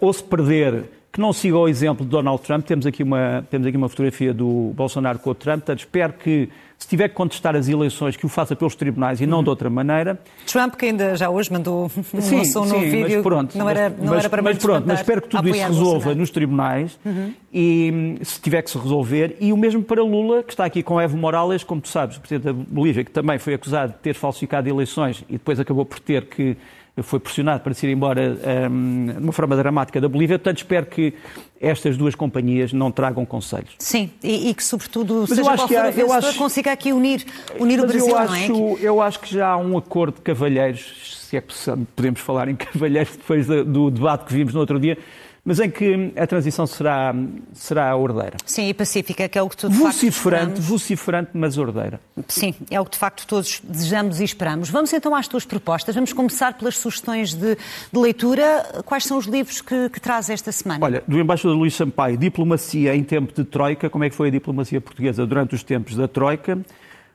ou 0.00 0.12
se 0.12 0.22
perder, 0.22 0.84
que 1.12 1.20
não 1.20 1.32
siga 1.32 1.58
o 1.58 1.68
exemplo 1.68 2.04
de 2.04 2.10
Donald 2.10 2.40
Trump. 2.42 2.64
Temos 2.64 2.86
aqui 2.86 3.02
uma, 3.02 3.44
temos 3.50 3.66
aqui 3.66 3.76
uma 3.76 3.88
fotografia 3.88 4.32
do 4.32 4.72
Bolsonaro 4.74 5.18
com 5.18 5.30
o 5.30 5.34
Trump, 5.34 5.56
portanto, 5.56 5.80
espero 5.80 6.12
que, 6.12 6.48
se 6.78 6.88
tiver 6.88 7.08
que 7.08 7.14
contestar 7.14 7.56
as 7.56 7.68
eleições, 7.68 8.16
que 8.16 8.24
o 8.24 8.28
faça 8.28 8.54
pelos 8.54 8.74
tribunais 8.74 9.20
e 9.20 9.26
não 9.26 9.42
de 9.42 9.50
outra 9.50 9.68
maneira. 9.68 10.20
Trump, 10.46 10.76
que 10.76 10.86
ainda 10.86 11.16
já 11.16 11.28
hoje 11.28 11.52
mandou 11.52 11.88
sim, 11.88 12.44
sim, 12.44 12.80
vídeo, 12.80 13.16
mas 13.16 13.22
pronto, 13.22 13.58
não 13.58 13.68
era, 13.68 13.90
não 13.90 14.06
mas, 14.06 14.20
era 14.20 14.30
para 14.30 14.42
mas, 14.42 14.58
pronto, 14.58 14.86
mas 14.86 15.00
espero 15.00 15.22
que 15.22 15.28
tudo 15.28 15.48
isso 15.48 15.66
resolva 15.66 16.14
nos 16.14 16.30
tribunais 16.30 16.98
uhum. 17.04 17.34
e 17.52 18.18
se 18.22 18.40
tiver 18.40 18.62
que 18.62 18.70
se 18.70 18.78
resolver. 18.78 19.36
E 19.40 19.52
o 19.52 19.56
mesmo 19.56 19.82
para 19.82 20.02
Lula, 20.02 20.44
que 20.44 20.52
está 20.52 20.64
aqui 20.64 20.82
com 20.82 21.00
Evo 21.00 21.16
Morales, 21.16 21.64
como 21.64 21.80
tu 21.80 21.88
sabes, 21.88 22.16
o 22.16 22.20
Presidente 22.20 22.44
da 22.44 22.52
Bolívia, 22.52 23.04
que 23.04 23.10
também 23.10 23.38
foi 23.38 23.54
acusado 23.54 23.92
de 23.92 23.98
ter 23.98 24.14
falsificado 24.14 24.68
eleições 24.68 25.24
e 25.28 25.32
depois 25.32 25.58
acabou 25.58 25.84
por 25.84 25.98
ter 25.98 26.26
que 26.26 26.56
foi 27.02 27.20
pressionado 27.20 27.62
para 27.62 27.72
se 27.72 27.86
ir 27.86 27.92
embora 27.92 28.36
um, 28.70 29.06
de 29.06 29.18
uma 29.18 29.32
forma 29.32 29.56
dramática 29.56 30.00
da 30.00 30.08
Bolívia. 30.08 30.38
Portanto, 30.38 30.58
espero 30.58 30.86
que 30.86 31.14
estas 31.60 31.96
duas 31.96 32.14
companhias 32.14 32.72
não 32.72 32.90
tragam 32.90 33.24
conselhos. 33.24 33.74
Sim, 33.78 34.10
e, 34.22 34.50
e 34.50 34.54
que, 34.54 34.64
sobretudo, 34.64 35.26
mas 35.28 35.30
seja 35.30 35.42
qual 35.42 35.68
for 35.68 35.76
a 35.76 35.90
vencedor, 35.90 36.12
acho... 36.16 36.38
consiga 36.38 36.72
aqui 36.72 36.92
unir, 36.92 37.24
unir 37.58 37.80
o 37.80 37.86
Brasil, 37.86 38.08
eu 38.08 38.18
acho, 38.18 38.52
não 38.52 38.76
é? 38.76 38.80
Eu 38.80 39.02
acho 39.02 39.20
que 39.20 39.32
já 39.32 39.48
há 39.48 39.56
um 39.56 39.76
acordo 39.76 40.16
de 40.16 40.20
cavalheiros, 40.22 41.26
se 41.28 41.36
é 41.36 41.40
que 41.40 41.54
podemos 41.94 42.20
falar 42.20 42.48
em 42.48 42.56
cavalheiros 42.56 43.16
depois 43.16 43.46
do 43.46 43.90
debate 43.90 44.24
que 44.24 44.32
vimos 44.32 44.54
no 44.54 44.60
outro 44.60 44.80
dia, 44.80 44.98
mas 45.44 45.58
em 45.58 45.70
que 45.70 46.12
a 46.16 46.26
transição 46.26 46.66
será, 46.66 47.14
será 47.52 47.96
ordeira. 47.96 48.36
Sim, 48.44 48.68
e 48.68 48.74
pacífica, 48.74 49.28
que 49.28 49.38
é 49.38 49.42
o 49.42 49.48
que 49.48 49.56
tu 49.56 49.68
de 49.68 49.76
vociferante, 49.76 50.46
facto 50.46 50.60
Vociferante, 50.62 51.30
mas 51.34 51.56
ordeira. 51.56 52.00
Sim, 52.28 52.54
é 52.70 52.80
o 52.80 52.84
que 52.84 52.92
de 52.92 52.98
facto 52.98 53.26
todos 53.26 53.60
desejamos 53.64 54.20
e 54.20 54.24
esperamos. 54.24 54.68
Vamos 54.68 54.92
então 54.92 55.14
às 55.14 55.26
tuas 55.26 55.44
propostas. 55.44 55.94
Vamos 55.94 56.12
começar 56.12 56.54
pelas 56.58 56.76
sugestões 56.76 57.34
de, 57.34 57.56
de 57.56 57.98
leitura. 57.98 58.82
Quais 58.84 59.04
são 59.04 59.16
os 59.16 59.26
livros 59.26 59.60
que, 59.60 59.88
que 59.88 60.00
traz 60.00 60.28
esta 60.28 60.52
semana? 60.52 60.84
Olha, 60.84 61.02
do 61.06 61.18
embaixador 61.18 61.56
Luís 61.56 61.74
Sampaio, 61.74 62.16
Diplomacia 62.16 62.94
em 62.94 63.02
tempo 63.02 63.32
de 63.32 63.44
Troika, 63.44 63.88
como 63.88 64.04
é 64.04 64.10
que 64.10 64.16
foi 64.16 64.28
a 64.28 64.30
diplomacia 64.30 64.80
portuguesa 64.80 65.26
durante 65.26 65.54
os 65.54 65.62
tempos 65.62 65.94
da 65.96 66.06
Troika. 66.06 66.58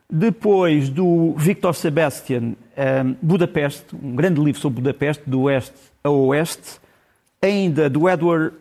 Depois 0.10 0.90
do 0.90 1.34
Victor 1.36 1.74
Sebastian, 1.74 2.54
um, 2.78 3.16
Budapeste, 3.22 3.96
um 3.96 4.16
grande 4.16 4.40
livro 4.40 4.62
sobre 4.62 4.82
Budapeste, 4.82 5.24
do 5.26 5.42
oeste 5.42 5.74
a 6.04 6.10
oeste 6.10 6.85
ainda 7.42 7.90
do 7.90 8.10
Edward 8.10 8.56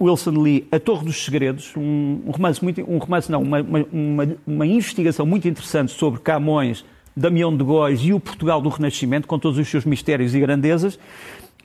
Wilson 0.00 0.42
Lee, 0.42 0.66
A 0.70 0.78
Torre 0.78 1.04
dos 1.04 1.24
Segredos, 1.24 1.72
um, 1.76 2.22
romance 2.30 2.62
muito, 2.62 2.80
um 2.82 2.98
romance 2.98 3.30
não, 3.30 3.42
uma, 3.42 3.60
uma, 3.60 4.36
uma, 4.46 4.66
investigação 4.66 5.26
muito 5.26 5.46
interessante 5.48 5.92
sobre 5.92 6.20
Camões, 6.20 6.84
Damião 7.16 7.54
de 7.54 7.64
Góis 7.64 8.00
e 8.00 8.12
o 8.12 8.20
Portugal 8.20 8.60
do 8.60 8.68
Renascimento, 8.68 9.26
com 9.26 9.38
todos 9.38 9.58
os 9.58 9.68
seus 9.68 9.84
mistérios 9.84 10.34
e 10.34 10.40
grandezas. 10.40 10.98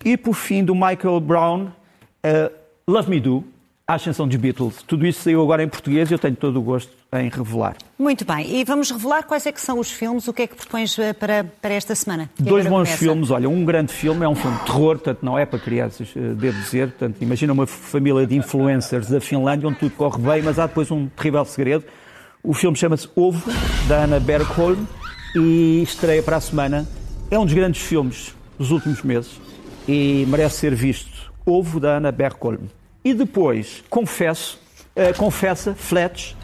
E 0.03 0.17
por 0.17 0.33
fim, 0.33 0.63
do 0.63 0.73
Michael 0.73 1.19
Brown, 1.19 1.65
uh, 1.65 2.51
Love 2.87 3.09
Me 3.09 3.19
Do, 3.19 3.43
a 3.85 3.95
ascensão 3.95 4.27
dos 4.27 4.37
Beatles. 4.37 4.81
Tudo 4.83 5.05
isso 5.05 5.21
saiu 5.21 5.41
agora 5.41 5.63
em 5.63 5.67
português 5.67 6.09
e 6.09 6.13
eu 6.13 6.19
tenho 6.19 6.35
todo 6.35 6.57
o 6.59 6.61
gosto 6.61 7.00
em 7.13 7.29
revelar. 7.29 7.75
Muito 7.99 8.23
bem. 8.23 8.59
E 8.59 8.63
vamos 8.63 8.89
revelar 8.89 9.23
quais 9.23 9.45
é 9.45 9.51
que 9.51 9.59
são 9.59 9.79
os 9.79 9.91
filmes, 9.91 10.27
o 10.27 10.33
que 10.33 10.43
é 10.43 10.47
que 10.47 10.55
propões 10.55 10.97
eh, 10.97 11.11
para, 11.13 11.43
para 11.43 11.73
esta 11.73 11.93
semana? 11.93 12.29
Dois 12.39 12.65
bons 12.65 12.87
começa. 12.87 12.97
filmes. 12.97 13.31
Olha, 13.31 13.49
um 13.49 13.65
grande 13.65 13.91
filme, 13.91 14.23
é 14.23 14.29
um 14.29 14.35
filme 14.35 14.57
de 14.59 14.65
terror, 14.65 14.95
portanto 14.97 15.19
não 15.21 15.37
é 15.37 15.45
para 15.45 15.59
crianças, 15.59 16.09
eh, 16.15 16.19
devo 16.33 16.57
dizer. 16.59 16.89
Portanto, 16.89 17.17
imagina 17.21 17.51
uma 17.51 17.67
família 17.67 18.25
de 18.25 18.35
influencers 18.35 19.09
da 19.09 19.19
Finlândia 19.19 19.67
onde 19.67 19.77
tudo 19.77 19.91
corre 19.95 20.19
bem, 20.21 20.41
mas 20.41 20.57
há 20.57 20.67
depois 20.67 20.89
um 20.89 21.07
terrível 21.07 21.43
segredo. 21.43 21.83
O 22.41 22.53
filme 22.53 22.77
chama-se 22.77 23.09
Ovo, 23.15 23.51
da 23.87 24.05
Anna 24.05 24.19
Bergholm, 24.19 24.85
e 25.35 25.83
estreia 25.83 26.23
para 26.23 26.37
a 26.37 26.41
semana. 26.41 26.87
É 27.29 27.37
um 27.37 27.45
dos 27.45 27.53
grandes 27.53 27.81
filmes 27.81 28.33
dos 28.57 28.71
últimos 28.71 29.01
meses 29.03 29.39
e 29.87 30.25
merece 30.27 30.57
ser 30.57 30.73
visto. 30.73 31.31
Ovo, 31.45 31.79
da 31.79 31.97
Anna 31.97 32.11
Bergholm. 32.11 32.67
E 33.03 33.13
depois, 33.13 33.83
confesso, 33.89 34.59
uh, 34.95 35.17
confessa, 35.17 35.73
Fletch, 35.73 36.35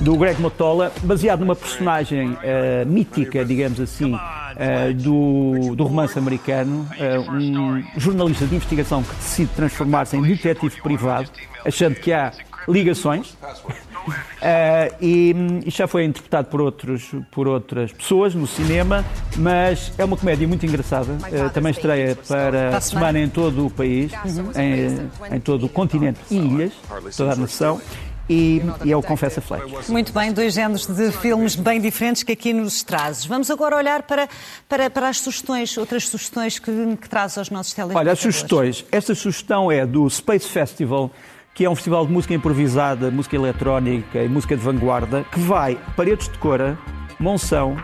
do 0.00 0.16
Greg 0.16 0.40
Motola, 0.40 0.92
baseado 1.02 1.40
numa 1.40 1.56
personagem 1.56 2.30
uh, 2.30 2.86
mítica, 2.86 3.44
digamos 3.44 3.80
assim, 3.80 4.14
uh, 4.14 4.94
do, 4.94 5.74
do 5.74 5.84
romance 5.84 6.18
americano, 6.18 6.86
um 7.30 7.82
jornalista 7.98 8.46
de 8.46 8.54
investigação 8.54 9.02
que 9.02 9.14
decide 9.16 9.50
transformar-se 9.54 10.16
em 10.16 10.22
detetive 10.22 10.80
privado, 10.82 11.30
achando 11.64 11.96
que 11.96 12.12
há 12.12 12.32
ligações. 12.68 13.30
Uh, 13.30 14.94
e, 15.00 15.34
e, 15.64 15.70
já 15.70 15.86
foi 15.86 16.04
interpretado 16.04 16.48
por, 16.48 16.60
outros, 16.60 17.10
por 17.30 17.48
outras 17.48 17.92
pessoas 17.92 18.34
no 18.34 18.46
cinema, 18.46 19.04
mas 19.36 19.92
é 19.98 20.04
uma 20.04 20.16
comédia 20.16 20.46
muito 20.46 20.66
engraçada. 20.66 21.12
Uh, 21.12 21.50
também 21.50 21.72
estreia 21.72 22.16
para 22.28 22.76
a 22.76 22.80
semana 22.80 23.18
em 23.18 23.28
todo 23.28 23.66
o 23.66 23.70
país, 23.70 24.12
em, 24.56 25.36
em, 25.36 25.40
todo 25.40 25.66
o 25.66 25.68
continente 25.68 26.20
e 26.30 26.36
ilhas, 26.36 26.72
toda 27.16 27.32
a 27.32 27.36
nação. 27.36 27.80
E, 28.28 28.60
e, 28.84 28.90
é 28.90 28.96
o 28.96 29.02
Confessa 29.02 29.40
Flex. 29.40 29.88
Muito 29.88 30.12
bem, 30.12 30.32
dois 30.32 30.54
géneros 30.54 30.86
de 30.86 31.12
filmes 31.12 31.54
bem 31.54 31.80
diferentes 31.80 32.22
que 32.22 32.32
aqui 32.32 32.52
nos 32.52 32.82
trazes. 32.82 33.24
Vamos 33.24 33.50
agora 33.50 33.76
olhar 33.76 34.02
para, 34.02 34.28
para, 34.68 34.90
para 34.90 35.08
as 35.08 35.20
sugestões, 35.20 35.76
outras 35.78 36.08
sugestões 36.08 36.58
que, 36.58 36.72
que 37.00 37.08
traz 37.08 37.38
aos 37.38 37.50
nossos 37.50 37.72
telespectadores. 37.72 38.08
Olha, 38.08 38.12
as 38.12 38.18
sugestões. 38.18 38.84
Esta 38.90 39.14
sugestão 39.14 39.70
é 39.70 39.86
do 39.86 40.08
Space 40.10 40.48
Festival 40.48 41.10
que 41.54 41.64
é 41.64 41.70
um 41.70 41.74
festival 41.74 42.06
de 42.06 42.12
música 42.12 42.34
improvisada, 42.34 43.10
música 43.10 43.34
eletrónica 43.34 44.22
e 44.22 44.28
música 44.28 44.54
de 44.54 44.62
vanguarda, 44.62 45.24
que 45.32 45.40
vai 45.40 45.78
Paredes 45.96 46.28
de 46.28 46.36
Cora, 46.36 46.78
Monção, 47.18 47.74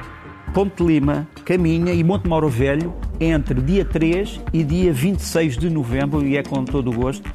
Ponte 0.52 0.76
de 0.76 0.84
Lima, 0.84 1.26
Caminha 1.42 1.94
e 1.94 2.04
Monte 2.04 2.28
Mauro 2.28 2.50
Velho 2.50 2.94
entre 3.18 3.62
dia 3.62 3.82
3 3.82 4.40
e 4.52 4.62
dia 4.62 4.92
26 4.92 5.56
de 5.56 5.70
novembro 5.70 6.26
e 6.26 6.36
é 6.36 6.42
com 6.42 6.62
todo 6.66 6.90
o 6.90 6.92
gosto 6.92 7.32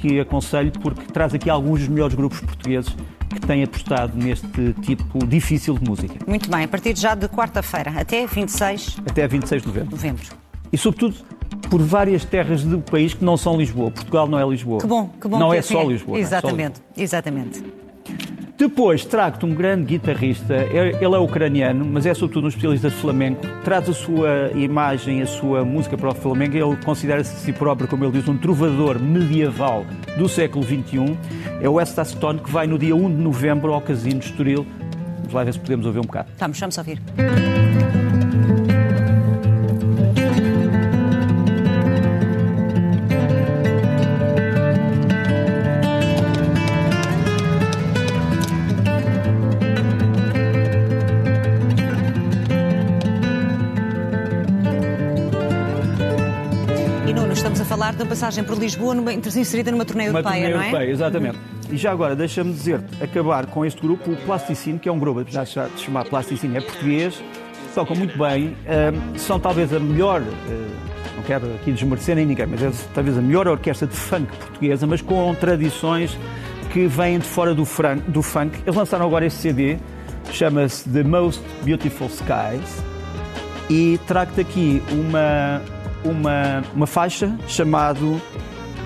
que 0.00 0.18
aconselho 0.18 0.72
porque 0.72 1.12
traz 1.12 1.34
aqui 1.34 1.50
alguns 1.50 1.80
dos 1.80 1.88
melhores 1.88 2.14
grupos 2.14 2.40
portugueses 2.40 2.94
que 3.28 3.40
têm 3.40 3.62
apostado 3.62 4.16
neste 4.16 4.72
tipo 4.82 5.24
difícil 5.26 5.78
de 5.78 5.88
música. 5.88 6.14
Muito 6.26 6.50
bem, 6.50 6.64
a 6.64 6.68
partir 6.68 6.96
já 6.96 7.14
de 7.14 7.28
quarta-feira 7.28 7.92
até 7.96 8.26
26 8.26 8.96
até 9.06 9.28
26 9.28 9.62
de 9.62 9.68
novembro. 9.68 9.90
novembro. 9.90 10.24
E 10.72 10.78
sobretudo 10.78 11.16
por 11.68 11.82
várias 11.82 12.24
terras 12.24 12.62
do 12.64 12.80
país 12.80 13.12
que 13.12 13.24
não 13.24 13.36
são 13.36 13.56
Lisboa. 13.56 13.90
Portugal 13.90 14.26
não 14.26 14.38
é 14.38 14.48
Lisboa. 14.48 14.80
Que 14.80 14.86
bom, 14.86 15.08
que 15.20 15.28
bom. 15.28 15.38
Não 15.38 15.50
que 15.50 15.56
é 15.58 15.62
só 15.62 15.82
Lisboa. 15.82 16.18
Exatamente, 16.18 16.62
é 16.62 16.74
só 16.74 16.82
Lisboa. 16.82 17.04
exatamente. 17.04 17.64
Depois 18.60 19.06
trago-te 19.06 19.46
um 19.46 19.54
grande 19.54 19.86
guitarrista, 19.86 20.54
ele 20.54 21.02
é 21.02 21.18
ucraniano, 21.18 21.82
mas 21.82 22.04
é 22.04 22.12
sobretudo 22.12 22.44
um 22.44 22.48
especialista 22.48 22.90
de 22.90 22.96
flamenco. 22.96 23.40
Traz 23.64 23.88
a 23.88 23.94
sua 23.94 24.50
imagem, 24.54 25.22
a 25.22 25.26
sua 25.26 25.64
música 25.64 25.96
para 25.96 26.10
o 26.10 26.14
flamenco. 26.14 26.54
Ele 26.54 26.76
considera-se 26.84 27.34
si 27.36 27.54
próprio, 27.54 27.88
como 27.88 28.04
ele 28.04 28.12
diz, 28.12 28.28
um 28.28 28.36
trovador 28.36 29.00
medieval 29.00 29.86
do 30.18 30.28
século 30.28 30.62
XXI. 30.62 31.16
É 31.62 31.70
o 31.70 31.72
West 31.72 31.98
Stone 32.04 32.40
que 32.40 32.50
vai 32.50 32.66
no 32.66 32.78
dia 32.78 32.94
1 32.94 33.16
de 33.16 33.22
novembro 33.22 33.72
ao 33.72 33.80
Casino 33.80 34.20
de 34.20 34.26
Estoril. 34.26 34.66
Vamos 35.20 35.32
lá 35.32 35.42
ver 35.42 35.54
se 35.54 35.58
podemos 35.58 35.86
ouvir 35.86 36.00
um 36.00 36.02
bocado. 36.02 36.28
Vamos, 36.38 36.60
vamos 36.60 36.76
ouvir. 36.76 37.00
Passagem 58.10 58.42
por 58.42 58.58
Lisboa 58.58 58.92
numa, 58.92 59.12
inserida 59.12 59.70
numa 59.70 59.84
turnê 59.84 60.08
europeia, 60.08 60.50
não 60.50 60.60
é? 60.60 60.66
Europeia, 60.66 60.90
exatamente. 60.90 61.38
E 61.70 61.76
já 61.76 61.92
agora, 61.92 62.16
deixa-me 62.16 62.52
dizer-te, 62.52 63.02
acabar 63.02 63.46
com 63.46 63.64
este 63.64 63.80
grupo, 63.80 64.10
o 64.10 64.16
Plasticine, 64.16 64.80
que 64.80 64.88
é 64.88 64.92
um 64.92 64.98
grupo, 64.98 65.24
já 65.28 65.44
de 65.44 65.80
chamar 65.80 66.04
Plasticine, 66.06 66.56
é 66.56 66.60
português, 66.60 67.22
tocam 67.72 67.94
muito 67.94 68.18
bem, 68.18 68.48
uh, 68.48 69.18
são 69.18 69.38
talvez 69.38 69.72
a 69.72 69.78
melhor, 69.78 70.20
uh, 70.22 71.14
não 71.16 71.22
quero 71.22 71.46
aqui 71.54 71.70
desmerecer 71.70 72.16
nem 72.16 72.26
ninguém, 72.26 72.46
mas 72.46 72.60
é 72.60 72.72
talvez 72.92 73.16
a 73.16 73.22
melhor 73.22 73.46
orquestra 73.46 73.86
de 73.86 73.94
funk 73.94 74.26
portuguesa, 74.36 74.88
mas 74.88 75.00
com 75.00 75.32
tradições 75.36 76.18
que 76.72 76.88
vêm 76.88 77.20
de 77.20 77.26
fora 77.26 77.54
do, 77.54 77.62
do 78.08 78.22
funk. 78.22 78.58
Eles 78.66 78.74
lançaram 78.74 79.06
agora 79.06 79.24
este 79.24 79.38
CD, 79.38 79.78
chama-se 80.32 80.88
The 80.88 81.04
Most 81.04 81.40
Beautiful 81.62 82.08
Skies, 82.08 82.82
e 83.70 84.00
trago-te 84.08 84.40
aqui 84.40 84.82
uma, 84.90 85.62
uma, 86.04 86.62
uma 86.74 86.86
faixa 86.86 87.34
chamado, 87.46 88.20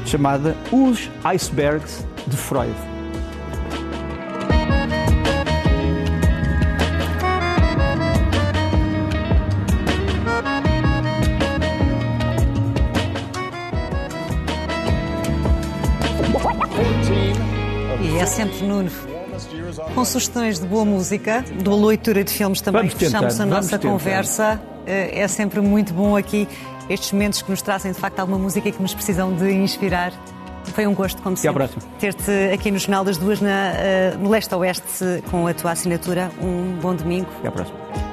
chamada 0.07 0.57
Os 0.73 1.11
Icebergs 1.25 2.07
de 2.27 2.37
Freud. 2.37 2.75
E 18.03 18.19
é 18.19 18.27
sempre 18.27 18.63
Nuno. 18.65 18.91
Com 19.95 20.05
sugestões 20.05 20.61
de 20.61 20.67
boa 20.67 20.85
música, 20.85 21.43
de 21.43 21.65
boa 21.65 21.89
leitura 21.89 22.23
de 22.23 22.33
filmes 22.33 22.61
também, 22.61 22.89
fechamos 22.89 23.41
a 23.41 23.47
nossa 23.47 23.79
conversa. 23.79 24.61
Eh, 24.87 25.21
é 25.21 25.29
sempre 25.29 25.61
muito 25.61 25.93
bom 25.95 26.17
aqui 26.17 26.47
estes 26.89 27.13
momentos 27.13 27.43
que 27.43 27.51
nos 27.51 27.63
trazem 27.63 27.93
de 27.93 27.99
facto 27.99 28.21
alguma 28.21 28.39
música 28.39 28.69
e 28.69 28.73
que 28.73 28.83
nos 28.83 28.95
precisam 28.95 29.33
de 29.35 29.53
inspirar 29.53 30.13
Foi 30.73 30.87
um 30.87 30.95
gosto, 30.95 31.21
como 31.23 31.37
sempre, 31.37 31.69
ter-te 31.99 32.31
aqui 32.53 32.71
no 32.71 32.79
Jornal 32.79 33.05
das 33.05 33.19
Duas, 33.19 33.41
na, 33.41 33.73
uh, 33.73 34.19
no 34.19 34.31
Leste-Oeste, 34.31 35.23
com 35.31 35.47
a 35.47 35.55
tua 35.55 35.73
assinatura. 35.73 36.31
Um 36.41 36.79
bom 36.81 36.95
domingo. 36.95 37.29
Até 37.39 37.49
à 37.49 37.53
próxima. 37.53 38.04